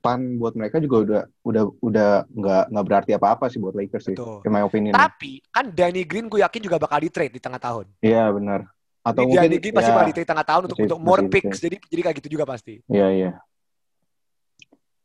buat 0.00 0.56
mereka 0.56 0.80
juga 0.80 0.96
udah 1.04 1.22
udah 1.44 1.62
udah 1.84 2.08
nggak 2.26 2.64
nggak 2.72 2.84
berarti 2.88 3.10
apa-apa 3.14 3.52
sih 3.52 3.60
buat 3.60 3.76
Lakers 3.76 4.04
sih, 4.08 4.16
Betul. 4.16 4.40
in 4.42 4.50
my 4.50 4.64
opinion. 4.64 4.96
Tapi 4.96 5.44
kan 5.52 5.68
Danny 5.70 6.08
Green 6.08 6.26
gue 6.26 6.40
yakin 6.40 6.60
juga 6.64 6.80
bakal 6.80 7.04
di 7.04 7.12
trade 7.12 7.36
di 7.36 7.40
tengah 7.40 7.60
tahun. 7.60 7.86
Iya 8.00 8.32
benar. 8.32 8.64
atau 9.00 9.24
Ini 9.24 9.32
mungkin 9.32 9.64
dia 9.64 9.72
pasti 9.72 9.88
ya, 9.88 9.96
bakal 9.96 10.08
di 10.12 10.16
trade 10.20 10.28
tengah 10.28 10.44
tahun 10.44 10.62
untuk 10.68 10.76
masih- 10.76 10.88
untuk 10.92 11.00
more 11.00 11.22
masih- 11.24 11.32
picks. 11.32 11.58
Jadi 11.64 11.76
jadi 11.88 12.00
kayak 12.04 12.16
gitu 12.20 12.28
juga 12.36 12.44
pasti. 12.44 12.74
Iya, 12.84 13.08
iya. 13.16 13.30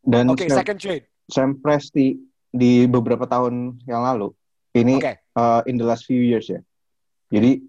Dan 0.03 0.29
Oke, 0.29 0.45
Sam, 0.51 0.57
second 0.59 0.77
trade. 0.83 1.05
Sam 1.31 1.49
Presti 1.57 2.19
di 2.51 2.85
beberapa 2.85 3.23
tahun 3.25 3.79
yang 3.87 4.03
lalu 4.03 4.35
ini 4.75 4.99
Oke. 4.99 5.15
uh, 5.33 5.63
in 5.65 5.79
the 5.79 5.87
last 5.87 6.03
few 6.03 6.19
years 6.19 6.51
ya. 6.51 6.59
Jadi 7.31 7.63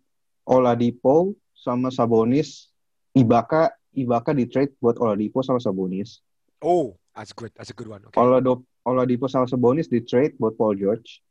Oladipo 0.45 1.31
sama 1.55 1.91
Sabonis, 1.91 2.71
Ibaka 3.15 3.71
Ibaka 3.95 4.37
di 4.37 4.45
trade 4.45 4.77
buat 4.77 5.01
Oladipo 5.01 5.41
sama 5.41 5.57
Sabonis. 5.57 6.21
Oh, 6.61 6.99
that's 7.17 7.33
good. 7.33 7.51
That's 7.57 7.71
a 7.71 7.77
good 7.77 7.89
one. 7.89 8.05
Oke. 8.07 8.17
Olado 8.21 8.63
Oladipo 8.87 9.27
sama 9.27 9.49
Sabonis 9.49 9.89
di 9.89 10.05
trade 10.05 10.37
buat 10.37 10.55
Paul 10.55 10.77
George. 10.77 11.25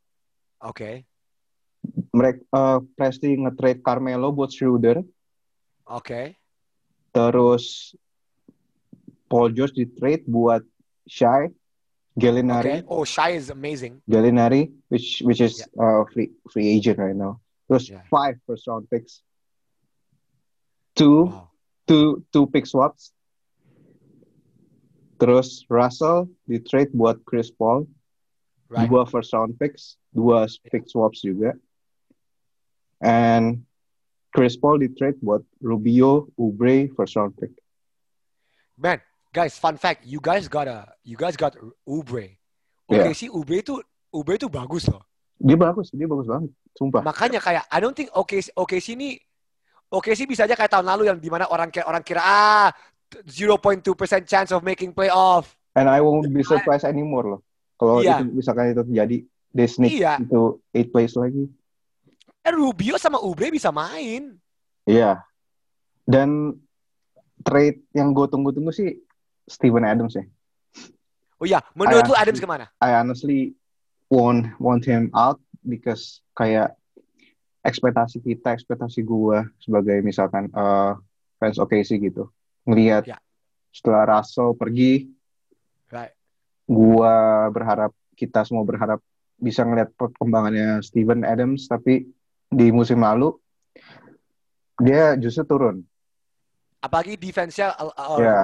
Oke. 0.65 1.05
Mereka 2.11 2.41
uh, 2.51 2.79
Presti 2.97 3.38
nge-trade 3.38 3.86
Carmelo 3.86 4.33
buat 4.33 4.49
Schroeder. 4.49 5.05
Oke. 5.86 6.33
Terus 7.13 7.93
Paul 9.29 9.53
George 9.53 9.77
di 9.77 9.86
trade 9.93 10.25
buat 10.25 10.65
Shai. 11.05 11.53
Gallinari, 12.15 12.79
Oh, 12.88 13.03
Shai 13.03 13.36
is 13.36 13.51
amazing. 13.51 13.99
Gallinari, 14.07 14.71
which 14.88 15.19
which 15.27 15.43
is 15.43 15.59
uh, 15.75 16.07
free 16.15 16.31
free 16.47 16.71
agent 16.71 16.95
right 16.95 17.11
now. 17.15 17.43
Terus 17.67 17.91
Yeah. 17.91 18.07
five 18.07 18.39
first 18.47 18.63
round 18.71 18.88
picks, 18.88 19.19
two 20.95 21.27
Wow. 21.27 21.51
two 21.91 22.23
two 22.31 22.47
pick 22.47 22.65
swaps. 22.71 23.11
Terus 25.16 25.63
Russell 25.68 26.28
di 26.43 26.59
trade 26.59 26.91
buat 26.91 27.24
Chris 27.24 27.47
Paul, 27.49 27.88
Right. 28.66 28.89
dua 28.89 29.05
first 29.05 29.30
round 29.30 29.55
picks, 29.61 29.95
dua 30.09 30.49
pick 30.68 30.89
swaps 30.89 31.22
juga. 31.22 31.53
And 32.99 33.63
Chris 34.34 34.57
Paul 34.57 34.82
di 34.82 34.89
trade 34.91 35.22
buat 35.22 35.45
Rubio, 35.61 36.28
Oubre 36.36 36.89
first 36.91 37.16
round 37.16 37.38
pick. 37.38 37.53
Man, 38.76 38.99
guys, 39.32 39.55
fun 39.55 39.78
fact, 39.78 40.03
you 40.03 40.20
guys 40.20 40.49
got 40.49 40.68
a 40.68 40.84
you 41.05 41.16
guys 41.16 41.38
got 41.38 41.55
Ubre. 41.88 42.36
Oke 42.86 42.99
Yeah. 42.99 43.16
sih 43.16 43.30
Ubre 43.32 43.63
itu 43.63 43.80
Ubre 44.11 44.36
itu 44.36 44.51
bagus 44.51 44.89
loh. 44.91 45.05
Dia 45.36 45.55
bagus, 45.55 45.91
dia 45.91 46.07
bagus 46.07 46.28
banget, 46.28 46.51
sumpah. 46.74 47.03
Makanya 47.03 47.39
kayak 47.39 47.63
I 47.68 47.78
don't 47.80 47.95
think 47.95 48.07
oke 48.11 48.36
oke 48.55 48.76
sih 48.80 48.95
ini 48.95 49.20
oke 49.88 50.11
sih 50.11 50.26
bisa 50.26 50.47
aja 50.47 50.55
kayak 50.55 50.72
tahun 50.72 50.88
lalu 50.88 51.11
yang 51.11 51.20
di 51.20 51.28
mana 51.28 51.47
orang 51.47 51.72
kayak 51.72 51.88
orang 51.88 52.03
kira 52.03 52.24
ah 52.24 52.72
0.2% 53.26 53.84
chance 54.26 54.51
of 54.51 54.64
making 54.64 54.91
playoff. 54.91 55.53
And 55.76 55.88
I 55.91 55.99
won't 55.99 56.32
be 56.32 56.43
surprised 56.43 56.88
anymore 56.88 57.26
loh. 57.38 57.41
Kalau 57.76 57.99
Iya. 57.99 58.24
itu 58.24 58.39
misalkan 58.39 58.72
itu 58.72 58.82
terjadi, 58.88 59.18
they 59.51 59.68
sneak 59.68 59.99
Iya. 59.99 60.24
into 60.24 60.64
eight 60.72 60.89
place 60.89 61.16
lagi. 61.16 61.51
Rubio 62.45 62.95
sama 62.95 63.20
Ubre 63.20 63.49
bisa 63.51 63.74
main. 63.74 64.38
Iya. 64.86 65.20
Dan 66.06 66.56
trade 67.41 67.84
yang 67.91 68.14
gue 68.14 68.28
tunggu-tunggu 68.30 68.72
sih 68.72 69.01
Steven 69.49 69.84
Adams 69.84 70.16
ya. 70.16 70.24
Oh 71.36 71.43
iya, 71.43 71.60
menurut 71.76 72.08
Ah, 72.08 72.10
lu 72.10 72.16
Adams 72.16 72.39
ke 72.39 72.47
mana? 72.47 72.72
I 72.80 72.95
honestly 72.95 73.60
want 74.08 74.56
want 74.56 74.88
him 74.88 75.12
out 75.12 75.41
because 75.68 76.24
kayak 76.32 76.78
ekspektasi 77.66 78.24
kita, 78.24 78.56
ekspektasi 78.56 79.03
gue 79.03 79.43
sebagai 79.60 79.99
misalkan 79.99 80.47
uh, 80.56 80.95
fans 81.36 81.60
OKC 81.60 81.97
gitu, 81.99 82.30
ngelihat 82.66 83.03
Ya. 83.05 83.18
setelah 83.70 84.20
Russell 84.20 84.53
pergi, 84.53 85.09
Right. 85.89 86.13
gua 86.66 87.45
berharap 87.49 87.93
kita 88.16 88.41
semua 88.43 88.66
berharap 88.66 88.99
bisa 89.36 89.61
ngelihat 89.61 89.91
perkembangannya 89.93 90.80
Steven 90.82 91.22
Adams 91.22 91.68
tapi 91.68 92.07
di 92.47 92.68
musim 92.72 93.03
lalu 93.03 93.36
dia 94.78 95.16
justru 95.16 95.43
turun. 95.45 95.78
Apalagi 96.80 97.18
defense-nya 97.18 97.74
uh, 97.76 97.91
uh, 97.91 98.20
Ya. 98.22 98.39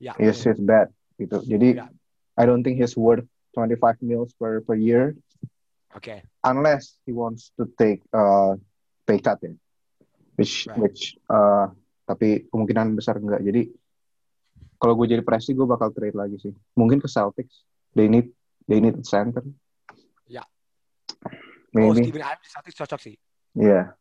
ya. 0.00 0.12
Yes, 0.18 0.42
it's 0.44 0.60
bad 0.60 0.90
gitu. 1.16 1.40
Jadi 1.44 1.78
Ya. 1.78 1.86
I 2.36 2.48
don't 2.48 2.64
think 2.64 2.80
he's 2.80 2.96
worth 2.96 3.24
25 3.52 4.00
mils 4.00 4.32
per 4.34 4.62
per 4.64 4.74
year 4.74 5.12
Oke. 5.92 6.22
unless 6.42 6.96
he 7.04 7.12
wants 7.12 7.52
to 7.58 7.68
take 7.76 8.00
uh, 8.12 8.56
pay 9.04 9.20
cut 9.20 9.40
ya. 9.42 9.52
Which 10.36 10.64
Right. 10.64 10.78
which 10.80 11.00
uh, 11.28 11.68
tapi 12.10 12.50
kemungkinan 12.50 12.98
besar 12.98 13.22
enggak. 13.22 13.38
Jadi 13.46 13.70
kalau 14.82 14.98
gue 14.98 15.06
jadi 15.06 15.22
presi 15.22 15.54
gue 15.54 15.62
bakal 15.62 15.94
trade 15.94 16.18
lagi 16.18 16.42
sih. 16.42 16.50
Mungkin 16.74 16.98
ke 16.98 17.06
Celtics. 17.06 17.62
They 17.94 18.10
need 18.10 18.34
they 18.66 18.82
need 18.82 18.98
center. 19.06 19.46
Ya. 20.26 20.42
Oh, 21.22 21.30
Maybe. 21.70 22.02
Steven 22.02 22.26
Adams 22.26 22.42
di 22.42 22.50
Celtics 22.50 22.76
cocok 22.82 23.00
sih. 23.00 23.14
Iya. 23.54 23.94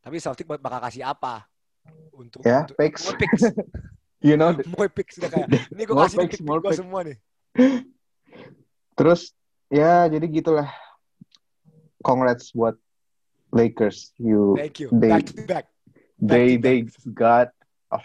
Tapi 0.00 0.16
Celtics 0.16 0.48
bak- 0.48 0.64
bakal 0.64 0.80
kasih 0.80 1.04
apa? 1.04 1.44
Untuk, 2.16 2.40
Ya, 2.40 2.64
untuk 2.64 2.76
picks. 2.80 3.04
more 3.04 3.20
picks. 3.20 3.42
You 4.24 4.40
know, 4.40 4.56
more 4.72 4.88
picks 4.88 5.20
udah 5.20 5.28
kayak. 5.28 5.52
Ini 5.68 5.84
gue 5.84 5.96
kasih 6.00 6.16
picks, 6.24 6.40
pick, 6.40 6.48
more 6.48 6.56
gue 6.64 6.72
semua 6.72 7.04
nih. 7.04 7.20
terus 8.96 9.36
ya 9.68 10.08
jadi 10.08 10.24
gitulah. 10.24 10.72
Congrats 12.00 12.48
buat 12.56 12.72
Lakers. 13.52 14.16
You 14.16 14.56
Thank 14.56 14.80
you. 14.80 14.88
They- 14.96 15.12
back 15.12 15.28
to 15.28 15.44
back. 15.44 15.66
They 16.16 16.56
they 16.56 16.86
got 17.10 17.50
a, 17.90 17.98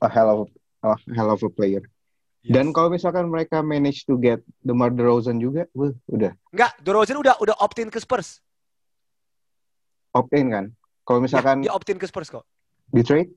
a 0.00 0.08
hell 0.08 0.28
of 0.30 0.48
a 0.82 0.94
hell 1.12 1.30
of 1.30 1.40
a 1.40 1.50
player. 1.50 1.82
Yes. 2.42 2.58
Dan 2.58 2.74
kalau 2.74 2.90
misalkan 2.90 3.30
mereka 3.30 3.62
manage 3.62 4.02
to 4.02 4.18
get 4.18 4.42
DeMar 4.60 4.90
DeRozan 4.90 5.38
juga, 5.38 5.70
wah, 5.72 5.94
udah 6.10 6.34
Enggak, 6.50 6.72
DeRozan 6.82 7.18
udah 7.22 7.38
udah 7.38 7.54
opt-in 7.56 7.86
ke 7.86 8.02
Spurs. 8.02 8.42
opt-in 10.10 10.50
kan. 10.50 10.64
Kalau 11.02 11.18
Ya, 11.18 11.24
misalkan 11.24 11.56
dia 11.62 11.72
opt-in 11.72 11.98
ke 11.98 12.06
Spurs 12.06 12.28
kok. 12.28 12.44
di 12.90 13.00
trade, 13.00 13.30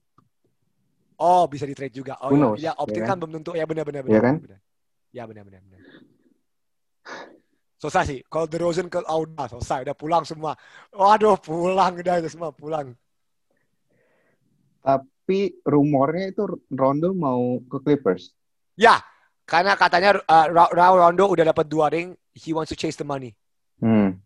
Oh, 1.15 1.47
bisa 1.47 1.63
di 1.63 1.71
trade 1.71 1.95
juga. 1.95 2.19
Oh 2.19 2.27
Who 2.27 2.35
iya, 2.35 2.41
knows, 2.43 2.57
ya 2.59 2.71
opt-in 2.75 3.05
ya 3.05 3.07
kan 3.07 3.15
belum 3.15 3.31
tentu. 3.39 3.55
Ya 3.55 3.63
benar 3.63 3.87
benar 3.87 4.03
Ya 4.03 4.19
kan? 4.19 4.35
benar. 4.41 4.59
Ya 5.15 5.23
benar 5.23 5.43
benar. 5.47 5.61
Selesai 7.79 8.03
sih. 8.03 8.19
Kalau 8.25 8.49
DeRozan 8.49 8.89
ke 8.91 8.99
oh, 9.05 9.23
udah 9.23 9.47
selesai, 9.47 9.85
udah 9.87 9.95
pulang 9.95 10.23
semua. 10.27 10.57
Waduh, 10.91 11.37
pulang 11.39 11.95
udah 11.95 12.15
itu 12.19 12.29
semua 12.33 12.49
pulang. 12.51 12.91
Tapi 14.85 15.41
rumornya 15.65 16.29
itu 16.29 16.45
Rondo 16.69 17.09
mau 17.11 17.57
ke 17.65 17.81
Clippers. 17.81 18.29
Ya, 18.77 19.01
karena 19.43 19.73
katanya 19.73 20.21
uh, 20.21 20.47
Ra- 20.47 20.69
Ra- 20.69 20.93
Rondo 20.93 21.25
udah 21.25 21.49
dapat 21.49 21.65
dua 21.65 21.89
ring, 21.89 22.13
he 22.37 22.53
wants 22.53 22.69
to 22.69 22.77
chase 22.77 22.93
the 22.93 23.03
money. 23.03 23.33
Hmm. 23.81 24.21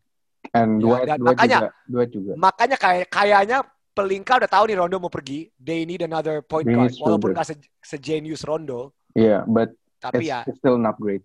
And 0.51 0.80
Ya, 0.80 0.84
Dwight, 0.84 1.05
dan 1.07 1.18
Dwight 1.20 1.38
makanya- 1.39 1.60
juga, 1.64 1.72
Dwight 1.88 2.12
juga. 2.12 2.32
Makanya 2.36 2.78
kayak 2.78 3.07
kayaknya 3.07 3.57
pelingka 3.91 4.34
udah 4.39 4.49
tahu 4.49 4.64
nih 4.68 4.76
Rondo 4.76 4.97
mau 4.97 5.12
pergi. 5.12 5.47
They 5.55 5.84
need 5.84 6.01
another 6.01 6.41
point 6.41 6.68
They 6.68 6.76
guard. 6.76 6.91
Walaupun 6.95 7.32
shoulder. 7.32 7.36
nggak 7.36 7.47
se 7.47 7.55
sejenius 7.80 8.43
Rondo, 8.43 8.95
Iya, 9.16 9.43
but 9.47 9.72
tapi 9.99 10.26
it's, 10.26 10.32
ya, 10.32 10.39
it's 10.47 10.60
still 10.60 10.76
an 10.76 10.88
upgrade. 10.88 11.24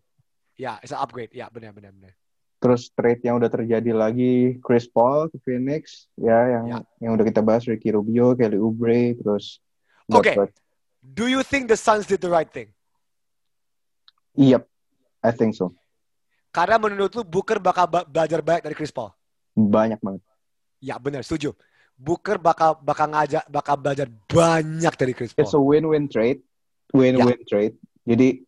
ya, 0.55 0.79
it's 0.83 0.91
an 0.91 0.99
upgrade. 0.99 1.31
Ya, 1.35 1.47
benar 1.51 1.75
benar 1.75 1.91
benar. 1.91 2.15
Terus 2.65 2.89
trade 2.91 3.21
yang 3.21 3.37
udah 3.37 3.53
terjadi 3.53 3.93
lagi 3.93 4.57
Chris 4.65 4.89
Paul 4.89 5.29
ke 5.29 5.37
Phoenix, 5.39 6.09
ya 6.17 6.33
yang 6.49 6.65
Ya. 6.65 6.79
yang 6.99 7.13
udah 7.13 7.29
kita 7.29 7.45
bahas 7.45 7.69
Ricky 7.69 7.93
Rubio, 7.93 8.33
Kelly 8.33 8.57
Oubre, 8.57 9.13
terus 9.15 9.61
Oke. 10.09 10.33
dapat- 10.33 10.57
Do 11.05 11.29
you 11.29 11.45
think 11.45 11.69
the 11.69 11.77
Suns 11.77 12.09
did 12.09 12.25
the 12.25 12.33
right 12.33 12.49
thing? 12.49 12.73
Yep, 14.35 14.65
I 15.21 15.31
think 15.31 15.53
so. 15.53 15.77
Karena 16.49 16.81
menurut 16.81 17.13
lu 17.13 17.21
Booker 17.21 17.61
bakal 17.61 17.85
ba- 17.85 18.09
belajar 18.09 18.41
banyak 18.41 18.65
dari 18.65 18.73
Chris 18.73 18.89
Paul. 18.89 19.13
Banyak 19.53 20.01
banget. 20.01 20.25
Ya 20.81 20.97
benar, 20.97 21.21
setuju. 21.21 21.53
Booker 21.95 22.41
bakal 22.41 22.81
bakal 22.81 23.13
ngajak 23.13 23.45
bakal 23.47 23.77
belajar 23.77 24.09
banyak 24.27 24.95
dari 24.97 25.13
Chris 25.13 25.37
It's 25.37 25.53
a 25.53 25.61
Paul. 25.61 25.69
win-win 25.69 26.09
trade, 26.09 26.41
win-win 26.91 27.45
trade. 27.45 27.77
Jadi 28.03 28.41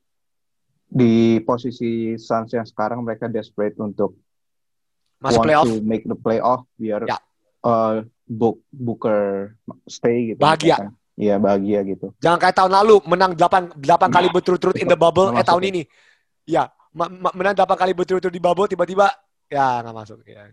di 0.87 1.13
posisi 1.41 1.91
Suns 2.15 2.51
yang 2.51 2.63
sekarang 2.63 3.03
mereka 3.03 3.27
desperate 3.27 3.75
untuk 3.77 4.15
Masuk 5.19 5.39
want 5.39 5.49
playoff. 5.49 5.67
to 5.67 5.75
make 5.81 6.05
the 6.05 6.15
playoff 6.15 6.63
biar 6.77 7.03
Ya. 7.05 7.19
uh, 7.63 8.01
book 8.23 8.61
Booker 8.69 9.55
stay 9.85 10.33
gitu. 10.33 10.39
Bahagia. 10.39 10.77
misalkan. 10.79 10.93
Iya 11.17 11.35
bahagia 11.37 11.81
gitu. 11.83 12.13
Jangan 12.21 12.37
kayak 12.37 12.55
tahun 12.55 12.73
lalu 12.77 13.01
menang 13.05 13.33
8 13.33 13.81
8 13.81 14.13
kali 14.13 14.29
berturut-turut 14.29 14.77
in 14.77 14.85
the 14.85 14.95
bubble 14.95 15.33
eh 15.33 15.41
tahun 15.41 15.65
ini. 15.67 15.83
Ya, 16.45 16.69
ma- 16.93 17.09
menang 17.33 17.57
8 17.57 17.65
kali 17.73 17.97
berturut-turut 17.97 18.29
di 18.31 18.39
bubble 18.39 18.69
tiba-tiba 18.69 19.09
ya 19.49 19.81
nggak 19.81 19.97
masuk 19.97 20.21
ya. 20.29 20.53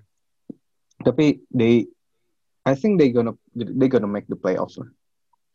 Tapi 1.03 1.43
they, 1.51 1.83
I 2.63 2.73
think 2.73 2.95
they 2.95 3.11
gonna 3.11 3.35
they 3.51 3.91
gonna 3.91 4.07
make 4.07 4.23
the 4.25 4.39
playoffs 4.39 4.79
lah. 4.79 4.87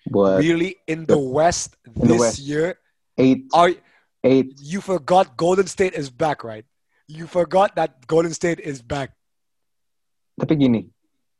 Buat 0.04 0.44
Really 0.44 0.76
in 0.84 1.08
the 1.08 1.16
West 1.16 1.80
In 1.88 1.96
the 1.96 2.04
this 2.06 2.20
West. 2.20 2.38
year 2.40 2.76
eight 3.16 3.48
are 3.50 3.72
eight 4.28 4.52
you 4.60 4.84
forgot 4.84 5.32
Golden 5.40 5.64
State 5.64 5.96
is 5.96 6.12
back, 6.12 6.44
right? 6.44 6.68
You 7.08 7.24
forgot 7.24 7.72
that 7.80 8.04
Golden 8.04 8.36
State 8.36 8.60
is 8.60 8.84
back. 8.84 9.16
Tapi 10.36 10.52
gini, 10.54 10.80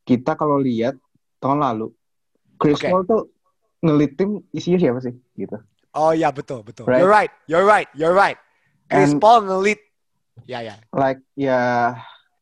kita 0.08 0.32
kalau 0.32 0.56
lihat 0.56 0.96
tahun 1.38 1.60
lalu, 1.60 1.92
Chris 2.56 2.80
Oke. 2.80 2.88
Paul 2.88 3.04
tuh 3.04 3.22
ngelit 3.84 4.16
tim 4.16 4.40
isinya 4.50 4.80
siapa 4.80 4.98
sih? 5.04 5.14
Gitu. 5.36 5.54
Oh 5.94 6.10
ya 6.16 6.32
betul 6.32 6.64
betul. 6.64 6.88
Right. 6.88 7.04
You're 7.04 7.12
right. 7.12 7.32
You're 7.46 7.66
right. 7.68 7.88
You're 7.94 8.16
right. 8.16 8.38
Chris 8.88 9.12
And- 9.12 9.20
Paul 9.20 9.44
ngelit. 9.44 9.80
Ya 10.46 10.62
ya 10.62 10.78
Like 10.94 11.18
ya 11.34 11.92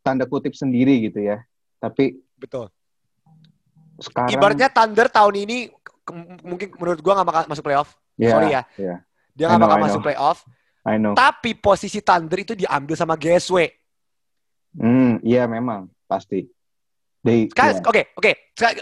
tanda 0.05 0.29
kutip 0.29 0.53
sendiri 0.55 1.01
gitu 1.11 1.19
ya. 1.25 1.43
Tapi 1.83 2.21
betul. 2.39 2.69
sekarang 3.97 4.29
Ibaratnya 4.31 4.69
Thunder 4.69 5.09
tahun 5.09 5.35
ini 5.49 5.73
mungkin 6.45 6.77
menurut 6.77 7.01
gua 7.01 7.17
nggak 7.19 7.29
bakal 7.29 7.43
masuk 7.49 7.65
playoff. 7.65 7.97
ya, 8.21 8.31
sorry 8.37 8.49
ya. 8.53 8.63
ya. 8.77 8.97
Dia 9.37 9.53
nggak 9.53 9.61
bakal 9.61 9.79
masuk 9.85 10.01
playoff. 10.01 10.43
I 10.89 10.97
know. 10.97 11.13
Tapi 11.13 11.53
posisi 11.61 12.01
Thunder 12.01 12.41
itu 12.41 12.57
diambil 12.57 12.97
sama 12.97 13.21
GSW. 13.21 13.69
Hmm, 14.77 15.21
iya 15.21 15.45
memang 15.45 15.93
pasti. 16.09 16.49
They, 17.27 17.51
Guys, 17.51 17.83
yeah. 17.83 17.91
oke, 17.91 18.03
oke, 18.23 18.33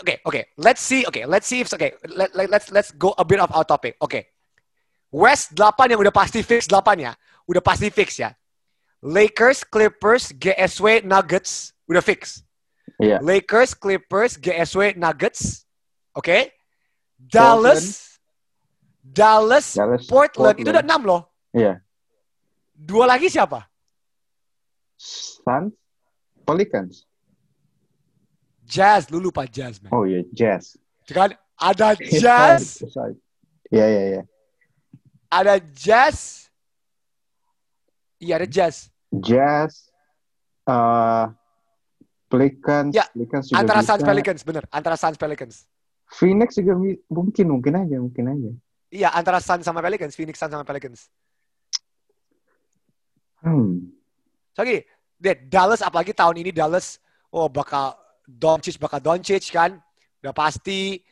oke, 0.04 0.14
oke. 0.28 0.40
Let's 0.60 0.84
see, 0.84 1.08
oke, 1.08 1.24
let's 1.24 1.48
see 1.48 1.64
if, 1.64 1.72
oke, 1.72 1.96
let, 2.12 2.28
let, 2.36 2.52
let's 2.52 2.68
let's 2.68 2.92
go 2.92 3.16
a 3.16 3.24
bit 3.24 3.40
of 3.40 3.48
our 3.56 3.64
topic. 3.64 3.96
Oke, 4.04 4.36
West 5.08 5.56
8 5.56 5.72
yang 5.88 5.96
udah 6.04 6.12
pasti 6.12 6.44
fix 6.44 6.68
8 6.68 6.84
ya, 7.00 7.16
udah 7.48 7.64
pasti 7.64 7.88
fix 7.88 8.20
ya. 8.20 8.36
Lakers, 9.00 9.64
Clippers, 9.64 10.28
GSW, 10.36 11.08
Nuggets 11.08 11.72
udah 11.88 12.04
fix. 12.04 12.44
Iya. 13.00 13.24
Lakers, 13.24 13.72
Clippers, 13.72 14.36
GSW, 14.36 14.92
Nuggets, 15.00 15.64
oke. 16.12 16.52
Dallas, 17.16 18.13
Dallas, 19.04 19.76
Dallas, 19.76 20.08
Portland, 20.08 20.56
itu 20.56 20.72
udah 20.72 20.80
Portland. 20.80 21.04
6 21.04 21.10
loh. 21.12 21.22
Iya. 21.52 21.84
Dua 22.72 23.04
lagi 23.04 23.28
siapa? 23.28 23.68
Suns, 24.96 25.76
Pelicans. 26.48 27.04
Jazz, 28.64 29.12
lu 29.12 29.20
lupa 29.20 29.44
Jazz, 29.44 29.76
man. 29.84 29.92
Oh 29.92 30.08
iya, 30.08 30.24
Jazz. 30.32 30.80
Kan 31.04 31.36
ada 31.60 31.92
Jazz, 32.22 32.80
Iya, 33.68 33.86
iya, 33.92 34.02
iya. 34.08 34.22
ada 35.28 35.60
Jazz. 35.60 36.48
Iya, 38.16 38.40
ada 38.40 38.48
Jazz. 38.48 38.88
Jazz, 39.12 39.92
uh, 40.64 41.28
Pelicans, 42.32 42.96
Ya, 42.96 43.04
Pelicans 43.12 43.52
juga 43.52 43.60
Antara 43.60 43.80
bisa. 43.84 43.88
Suns 43.94 44.02
Pelicans, 44.02 44.40
bener. 44.42 44.64
Antara 44.72 44.96
Suns 44.96 45.18
Pelicans. 45.20 45.68
Phoenix 46.08 46.56
juga 46.56 46.72
mungkin, 47.12 47.44
mungkin 47.52 47.72
aja, 47.76 47.96
mungkin 48.00 48.24
aja. 48.32 48.50
Iya, 48.92 49.12
antara 49.14 49.40
Suns 49.40 49.64
sama 49.64 49.80
Pelicans. 49.80 50.16
Phoenix 50.16 50.36
Suns 50.38 50.52
sama 50.52 50.64
Pelicans. 50.64 51.08
Hmm. 53.44 53.92
So 54.56 54.64
gini, 54.64 54.80
Dad, 55.20 55.52
Dallas 55.52 55.84
apalagi 55.84 56.16
tahun 56.16 56.40
ini 56.40 56.50
Dallas, 56.54 56.96
oh 57.28 57.50
bakal 57.52 57.92
Doncic 58.24 58.80
bakal 58.80 59.04
Doncic 59.04 59.44
kan, 59.52 59.76
udah 60.24 60.32
pasti. 60.32 61.04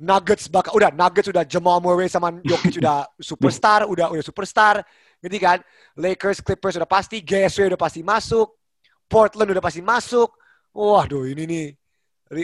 Nuggets 0.00 0.48
bakal 0.48 0.80
udah 0.80 0.88
Nuggets 0.96 1.28
udah 1.28 1.44
Jamal 1.44 1.76
Murray 1.84 2.08
sama 2.08 2.32
Jokic 2.40 2.80
udah 2.80 3.04
superstar, 3.20 3.84
udah 3.84 4.08
udah 4.08 4.24
superstar, 4.24 4.80
gitu 5.20 5.36
kan. 5.36 5.60
Lakers, 5.92 6.40
Clippers 6.40 6.80
udah 6.80 6.88
pasti, 6.88 7.20
GSW 7.20 7.76
udah 7.76 7.80
pasti 7.80 8.00
masuk, 8.00 8.48
Portland 9.04 9.52
udah 9.52 9.60
pasti 9.60 9.84
masuk. 9.84 10.32
Waduh, 10.72 11.28
ini 11.28 11.44
nih, 11.44 11.66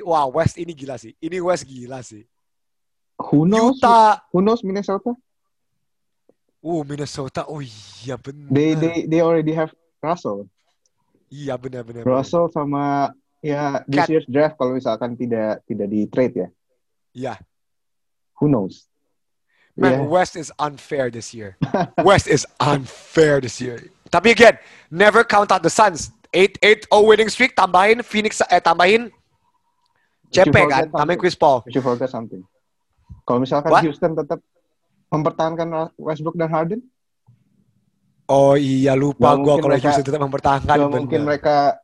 wah 0.04 0.28
West 0.28 0.60
ini 0.60 0.76
gila 0.76 1.00
sih, 1.00 1.16
ini 1.16 1.40
West 1.40 1.64
gila 1.64 2.04
sih. 2.04 2.28
Who 3.18 3.48
knows? 3.48 3.80
Utah, 3.80 4.20
Who 4.32 4.42
knows 4.42 4.60
Minnesota? 4.62 5.16
uh 6.66 6.82
Minnesota, 6.82 7.46
oh 7.46 7.62
iya 7.62 8.18
benar. 8.18 8.50
They 8.50 8.74
they 8.74 8.96
they 9.06 9.20
already 9.22 9.54
have 9.54 9.70
Russell. 10.02 10.50
Iya 11.30 11.54
benar 11.56 11.86
benar. 11.86 12.02
benar. 12.02 12.18
Russell 12.18 12.50
sama 12.50 13.14
ya 13.38 13.80
this 13.86 14.02
Cat. 14.02 14.08
year's 14.10 14.26
draft 14.26 14.58
kalau 14.58 14.74
misalkan 14.74 15.14
tidak 15.14 15.62
tidak 15.70 15.86
di 15.86 16.10
trade 16.10 16.34
ya. 16.34 16.48
Iya. 17.14 17.34
Who 18.42 18.50
knows? 18.50 18.90
Man, 19.78 19.92
Yeah. 19.92 20.10
West 20.10 20.34
is 20.34 20.50
unfair 20.58 21.08
this 21.12 21.30
year. 21.32 21.54
West 22.02 22.26
is 22.26 22.42
unfair 22.58 23.38
this 23.40 23.60
year. 23.62 23.78
Tapi 24.10 24.32
again, 24.34 24.58
never 24.90 25.22
count 25.22 25.52
out 25.52 25.62
the 25.62 25.70
Suns. 25.70 26.10
8-8-0 26.34 26.90
winning 27.06 27.30
streak, 27.30 27.54
tambahin 27.56 28.02
Phoenix, 28.04 28.42
eh 28.44 28.60
tambahin 28.60 29.08
CP 30.34 30.50
kan, 30.52 30.52
forget 30.52 30.84
tambahin. 30.92 31.16
Chris 31.16 31.36
Paul. 31.38 31.62
You 31.70 31.80
forgot 31.80 32.10
something. 32.10 32.42
Kalau 33.26 33.38
misalkan 33.42 33.70
What? 33.72 33.82
Houston 33.82 34.14
tetap 34.14 34.38
mempertahankan 35.10 35.94
Westbrook 35.98 36.38
dan 36.38 36.50
Harden, 36.50 36.80
Oh 38.26 38.58
iya 38.58 38.98
lupa 38.98 39.38
mungkin 39.38 39.62
kalau 39.62 39.70
mereka- 39.70 39.86
Houston 39.94 40.06
tetap 40.06 40.22
mempertahankan. 40.22 40.66
nggak 40.66 40.90
mungkin 40.90 41.20
mereka 41.22 41.78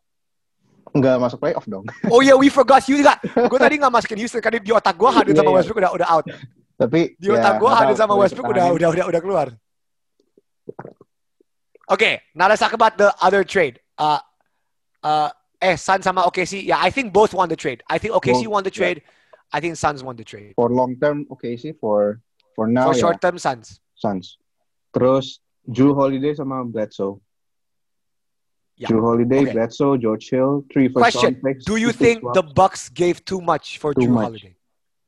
nggak 0.92 1.16
masuk 1.22 1.38
playoff 1.38 1.66
dong. 1.70 1.86
Oh 2.12 2.18
iya, 2.20 2.34
we 2.34 2.50
forgot 2.50 2.82
you 2.90 2.98
juga. 2.98 3.16
Gue 3.22 3.58
tadi 3.62 3.78
nggak 3.78 3.92
masukin 3.94 4.18
Houston 4.18 4.42
karena 4.42 4.58
di 4.58 4.74
otak 4.74 4.98
gue 4.98 5.08
Harden 5.08 5.32
Iya, 5.32 5.40
sama 5.40 5.50
iya. 5.50 5.56
Westbrook 5.62 5.78
udah 5.78 5.92
udah 5.94 6.08
out. 6.10 6.24
Tapi 6.76 7.00
Di 7.14 7.26
ya, 7.30 7.38
otak 7.38 7.54
gue 7.62 7.68
nggak 7.70 7.78
Harden 7.78 7.96
sama 7.96 8.14
Westbrook 8.18 8.48
udah 8.50 8.64
udah 8.74 8.88
udah 8.90 9.04
udah 9.06 9.20
keluar. 9.22 9.46
Okay, 11.90 12.22
now 12.34 12.50
let's 12.50 12.62
talk 12.62 12.74
about 12.74 12.98
the 12.98 13.14
other 13.22 13.46
trade. 13.46 13.78
Uh, 13.98 14.18
uh, 15.04 15.30
eh, 15.62 15.76
Suns 15.78 16.02
sama 16.02 16.26
OKC. 16.26 16.64
Yeah, 16.66 16.80
I 16.80 16.90
think 16.90 17.14
both 17.14 17.34
won 17.34 17.48
the 17.48 17.58
trade. 17.58 17.82
I 17.86 17.98
think 17.98 18.14
OKC 18.14 18.46
Both, 18.46 18.52
won 18.58 18.62
the 18.66 18.72
yeah. 18.74 18.98
I 19.53 19.61
think 19.61 19.76
Suns 19.76 20.00
won 20.03 20.16
the 20.16 20.24
trade. 20.24 20.57
for 20.57 20.72
long 20.72 20.96
term 20.96 21.28
okay 21.36 21.57
sih 21.61 21.76
for 21.76 22.20
for 22.57 22.66
now 22.66 22.88
For 22.90 22.96
ya 22.96 23.00
short 23.05 23.20
term 23.20 23.36
Suns. 23.36 23.78
Suns. 23.94 24.40
Terus 24.96 25.40
Drew 25.68 25.94
Holiday 25.94 26.32
sama 26.34 26.64
Bledsoe. 26.64 27.20
Yeah. 28.80 28.88
Drew 28.88 29.05
Holiday, 29.05 29.44
Okay. 29.46 29.53
Bledsoe, 29.53 29.94
George 30.00 30.26
Hill, 30.32 30.64
three 30.72 30.88
first 30.88 30.96
Question: 30.98 31.36
picks. 31.44 31.62
Do 31.68 31.76
you 31.76 31.92
think 31.92 32.24
picks 32.24 32.34
the 32.34 32.42
swaps. 32.42 32.57
Bucks 32.57 32.82
gave 32.88 33.20
too 33.22 33.38
much 33.44 33.78
for 33.78 33.92
Too 33.94 34.09
Drew 34.09 34.14
much. 34.16 34.24
Holiday? 34.32 34.55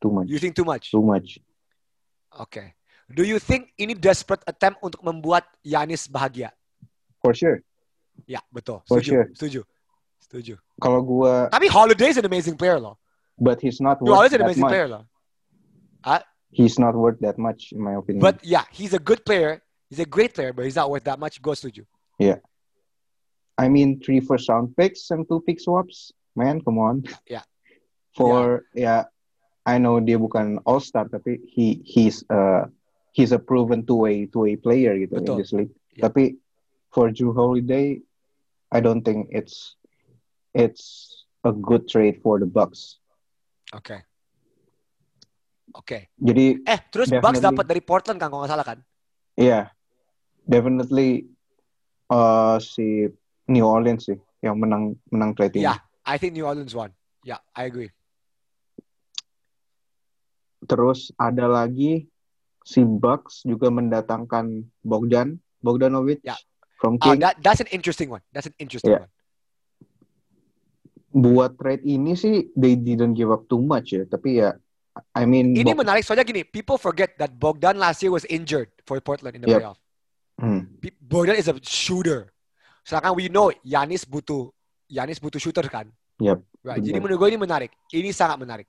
too 0.05 0.13
much? 0.13 0.29
You 0.29 0.39
think 0.39 0.55
too 0.55 0.69
much? 0.69 0.93
Too 0.93 1.01
much. 1.03 1.41
Okay. 2.45 2.77
Do 3.09 3.25
you 3.25 3.41
think 3.41 3.73
ini 3.81 3.97
desperate 3.97 4.45
attempt 4.47 4.85
untuk 4.85 5.01
membuat 5.01 5.49
Yanis 5.65 6.05
bahagia? 6.07 6.53
For 7.25 7.33
sure. 7.33 7.65
Ya, 8.29 8.45
betul. 8.53 8.85
For 8.85 9.01
Setuju. 9.01 9.11
sure. 9.11 9.27
Setuju. 9.33 9.61
Setuju. 10.29 10.55
Kalau 10.79 11.01
gua 11.03 11.49
Tapi 11.49 11.67
Holiday 11.73 12.13
is 12.13 12.21
an 12.21 12.29
amazing 12.29 12.55
player 12.61 12.77
loh. 12.79 13.01
But 13.39 13.61
he's 13.61 13.81
not 13.81 14.01
worth 14.01 14.27
is 14.27 14.33
an 14.33 14.39
that 14.39 14.45
amazing 14.45 14.61
much. 14.63 14.71
player 14.71 14.89
loh. 14.89 15.05
He's 16.55 16.79
not 16.79 16.95
worth 16.95 17.19
that 17.21 17.37
much 17.37 17.73
in 17.73 17.81
my 17.83 17.95
opinion. 17.95 18.21
But 18.21 18.45
yeah, 18.45 18.63
he's 18.71 18.95
a 18.95 18.99
good 18.99 19.25
player. 19.27 19.61
He's 19.91 19.99
a 19.99 20.07
great 20.07 20.35
player, 20.35 20.53
but 20.53 20.65
he's 20.65 20.77
not 20.77 20.89
worth 20.89 21.05
that 21.05 21.19
much. 21.19 21.43
Go 21.43 21.55
Yeah. 22.19 22.39
I 23.59 23.69
mean 23.69 24.01
three 24.01 24.21
first 24.21 24.49
round 24.49 24.77
picks 24.77 25.11
and 25.11 25.27
two 25.29 25.41
pick 25.43 25.61
swaps. 25.61 26.13
Man, 26.37 26.61
come 26.63 26.79
on. 26.79 27.05
Yeah. 27.27 27.43
For 28.15 28.67
yeah, 28.75 29.11
I 29.67 29.79
know 29.79 29.99
dia 29.99 30.19
bukan 30.19 30.63
all 30.63 30.79
star 30.79 31.11
tapi 31.11 31.43
he 31.51 31.83
he's 31.83 32.23
uh 32.31 32.71
he's 33.11 33.35
a 33.35 33.39
proven 33.43 33.83
two 33.83 34.07
way 34.07 34.27
two 34.31 34.47
way 34.47 34.55
player 34.55 34.95
gitu 34.95 35.19
Betul. 35.19 35.35
in 35.35 35.39
this 35.43 35.51
league. 35.51 35.75
Yeah. 35.99 36.07
Tapi 36.07 36.39
for 36.95 37.11
Drew 37.11 37.35
Holiday, 37.35 37.99
I 38.71 38.79
don't 38.79 39.03
think 39.03 39.35
it's 39.35 39.75
it's 40.55 41.27
a 41.43 41.51
good 41.51 41.91
trade 41.91 42.23
for 42.23 42.39
the 42.39 42.47
Bucks. 42.47 43.03
Oke. 43.73 43.97
Oke. 45.73 45.99
Jadi 46.21 46.61
Eh, 46.69 46.81
terus 46.93 47.09
Bucks 47.09 47.41
dapat 47.41 47.65
dari 47.65 47.81
Portland 47.81 48.21
kan 48.21 48.29
kalau 48.29 48.45
nggak 48.45 48.53
salah 48.53 48.67
kan? 48.67 48.79
yeah, 49.35 49.73
definitely 50.45 51.27
uh 52.13 52.61
si 52.61 53.09
New 53.49 53.65
Orleans 53.65 54.07
sih 54.07 54.19
yang 54.45 54.61
menang 54.61 54.95
menang 55.09 55.33
trade 55.33 55.57
ini. 55.57 55.65
Yeah, 55.67 55.81
I 56.05 56.21
think 56.21 56.37
New 56.37 56.45
Orleans 56.45 56.77
won. 56.77 56.93
Yeah, 57.25 57.41
I 57.57 57.65
agree. 57.67 57.89
Terus 60.65 61.13
ada 61.21 61.45
lagi 61.45 62.09
si 62.65 62.81
Bucks 62.81 63.45
juga 63.45 63.69
mendatangkan 63.69 64.65
Bogdan 64.81 65.37
Bogdanovic 65.61 66.25
Ya. 66.25 66.37
from 66.81 66.97
Ah, 67.01 67.13
King. 67.13 67.21
that, 67.21 67.37
that's 67.45 67.61
an 67.61 67.69
interesting 67.69 68.09
one. 68.09 68.25
That's 68.33 68.49
an 68.49 68.57
interesting 68.57 68.97
Yeah. 68.97 69.05
one. 69.05 69.13
Buat 71.15 71.55
trade 71.55 71.87
ini 71.87 72.19
sih 72.19 72.51
they 72.59 72.75
didn't 72.75 73.15
give 73.15 73.31
up 73.31 73.47
too 73.47 73.63
much 73.63 73.95
ya, 73.95 74.03
tapi 74.03 74.43
ya 74.43 74.59
I 75.15 75.23
mean 75.25 75.55
Ini 75.55 75.71
Bog- 75.71 75.87
menarik 75.87 76.03
soalnya 76.03 76.27
gini, 76.27 76.43
people 76.43 76.75
forget 76.75 77.15
that 77.17 77.31
Bogdan 77.31 77.79
last 77.79 78.03
year 78.03 78.11
was 78.11 78.27
injured 78.27 78.67
for 78.83 78.99
Portland 78.99 79.39
in 79.39 79.43
the 79.43 79.51
Yep. 79.51 79.59
playoff. 79.63 79.79
Hmm, 80.35 80.67
Bogdan 80.99 81.39
is 81.39 81.47
a 81.47 81.55
shooter. 81.63 82.35
Sedangkan 82.83 83.15
we 83.15 83.31
know 83.31 83.55
Yanis 83.63 84.03
butuh 84.03 84.51
Yanis 84.87 85.23
butuh 85.23 85.39
shooter 85.39 85.63
kan. 85.67 85.87
Yep, 86.19 86.43
Right. 86.63 86.83
Jadi 86.83 86.99
menurut 86.99 87.19
gue 87.21 87.29
ini 87.31 87.39
menarik. 87.39 87.71
Ini 87.89 88.11
sangat 88.11 88.39
menarik. 88.39 88.67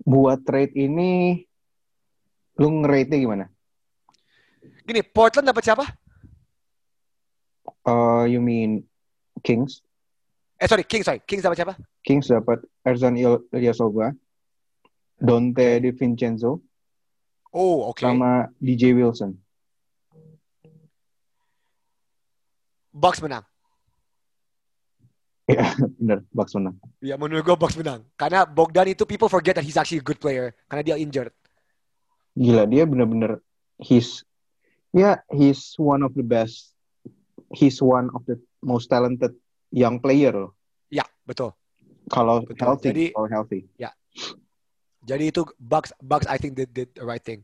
buat 0.00 0.40
trade 0.42 0.74
ini 0.74 1.44
lu 2.56 2.68
nge-rate-nya 2.80 3.18
gimana? 3.20 3.44
Gini, 4.82 5.04
Portland 5.04 5.46
dapat 5.46 5.62
siapa? 5.62 5.84
Uh, 7.84 8.24
you 8.24 8.40
mean 8.40 8.84
Kings? 9.40 9.84
Eh 10.60 10.68
sorry, 10.68 10.84
Kings 10.84 11.08
sorry. 11.08 11.24
Kings 11.24 11.40
dapat 11.40 11.56
siapa? 11.56 11.74
Kings 12.04 12.28
dapat 12.28 12.60
Erzan 12.84 13.16
Il- 13.16 13.48
Ilyasova, 13.48 14.12
Dante 15.16 15.80
DiVincenzo, 15.80 16.60
Oh, 17.50 17.88
oke. 17.88 18.04
sama 18.04 18.44
DJ 18.60 18.92
Wilson. 18.92 19.34
Bucks 22.92 23.22
menang. 23.22 23.46
Ya, 25.48 25.72
bener, 25.98 26.22
Bucks 26.30 26.54
menang. 26.54 26.76
Ya 27.00 27.16
menurut 27.16 27.42
gue 27.42 27.56
Bucks 27.56 27.74
menang. 27.74 28.04
Karena 28.14 28.44
Bogdan 28.44 28.92
itu 28.92 29.02
people 29.06 29.30
forget 29.30 29.56
that 29.56 29.64
he's 29.66 29.80
actually 29.80 30.02
a 30.02 30.06
good 30.06 30.20
player 30.20 30.52
karena 30.68 30.82
dia 30.84 30.96
injured. 31.00 31.32
Gila, 32.36 32.68
dia 32.68 32.86
bener-bener 32.86 33.42
he's 33.80 34.22
ya 34.92 35.18
he's 35.32 35.74
one 35.74 36.04
of 36.04 36.12
the 36.14 36.22
best. 36.22 36.74
He's 37.50 37.82
one 37.82 38.12
of 38.14 38.22
the 38.30 38.38
most 38.62 38.86
talented 38.86 39.34
young 39.70 39.98
player 39.98 40.34
loh. 40.34 40.52
Ya, 40.86 41.02
betul. 41.22 41.54
Kalau 42.10 42.42
Betul. 42.42 42.58
healthy, 42.58 42.88
Jadi- 42.90 43.12
kalau 43.14 43.28
healthy. 43.30 43.60
Jadi 45.00 45.24
itu 45.32 45.42
Bucks 45.56 45.96
Bucks 45.98 46.28
I 46.28 46.36
think 46.36 46.54
did, 46.54 46.70
did 46.70 46.92
the 46.92 47.06
right 47.06 47.22
thing. 47.22 47.40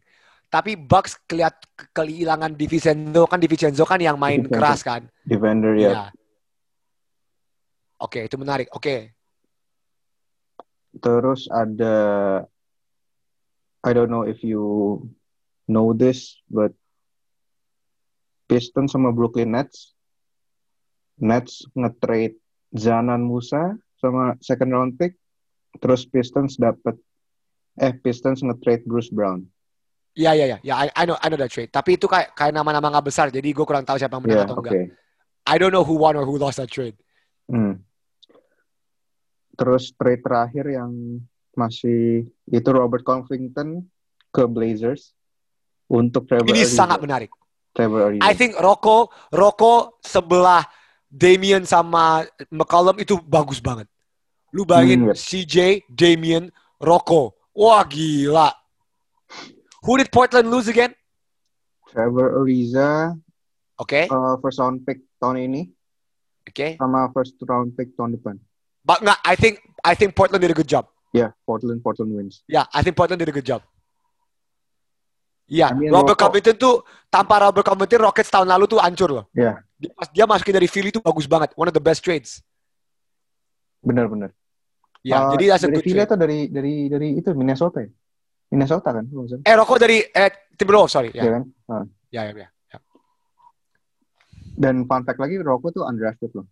Tapi 0.46 0.76
Bucks 0.76 1.16
keliat 1.24 1.56
ke- 1.72 1.88
kehilangan 1.96 2.52
Divincenzo 2.52 3.24
kan 3.24 3.40
Divincenzo 3.40 3.82
kan 3.82 3.96
yang 3.98 4.20
main 4.20 4.44
Divincenzo. 4.44 4.60
keras 4.60 4.80
kan. 4.84 5.02
Defender 5.24 5.72
ya. 5.74 5.88
Iya. 5.88 6.04
Oke, 7.96 8.28
itu 8.28 8.36
menarik. 8.36 8.68
Oke. 8.76 9.16
Terus 10.96 11.48
ada 11.48 11.96
I 13.80 13.90
don't 13.96 14.12
know 14.12 14.22
if 14.22 14.44
you 14.44 15.00
know 15.64 15.96
this, 15.96 16.36
but 16.52 16.76
Pistons 18.46 18.92
sama 18.92 19.10
Brooklyn 19.10 19.56
Nets. 19.56 19.95
Nets 21.16 21.64
nge-trade 21.72 22.36
Zanan 22.72 23.24
Musa 23.24 23.72
sama 23.96 24.36
second 24.40 24.70
round 24.70 24.92
pick. 24.94 25.16
Terus 25.76 26.04
Pistons 26.04 26.56
dapat 26.56 26.96
eh 27.76 27.92
Pistons 27.92 28.40
nge-trade 28.40 28.84
Bruce 28.84 29.08
Brown. 29.08 29.44
Iya 30.12 30.32
iya 30.32 30.46
iya. 30.48 30.58
Ya 30.64 30.74
I, 30.80 30.88
I 30.92 31.04
know 31.04 31.16
I 31.20 31.28
know 31.28 31.36
that 31.36 31.52
trade. 31.52 31.68
Tapi 31.68 31.96
itu 31.96 32.08
kayak 32.08 32.32
kayak 32.32 32.52
nama-nama 32.52 32.88
nggak 32.88 33.06
besar. 33.06 33.28
Jadi 33.28 33.52
gue 33.52 33.64
kurang 33.64 33.84
tahu 33.84 33.96
siapa 33.96 34.16
yang 34.16 34.24
menang 34.24 34.40
Ya, 34.40 34.44
atau 34.48 34.56
oke. 34.56 34.64
enggak. 34.64 34.96
I 35.44 35.54
don't 35.56 35.70
know 35.70 35.84
who 35.84 36.00
won 36.00 36.16
or 36.16 36.24
who 36.24 36.36
lost 36.36 36.56
that 36.56 36.72
trade. 36.72 36.96
Hmm. 37.46 37.84
Terus 39.56 39.92
trade 39.92 40.20
terakhir 40.20 40.68
yang 40.68 40.92
masih 41.52 42.28
itu 42.46 42.68
Robert 42.68 43.00
Covington 43.00 43.84
ke 44.28 44.44
Blazers 44.44 45.16
untuk 45.88 46.28
Trevor 46.28 46.52
Ini 46.52 46.64
Ariza. 46.64 46.76
sangat 46.76 46.98
menarik. 47.00 47.30
Trevor 47.72 48.12
Ariza. 48.12 48.24
I 48.24 48.32
think 48.32 48.52
Rocco 48.56 49.08
Rocco 49.32 49.96
sebelah 50.00 50.60
Damian 51.06 51.62
sama 51.64 52.26
McCollum 52.50 52.98
itu 52.98 53.16
bagus 53.22 53.62
banget. 53.62 53.86
Lu 54.50 54.66
bayangin 54.66 55.06
Hmm, 55.06 55.10
yep. 55.12 55.16
CJ, 55.16 55.56
Damian, 55.88 56.50
Rocco. 56.82 57.34
Wah 57.56 57.82
gila. 57.86 58.52
Who 59.86 59.96
did 59.96 60.10
Portland 60.10 60.50
lose 60.50 60.68
again? 60.68 60.92
Trevor 61.88 62.42
Ariza 62.42 63.14
Oke, 63.76 64.08
uh, 64.08 64.40
first 64.40 64.56
round 64.56 64.88
pick 64.88 65.04
tahun 65.20 65.36
ini 65.52 65.68
oke. 66.48 66.68
sama 66.80 67.12
first 67.12 67.36
round 67.44 67.76
pick 67.76 67.92
tahun 67.92 68.16
depan. 68.16 68.40
But 68.80 69.04
nggak, 69.04 69.20
I 69.20 69.34
think 69.36 69.60
I 69.84 69.92
think 69.92 70.16
Portland 70.16 70.40
did 70.40 70.52
a 70.52 70.56
good 70.56 70.68
job. 70.68 70.88
Ya, 71.12 71.32
Portland 71.44 71.84
Portland 71.84 72.16
wins. 72.16 72.40
Ya, 72.48 72.64
I 72.72 72.80
think 72.80 72.96
Portland 72.96 73.20
did 73.20 73.28
a 73.28 73.36
good 73.36 73.44
job. 73.44 73.60
Iya, 75.46 75.70
I 75.70 75.78
mean, 75.78 75.92
Robert 75.94 76.18
Covington 76.18 76.56
tuh 76.58 76.82
tanpa 77.06 77.38
Robert 77.38 77.62
Covington 77.62 78.02
Rockets 78.02 78.32
tahun 78.32 78.48
lalu 78.50 78.64
tuh 78.66 78.80
hancur 78.82 79.12
loh. 79.12 79.24
Ya, 79.36 79.60
Dia, 79.76 79.92
dia 80.10 80.24
masukin 80.24 80.56
dari 80.56 80.68
Philly 80.68 80.88
tuh 80.88 81.04
bagus 81.04 81.28
banget. 81.28 81.52
One 81.54 81.68
of 81.68 81.76
the 81.76 81.82
best 81.82 82.00
trades. 82.00 82.40
benar-benar. 83.86 84.34
Ya, 85.06 85.30
Uh, 85.30 85.38
jadi 85.38 85.54
that's 85.54 85.62
a 85.62 85.70
dari 85.70 85.74
good 85.78 85.84
Philly 85.86 85.94
trade. 86.02 86.08
atau 86.10 86.18
dari 86.18 86.38
dari 86.50 86.74
dari 86.90 87.08
itu 87.14 87.30
Minnesota 87.38 87.78
ya? 87.78 87.90
Minnesota 88.50 88.88
kan? 88.90 89.04
Eh, 89.46 89.54
Rocco 89.54 89.78
dari 89.78 90.02
eh, 90.02 90.30
Timberwolves, 90.58 90.90
sorry. 90.90 91.14
Iya 91.14 91.22
Ya, 91.22 91.30
kan? 91.38 91.42
Ah. 91.70 91.84
ya, 92.10 92.20
ya. 92.26 92.32
ya. 92.34 92.48
ya. 92.74 92.78
Dan 94.58 94.90
fun 94.90 95.06
fact 95.06 95.22
lagi 95.22 95.38
Rocco 95.38 95.70
tuh 95.70 95.86
undrafted 95.86 96.34
loh. 96.34 96.46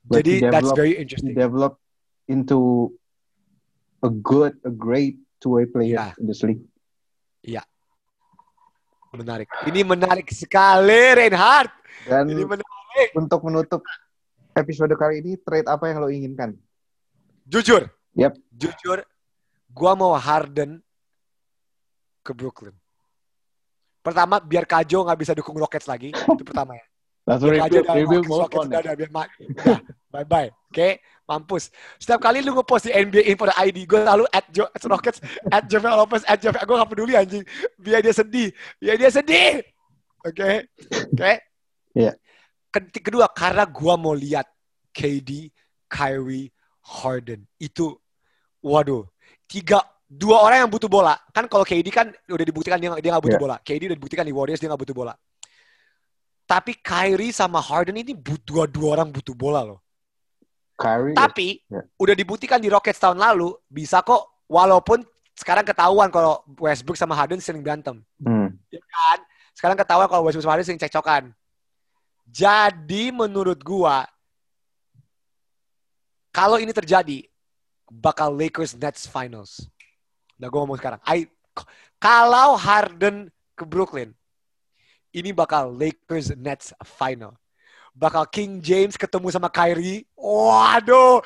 But 0.00 0.24
Jadi 0.24 0.42
he 0.42 0.48
that's 0.50 0.72
very 0.74 0.96
interesting. 0.98 1.36
developed 1.36 1.78
into 2.26 2.90
a 4.02 4.08
good, 4.08 4.56
a 4.64 4.72
great 4.72 5.20
two-way 5.38 5.68
player 5.68 6.00
Yeah. 6.00 6.18
in 6.18 6.26
this 6.26 6.42
league. 6.42 6.64
Menarik. 9.10 9.50
Ini 9.66 9.80
menarik 9.82 10.30
sekali, 10.30 11.18
Reinhardt. 11.18 11.74
Dan 12.06 12.30
Ini 12.30 12.46
menarik. 12.46 13.10
untuk 13.12 13.42
menutup 13.42 13.82
episode 14.54 14.94
kali 14.94 15.18
ini, 15.18 15.34
trade 15.36 15.66
apa 15.66 15.90
yang 15.90 15.98
lo 15.98 16.08
inginkan? 16.08 16.54
Jujur. 17.42 17.90
Yep. 18.14 18.38
Jujur, 18.50 18.98
gua 19.68 19.92
mau 19.94 20.14
Harden 20.14 20.78
ke 22.20 22.30
Brooklyn. 22.30 22.74
Pertama, 24.00 24.38
biar 24.38 24.64
Kajo 24.64 25.02
nggak 25.04 25.18
bisa 25.18 25.32
dukung 25.34 25.58
Rockets 25.58 25.90
lagi. 25.90 26.14
Itu 26.14 26.42
pertama 26.42 26.78
ya. 26.78 26.84
Langsung 27.26 27.50
Biar 27.50 27.66
Kajo 27.66 27.76
review, 27.76 27.82
udah 27.84 27.94
review 27.94 28.06
Rockets, 28.14 28.30
move 28.30 28.40
Rockets 28.40 28.58
on. 28.58 28.66
udah 28.70 28.80
ada. 28.80 28.92
Biar 28.94 29.10
ma- 29.10 29.30
udah, 30.10 30.26
bye-bye. 30.26 30.50
Oke, 30.70 30.98
mampus. 31.26 31.70
Setiap 31.98 32.18
kali 32.18 32.42
lu 32.42 32.54
ngepost 32.54 32.90
di 32.90 32.92
NBA 32.94 33.30
Info 33.30 33.46
ID, 33.46 33.86
gue 33.86 33.98
selalu 34.02 34.26
at, 34.30 34.46
jo, 34.50 34.66
at 34.66 34.82
Rockets, 34.82 35.18
at 35.50 35.64
Javel 35.70 35.94
Lopez, 35.94 36.22
at 36.26 36.38
Javel. 36.42 36.62
Gue 36.66 36.76
gak 36.78 36.90
peduli 36.90 37.14
anjing. 37.14 37.42
Biar 37.78 38.02
dia 38.02 38.14
sedih. 38.14 38.50
Biar 38.78 38.98
dia 38.98 39.10
sedih. 39.10 39.62
Oke? 40.26 40.70
Oke? 41.14 41.32
Iya. 41.94 42.12
Ke- 42.70 43.02
Kedua, 43.02 43.26
karena 43.30 43.66
gua 43.66 43.98
mau 43.98 44.14
lihat 44.14 44.46
KD, 44.94 45.50
Kyrie, 45.90 46.50
Harden. 46.86 47.46
Itu, 47.58 47.98
waduh. 48.62 49.06
Tiga, 49.50 49.82
dua 50.06 50.42
orang 50.46 50.66
yang 50.66 50.70
butuh 50.70 50.86
bola. 50.86 51.18
Kan 51.34 51.50
kalau 51.50 51.66
KD 51.66 51.90
kan 51.90 52.10
udah 52.30 52.46
dibuktikan 52.46 52.78
dia, 52.78 52.94
dia 52.98 53.10
gak 53.10 53.22
butuh 53.26 53.38
Iya. 53.38 53.42
bola. 53.42 53.56
KD 53.62 53.90
udah 53.90 53.98
dibuktikan 53.98 54.22
di 54.26 54.34
Warriors 54.34 54.62
dia 54.62 54.70
gak 54.70 54.82
butuh 54.82 54.94
bola. 54.94 55.14
Tapi 56.46 56.78
Kyrie 56.82 57.30
sama 57.30 57.62
Harden 57.62 57.94
ini 58.02 58.10
butuh 58.14 58.66
dua 58.66 58.98
orang 58.98 59.10
butuh 59.14 59.34
bola 59.34 59.62
loh. 59.62 59.78
Kyrie, 60.80 61.12
Tapi 61.12 61.48
Ya. 61.68 61.84
udah 62.00 62.14
dibuktikan 62.16 62.56
di 62.56 62.72
Rockets 62.72 62.96
tahun 62.96 63.20
lalu 63.20 63.52
bisa 63.68 64.00
kok 64.00 64.24
walaupun 64.48 65.04
sekarang 65.36 65.62
ketahuan 65.62 66.08
kalau 66.08 66.40
Westbrook 66.56 66.96
sama 66.96 67.12
Harden 67.12 67.40
sering 67.40 67.60
berantem. 67.60 68.00
hmm, 68.18 68.48
Ya 68.72 68.80
kan? 68.80 69.20
Sekarang 69.52 69.76
ketahuan 69.76 70.08
kalau 70.08 70.24
Westbrook 70.24 70.44
sama 70.44 70.56
Harden 70.56 70.66
sering 70.66 70.80
cekcokan. 70.80 71.36
Jadi 72.24 73.12
menurut 73.12 73.60
gua 73.60 74.08
kalau 76.30 76.56
ini 76.56 76.70
terjadi 76.70 77.26
bakal 77.90 78.30
Lakers 78.32 78.78
Nets 78.78 79.04
finals. 79.04 79.66
Nah, 80.38 80.46
gua 80.46 80.62
ngomong 80.64 80.78
sekarang. 80.78 81.00
I, 81.04 81.26
kalau 81.98 82.54
Harden 82.56 83.28
ke 83.52 83.66
Brooklyn, 83.66 84.14
ini 85.10 85.34
bakal 85.34 85.74
Lakers 85.74 86.32
Nets 86.38 86.70
final. 86.86 87.34
Bakal 87.94 88.24
King 88.30 88.60
James 88.62 88.96
ketemu 88.96 89.28
sama 89.30 89.48
Kyrie. 89.52 90.06
Waduh, 90.16 91.20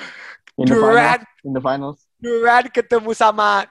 in 0.58 0.66
Durant 0.66 1.22
in 1.42 1.52
the 1.52 1.62
finals. 1.62 2.06
Durant 2.22 2.70
ketemu 2.70 3.10
sama 3.12 3.66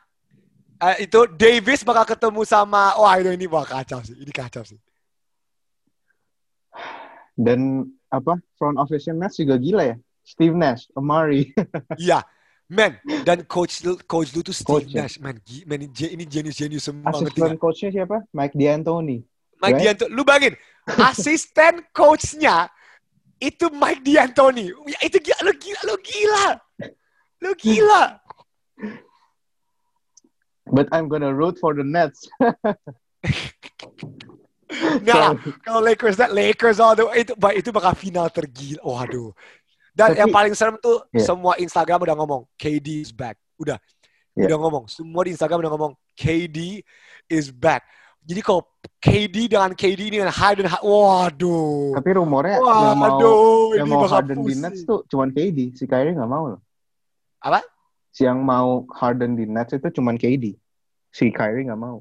eh, 0.79 1.07
itu 1.07 1.19
Davis 1.33 1.81
bakal 1.81 2.03
ketemu 2.03 2.41
sama 2.43 2.95
wah 2.99 3.15
itu 3.19 3.31
ini 3.31 3.47
bakal 3.47 3.81
kacau 3.81 3.99
sih. 4.03 4.15
Ini 4.19 4.31
kacau 4.31 4.63
sih. 4.67 4.79
Dan 7.33 7.89
apa 8.13 8.37
front 8.59 8.77
office-nya 8.77 9.17
Nets 9.17 9.41
juga 9.41 9.57
gila 9.57 9.83
ya. 9.83 9.97
Steve 10.23 10.55
Nash, 10.55 10.87
Amari. 10.95 11.51
Iya. 11.99 12.23
Man, 12.73 12.95
dan 13.27 13.43
coach 13.45 13.83
coach 14.07 14.33
lu 14.33 14.41
tuh 14.41 14.55
Steve 14.55 14.87
Coach-nya. 14.87 15.05
Nash, 15.05 15.19
man. 15.19 15.37
Man 15.67 15.83
ini, 15.83 15.93
ini 16.15 16.23
genius-genius 16.25 16.89
semua 16.89 17.11
Asisten 17.11 17.59
coach-nya 17.59 17.91
siapa? 17.91 18.23
Mike 18.33 18.55
D'Antoni. 18.55 19.21
Mike 19.61 19.77
right? 19.77 19.93
D'Antoni. 19.93 20.11
Lu 20.15 20.23
bayangin, 20.25 20.55
asisten 21.11 21.83
coach-nya 21.93 22.71
itu 23.43 23.67
Mike 23.75 24.01
D'Antoni. 24.01 24.71
Ya, 24.87 24.99
itu 25.03 25.17
gila, 25.19 25.39
lu 25.43 25.53
gila, 25.59 25.81
lu 25.83 25.95
gila. 25.99 26.45
Lu 27.43 27.51
gila. 27.59 28.03
But 30.71 30.87
I'm 30.95 31.11
gonna 31.11 31.35
root 31.35 31.59
for 31.59 31.75
the 31.75 31.83
Nets. 31.83 32.23
Nah, 35.05 35.37
kalau 35.61 35.85
Lakers, 35.85 36.17
that 36.17 36.33
Lakers 36.33 36.81
all 36.81 36.97
the 36.97 37.05
way, 37.05 37.21
itu, 37.21 37.37
itu 37.37 37.69
bakal 37.69 37.93
final 37.93 38.25
tergila. 38.33 38.81
Waduh. 38.81 39.29
Dan 39.93 40.17
Tapi- 40.17 40.19
yang 40.25 40.33
paling 40.33 40.53
serem 40.57 40.81
tuh 40.81 41.05
Iya. 41.13 41.29
semua 41.29 41.53
Instagram 41.61 42.01
udah 42.01 42.15
ngomong 42.17 42.41
KD 42.57 43.05
is 43.05 43.13
back. 43.13 43.37
Udah. 43.61 43.77
Iya. 44.33 44.49
Udah 44.49 44.57
ngomong. 44.57 44.89
Semua 44.89 45.29
di 45.29 45.37
Instagram 45.37 45.61
udah 45.61 45.71
ngomong 45.77 45.93
KD 46.17 46.81
is 47.29 47.53
back. 47.53 47.85
Jadi 48.23 48.39
kalau 48.39 48.63
KD 49.03 49.51
dengan 49.51 49.71
KD 49.75 49.99
ini 49.99 50.17
dengan 50.23 50.31
Harden, 50.31 50.67
Ha- 50.71 50.79
waduh. 50.83 51.91
Tapi 51.91 52.09
rumornya 52.15 52.63
yang 52.63 52.95
mau 52.95 53.19
Waduh, 53.19 53.75
yang 53.75 53.87
mau 53.91 54.07
Harden 54.07 54.39
di. 54.47 54.55
Nets 54.55 54.87
tuh 54.87 55.03
cuman 55.11 55.35
KD. 55.35 55.75
Si 55.75 55.83
Kyrie 55.83 56.15
nggak 56.15 56.31
mau 56.31 56.55
loh. 56.55 56.59
Apa? 57.43 57.59
Si 58.15 58.23
yang 58.23 58.39
mau 58.39 58.87
Harden 58.95 59.35
di 59.35 59.43
Nets 59.43 59.75
itu 59.75 59.87
cuman 59.99 60.15
KD. 60.15 60.55
Si 61.11 61.27
Kyrie 61.35 61.67
nggak 61.67 61.79
mau. 61.79 61.99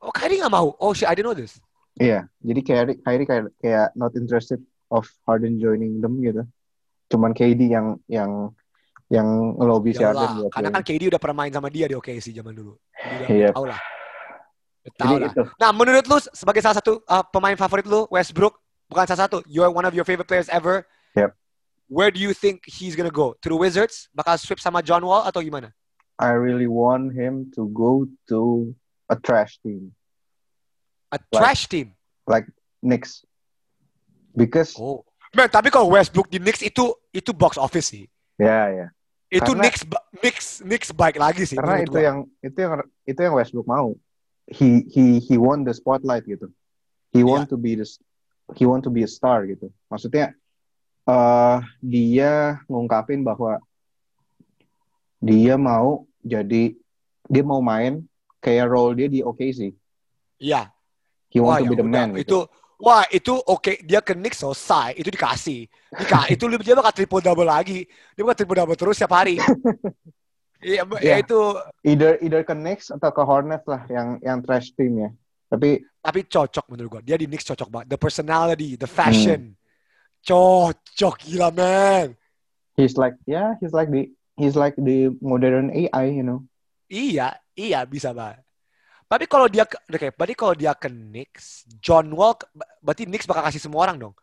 Oh, 0.00 0.12
Kyrie 0.14 0.38
nggak 0.38 0.54
mau. 0.54 0.70
Oh 0.78 0.94
shit, 0.94 1.10
I 1.10 1.18
didn't 1.18 1.26
know 1.26 1.34
this. 1.34 1.58
Iya, 1.98 2.30
jadi 2.40 2.60
Kyrie, 2.62 2.96
Kyrie 3.02 3.26
kayak, 3.26 3.44
kayak 3.58 3.88
not 3.98 4.14
interested 4.14 4.62
of 4.94 5.10
Harden 5.26 5.58
joining 5.58 5.98
them 5.98 6.22
gitu. 6.22 6.46
Cuman 7.10 7.34
KD 7.34 7.66
yang 7.66 7.98
yang 8.06 8.54
yang 9.10 9.26
ngelobi 9.58 9.90
si 9.90 10.06
Harden 10.06 10.46
karena 10.54 10.70
kan 10.70 10.82
KD 10.86 11.10
udah 11.10 11.18
pernah 11.18 11.42
main 11.42 11.50
sama 11.50 11.66
dia 11.66 11.90
di 11.90 11.98
OKC 11.98 12.30
zaman 12.30 12.54
dulu. 12.54 12.78
Iya. 13.26 13.50
tahu 13.50 13.66
lah. 13.66 13.82
Tahu 14.96 15.16
lah. 15.20 15.28
itu. 15.28 15.42
Nah, 15.60 15.70
menurut 15.72 16.04
lu 16.08 16.16
sebagai 16.32 16.64
salah 16.64 16.80
satu 16.80 17.04
uh, 17.04 17.24
pemain 17.28 17.52
favorit 17.54 17.84
lu, 17.84 18.08
Westbrook, 18.08 18.56
bukan 18.88 19.04
salah 19.04 19.28
satu, 19.28 19.44
you're 19.44 19.68
one 19.68 19.84
of 19.84 19.92
your 19.92 20.04
favorite 20.08 20.24
players 20.26 20.48
ever. 20.48 20.88
Yep. 21.14 21.36
Where 21.90 22.08
do 22.08 22.16
you 22.18 22.32
think 22.32 22.64
he's 22.64 22.96
gonna 22.96 23.12
go? 23.12 23.34
To 23.42 23.46
the 23.50 23.58
Wizards? 23.58 24.08
Bakal 24.14 24.38
sweep 24.38 24.62
sama 24.62 24.80
John 24.80 25.04
Wall 25.04 25.26
atau 25.26 25.42
gimana? 25.42 25.74
I 26.16 26.32
really 26.32 26.68
want 26.68 27.12
him 27.12 27.48
to 27.56 27.66
go 27.72 28.04
to 28.28 28.72
a 29.08 29.16
trash 29.16 29.56
team 29.64 29.96
A 31.10 31.18
trash 31.32 31.64
team. 31.66 31.96
like 32.28 32.46
Knicks 32.84 33.24
because 34.36 34.76
Oh. 34.78 35.02
Man, 35.30 35.46
tapi 35.46 35.70
kalau 35.70 35.86
Westbrook 35.94 36.26
di 36.26 36.42
Knicks 36.42 36.58
itu 36.60 36.90
itu 37.14 37.30
box 37.30 37.54
office 37.54 37.94
sih. 37.94 38.04
Ya, 38.34 38.66
ya. 38.70 38.86
Itu 39.30 39.54
Karena- 39.54 39.62
Knicks 39.70 39.80
Knicks 40.18 40.46
Knicks 40.62 40.88
baik 40.90 41.16
lagi 41.18 41.46
sih. 41.46 41.54
Karena 41.54 41.86
itu 41.86 41.94
gua. 41.94 42.02
yang 42.02 42.18
itu 42.42 42.58
yang 42.58 42.72
itu 43.06 43.20
yang 43.22 43.34
Westbrook 43.38 43.66
mau. 43.66 43.94
He 44.46 44.86
he 44.88 45.18
he 45.20 45.34
want 45.36 45.66
the 45.66 45.74
spotlight 45.74 46.24
gitu. 46.24 46.48
He 47.12 47.20
want 47.26 47.46
Iya. 47.46 47.52
to 47.52 47.56
be 47.58 47.72
the 47.74 47.86
he 48.54 48.64
want 48.66 48.82
to 48.86 48.90
be 48.90 49.02
a 49.02 49.10
star 49.10 49.44
gitu. 49.44 49.68
Maksudnya 49.90 50.32
eh 51.06 51.58
dia 51.82 52.62
ngungkapin 52.70 53.22
bahwa 53.22 53.58
dia 55.20 55.54
mau 55.60 56.06
jadi 56.24 56.74
dia 57.28 57.42
mau 57.44 57.60
main 57.60 58.02
kayak 58.40 58.66
role 58.68 58.96
dia 58.96 59.06
di 59.06 59.20
OKC. 59.20 59.70
Iya. 60.40 60.72
He 61.30 61.38
want 61.38 61.46
Wah, 61.46 61.58
to 61.60 61.64
ya 61.66 61.70
be 61.70 61.76
the 61.78 61.86
udah. 61.86 61.94
man 61.94 62.08
Itu 62.18 62.18
gitu. 62.18 62.38
wah 62.80 63.04
itu 63.06 63.34
oke 63.38 63.84
dia 63.86 64.00
ke 64.02 64.16
Knicks 64.16 64.40
selesai 64.42 64.98
itu 64.98 65.12
dikasih. 65.12 65.68
Dika, 65.94 66.26
itu 66.34 66.42
dia 66.58 66.74
bakal 66.74 66.90
triple 66.90 67.22
double 67.22 67.46
lagi. 67.46 67.86
Dia 68.18 68.22
bakal 68.26 68.36
triple 68.42 68.56
double 68.58 68.74
terus 68.74 68.98
setiap 68.98 69.14
hari. 69.14 69.38
Iya, 70.60 70.84
ya 70.84 71.00
Iya. 71.00 71.14
itu 71.24 71.40
Either 71.82 72.20
either 72.20 72.42
ke 72.44 72.52
Knicks 72.52 72.92
atau 72.92 73.08
ke 73.08 73.22
Hornets 73.24 73.64
lah 73.64 73.82
yang 73.88 74.20
yang 74.20 74.38
trash 74.44 74.76
team 74.76 75.00
ya. 75.00 75.10
Tapi 75.48 75.82
tapi 76.00 76.20
cocok 76.24 76.64
menurut 76.70 76.88
gua. 76.88 77.02
Dia 77.02 77.16
di 77.16 77.24
Knicks 77.24 77.48
cocok 77.48 77.68
banget. 77.68 77.86
The 77.92 78.00
personality, 78.00 78.76
the 78.76 78.84
Hmm. 78.84 78.96
fashion. 78.96 79.40
Cocok 80.20 81.14
gila, 81.24 81.48
man. 81.50 82.16
he's 82.76 82.96
like 82.96 83.12
yeah, 83.28 83.56
he's 83.60 83.76
like 83.76 83.92
the 83.92 84.08
he's 84.40 84.56
like 84.56 84.72
the 84.76 85.12
modern 85.20 85.68
AI, 85.68 86.12
you 86.12 86.24
know. 86.24 86.44
Iya, 86.88 87.36
iya 87.52 87.84
bisa 87.84 88.12
banget. 88.12 88.40
Tapi 89.04 89.26
kalau 89.26 89.50
dia 89.50 89.66
ke, 89.66 89.74
oke, 89.90 90.08
berarti 90.14 90.34
kalau 90.38 90.54
dia 90.54 90.72
ke 90.72 90.86
Knicks, 90.86 91.66
John 91.82 92.08
Wall, 92.14 92.38
berarti 92.78 93.04
Knicks 93.04 93.26
bakal 93.26 93.42
kasih 93.42 93.58
semua 93.60 93.84
orang 93.84 93.98
dong. 93.98 94.14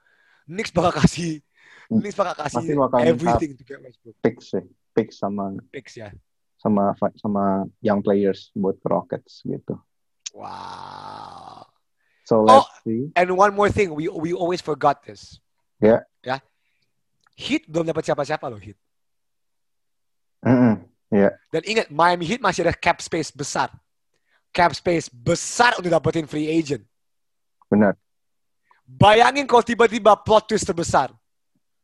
Knicks 0.48 0.72
bakal 0.72 0.96
kasih, 0.96 1.44
Knicks 1.92 2.16
bakal 2.16 2.34
kasih 2.40 2.64
Pasti 2.64 2.74
bakal 2.74 3.00
everything 3.04 3.52
to 3.60 3.64
get 3.68 3.84
Westbrook 3.84 4.16
Picks 4.24 4.56
sih. 4.56 4.64
Picks 4.96 5.20
sama 5.22 5.54
picks 5.70 5.94
ya. 6.00 6.10
Sama 6.58 6.94
sama 7.22 7.66
young 7.80 8.02
players 8.02 8.50
buat 8.58 8.78
ke 8.82 8.88
Rockets 8.90 9.46
gitu. 9.46 9.78
Wow. 10.34 11.66
So 12.28 12.44
Oh. 12.44 12.66
let's 12.66 12.70
see. 12.84 13.14
And 13.16 13.32
one 13.38 13.56
more 13.56 13.72
thing, 13.72 13.96
we 13.96 14.12
we 14.12 14.36
always 14.36 14.60
forgot 14.60 15.06
this. 15.06 15.40
Ya. 15.80 16.04
Ya. 16.26 16.44
Heat 17.38 17.70
belum 17.70 17.88
dapat 17.88 18.04
siapa-siapa 18.04 18.50
loh 18.50 18.58
Heat. 18.58 18.76
Mm-mm. 20.42 20.82
Dan 21.54 21.64
ingat, 21.64 21.88
Miami 21.88 22.26
Heat 22.28 22.42
masih 22.44 22.68
ada 22.68 22.76
cap 22.76 23.00
space 23.00 23.32
besar. 23.32 23.72
Cap 24.52 24.74
space 24.76 25.08
besar 25.08 25.78
untuk 25.80 25.88
dapetin 25.94 26.28
free 26.28 26.50
agent. 26.50 26.84
Benar. 27.72 27.96
Bayangin 28.84 29.46
kalau 29.48 29.64
tiba-tiba 29.64 30.18
plot 30.20 30.50
twist 30.52 30.68
terbesar. 30.68 31.14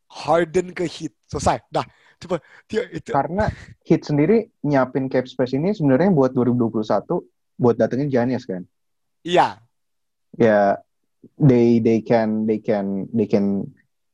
Harden 0.10 0.76
ke 0.76 0.84
Heat. 0.90 1.14
Selesai. 1.30 1.62
Dah. 1.72 1.86
Coba 2.24 2.38
dia 2.72 2.88
itu 2.90 3.12
Karena 3.12 3.52
Heat 3.84 4.02
sendiri 4.08 4.48
nyiapin 4.64 5.12
cap 5.12 5.28
space 5.28 5.60
ini 5.60 5.76
sebenarnya 5.76 6.10
buat 6.16 6.32
2021 6.32 6.80
buat 7.60 7.76
datengin 7.78 8.10
Giannis 8.10 8.48
kan. 8.48 8.64
iya. 9.22 9.60
Ya 10.34 10.82
they 11.40 11.78
they 11.80 12.02
can 12.02 12.50
they 12.50 12.60
can 12.60 13.08
they 13.14 13.28
can 13.30 13.70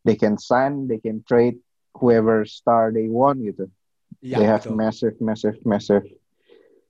they 0.05 0.13
can 0.19 0.35
sign, 0.37 0.85
they 0.91 0.99
can 0.99 1.23
trade 1.25 1.57
whoever 1.97 2.43
star 2.45 2.91
they 2.91 3.07
want 3.07 3.41
gitu. 3.41 3.69
Iya, 4.19 4.35
they 4.35 4.45
have 4.45 4.63
betul. 4.67 4.75
massive 4.75 5.15
massive 5.23 5.57
massive 5.63 6.05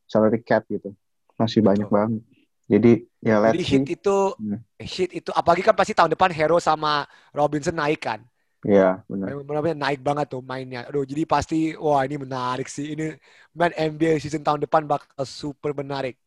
salary 0.10 0.42
cap 0.42 0.66
gitu. 0.68 0.92
Masih 1.38 1.62
banyak 1.62 1.86
Betul. 1.88 1.96
banget. 1.96 2.22
Jadi 2.70 2.92
ya 3.22 3.36
let's 3.42 3.54
Jadi 3.58 3.64
see. 3.66 3.72
Heat 3.78 3.88
itu 4.02 4.18
Hmm. 4.38 4.60
Heat 4.82 5.12
itu 5.14 5.30
apalagi 5.34 5.62
kan 5.66 5.74
pasti 5.78 5.94
tahun 5.94 6.14
depan 6.14 6.34
Hero 6.34 6.58
sama 6.58 7.06
Robinson 7.34 7.78
naik 7.78 8.02
kan. 8.02 8.22
Ya, 8.68 8.99
benar. 9.07 9.39
Benar-benar 9.39 9.78
naik 9.80 10.03
banget 10.03 10.28
tuh 10.36 10.43
mainnya. 10.43 10.84
Aduh, 10.91 11.07
jadi 11.07 11.24
pasti 11.24 11.80
wah 11.80 12.03
ini 12.03 12.20
menarik 12.20 12.68
sih. 12.68 12.91
Ini 12.91 13.16
man 13.55 13.72
NBA 13.72 14.20
season 14.20 14.43
tahun 14.43 14.68
depan 14.68 14.84
bakal 14.84 15.07
super 15.24 15.72
menarik. 15.72 16.20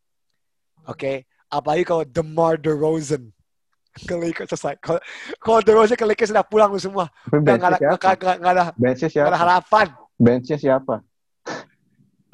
Oke, 0.89 1.29
apalagi 1.47 1.85
kalau 1.85 2.01
DeMar 2.01 2.57
DeRozan 2.57 3.29
ke 4.09 4.15
Lakers 4.17 4.49
selesai. 4.49 4.81
Kalau 4.81 4.97
kalau 5.37 5.59
DeRozan 5.61 5.93
ke 5.93 6.05
Lakers 6.09 6.33
sudah 6.33 6.41
pulang 6.41 6.73
semua. 6.81 7.05
Udah 7.29 7.53
nggak 7.53 7.69
ada 7.77 7.79
benchnya 7.85 8.13
nggak 8.17 8.37
siapa? 8.37 8.49
ada 8.49 8.63
Benchnya 8.73 9.21
ada 9.29 9.37
harapan. 9.37 9.87
Benchnya 10.17 10.57
siapa? 10.57 10.95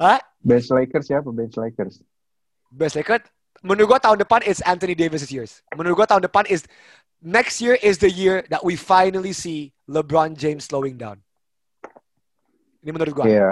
Hah? 0.00 0.20
Bench 0.40 0.72
Lakers 0.72 1.06
siapa? 1.12 1.28
Bench 1.28 1.60
Lakers. 1.60 2.00
Best 2.72 2.96
Lakers. 2.96 3.28
Menurut 3.60 3.92
gua 3.92 4.00
tahun 4.00 4.16
depan 4.24 4.40
is 4.48 4.64
Anthony 4.64 4.96
Davis' 4.96 5.28
years. 5.28 5.60
Menurut 5.76 6.00
gua 6.00 6.08
tahun 6.08 6.24
depan 6.24 6.48
is 6.48 6.64
next 7.20 7.60
year 7.60 7.76
is 7.84 8.00
the 8.00 8.08
year 8.08 8.40
that 8.48 8.64
we 8.64 8.72
finally 8.72 9.36
see 9.36 9.76
LeBron 9.90 10.38
James 10.38 10.70
slowing 10.70 10.94
down. 10.94 11.18
Ini 12.80 12.90
menurut 12.94 13.12
gua. 13.12 13.26
Iya. 13.26 13.50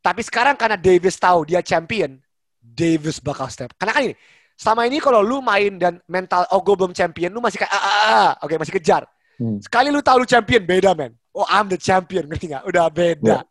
Tapi 0.00 0.24
sekarang 0.24 0.56
karena 0.56 0.80
Davis 0.80 1.20
tahu 1.20 1.44
dia 1.44 1.60
champion, 1.60 2.16
Davis 2.58 3.20
bakal 3.20 3.50
step. 3.52 3.76
Karena 3.76 3.92
kan 3.92 4.02
ini, 4.08 4.14
sama 4.56 4.88
ini 4.88 5.02
kalau 5.02 5.20
lu 5.20 5.44
main 5.44 5.76
dan 5.76 6.00
mental, 6.08 6.48
oh 6.54 6.62
gue 6.64 6.74
belum 6.78 6.96
champion, 6.96 7.28
lu 7.34 7.42
masih 7.44 7.60
kayak, 7.60 7.74
ah, 7.74 7.82
ah, 7.82 7.98
ah. 8.06 8.30
oke 8.40 8.54
masih 8.56 8.74
kejar. 8.80 9.02
Hmm. 9.36 9.60
Sekali 9.60 9.92
lu 9.92 10.00
tahu 10.00 10.24
lu 10.24 10.26
champion, 10.26 10.64
beda 10.64 10.96
men. 10.96 11.12
Oh 11.36 11.44
I'm 11.44 11.68
the 11.68 11.76
champion, 11.76 12.24
ngerti 12.30 12.54
nggak? 12.54 12.64
Udah 12.64 12.88
beda. 12.88 13.44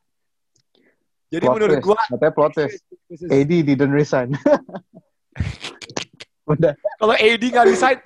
Jadi 1.30 1.46
Plot 1.46 1.56
menurut 1.60 1.78
gua, 1.84 2.00
Katanya 2.08 2.34
plot 2.34 2.52
twist. 2.56 2.80
AD 3.28 3.52
didn't 3.52 3.94
resign. 3.94 4.32
Udah. 6.46 6.78
kalau 7.02 7.16
AD 7.18 7.44
nggak 7.44 7.68
resign, 7.68 7.98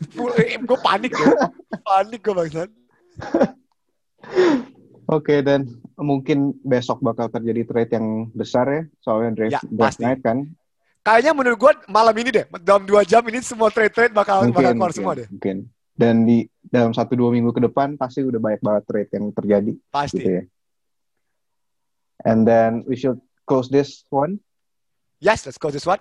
gue 0.66 0.80
panik 0.82 1.14
ya. 1.14 1.28
Panik 1.88 2.20
gue 2.26 2.34
bangsat. 2.34 2.70
Oke, 5.10 5.42
dan 5.42 5.66
mungkin 5.98 6.54
besok 6.62 7.02
bakal 7.02 7.34
terjadi 7.34 7.66
trade 7.66 7.92
yang 7.98 8.30
besar 8.30 8.66
ya. 8.70 8.82
Soalnya 9.02 9.32
draft, 9.34 9.54
Ya, 9.58 9.62
draft 9.66 10.00
night 10.00 10.22
kan. 10.22 10.46
Kayaknya 11.02 11.32
menurut 11.34 11.58
gua 11.58 11.74
malam 11.90 12.14
ini 12.14 12.30
deh, 12.30 12.46
dalam 12.62 12.86
dua 12.86 13.02
jam 13.02 13.26
ini 13.26 13.42
semua 13.42 13.74
trade-trade 13.74 14.14
bakal, 14.14 14.46
bakal 14.46 14.54
Mungkin, 14.54 14.78
keluar 14.78 14.78
mungkin, 14.78 14.94
semua 14.94 15.14
deh. 15.18 15.28
mungkin. 15.34 15.58
Dan 15.98 16.16
di 16.30 16.46
dalam 16.62 16.94
satu 16.94 17.18
dua 17.18 17.34
minggu 17.34 17.50
ke 17.52 17.60
depan 17.66 17.98
pasti 17.98 18.22
udah 18.22 18.38
banyak 18.38 18.62
banget 18.62 18.84
trade 18.86 19.12
yang 19.18 19.26
terjadi 19.34 19.72
Pasti. 19.90 20.16
gitu 20.22 20.30
ya. 20.32 20.44
And 22.24 22.46
then 22.46 22.86
we 22.86 22.96
should 22.96 23.18
close 23.50 23.68
this 23.68 24.06
one. 24.14 24.40
Yes, 25.20 25.44
let's 25.44 25.58
go 25.58 25.74
this 25.74 25.90
one. 25.90 26.00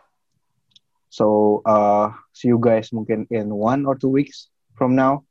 So 1.09 1.63
uh, 1.65 2.13
see 2.37 2.53
you 2.53 2.61
guys 2.61 2.93
mungkin 2.93 3.25
in 3.33 3.49
one 3.51 3.89
or 3.89 3.97
two 3.97 4.13
weeks 4.13 4.53
from 4.77 4.93
now, 4.95 5.25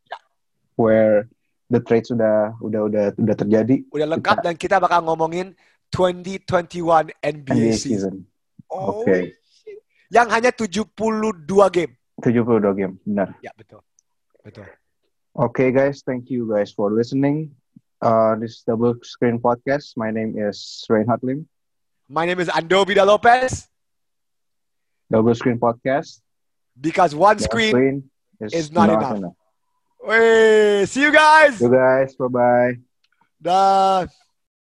where 0.76 1.30
the 1.70 1.80
trade 1.84 2.08
sudah 2.08 2.56
udah 2.64 2.82
udah 2.88 3.04
udah 3.16 3.36
terjadi 3.36 3.84
Udah 3.92 4.08
lengkap 4.08 4.38
dan 4.40 4.56
kita 4.56 4.80
bakal 4.80 5.04
ngomongin 5.04 5.52
2021 5.92 7.12
NBA, 7.20 7.44
NBA 7.44 7.72
season. 7.76 7.80
season. 7.80 8.16
Oh, 8.68 9.04
Oke. 9.04 9.36
shit. 9.44 9.80
Yang 10.12 10.28
hanya 10.32 10.52
72 10.52 10.88
game. 11.72 11.94
72 12.24 12.76
game, 12.76 12.94
benar. 13.04 13.36
Ya, 13.40 13.52
betul. 13.56 13.80
Betul. 14.44 14.68
Okay, 15.38 15.70
guys, 15.72 16.02
thank 16.02 16.28
you 16.28 16.48
guys 16.50 16.72
for 16.72 16.90
listening. 16.92 17.52
Uh, 18.02 18.36
this 18.40 18.60
is 18.60 18.64
Double 18.66 18.96
Screen 19.04 19.38
Podcast. 19.38 19.94
My 19.96 20.10
name 20.12 20.34
is 20.36 20.84
Reinhard 20.90 21.22
Lim. 21.24 21.48
My 22.08 22.26
name 22.26 22.40
is 22.40 22.48
Ando 22.48 22.88
Vida 22.88 23.04
Lopez 23.04 23.68
Double 25.12 25.36
Screen 25.36 25.60
Podcast. 25.60 26.24
because 26.80 27.12
one 27.16 27.36
Double 27.38 27.48
screen. 27.68 28.10
is, 28.40 28.54
is 28.54 28.68
not 28.72 28.88
enough. 28.90 29.34
Wey, 30.00 30.86
see 30.86 31.02
you 31.02 31.12
guys. 31.12 31.60
You 31.60 31.70
guys, 31.70 32.16
bye 32.16 32.28
bye. 32.28 32.74
Dah. 33.42 34.06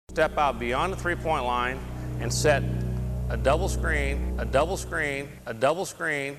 Step 0.10 0.38
out 0.38 0.60
beyond 0.60 0.94
the 0.94 0.98
three 0.98 1.16
point 1.16 1.46
line 1.46 1.80
and 2.20 2.34
set 2.34 2.64
a 3.30 3.38
double 3.38 3.68
screen, 3.68 4.36
a 4.40 4.46
double 4.46 4.78
screen, 4.78 5.30
a 5.46 5.54
double 5.54 5.86
screen, 5.86 6.38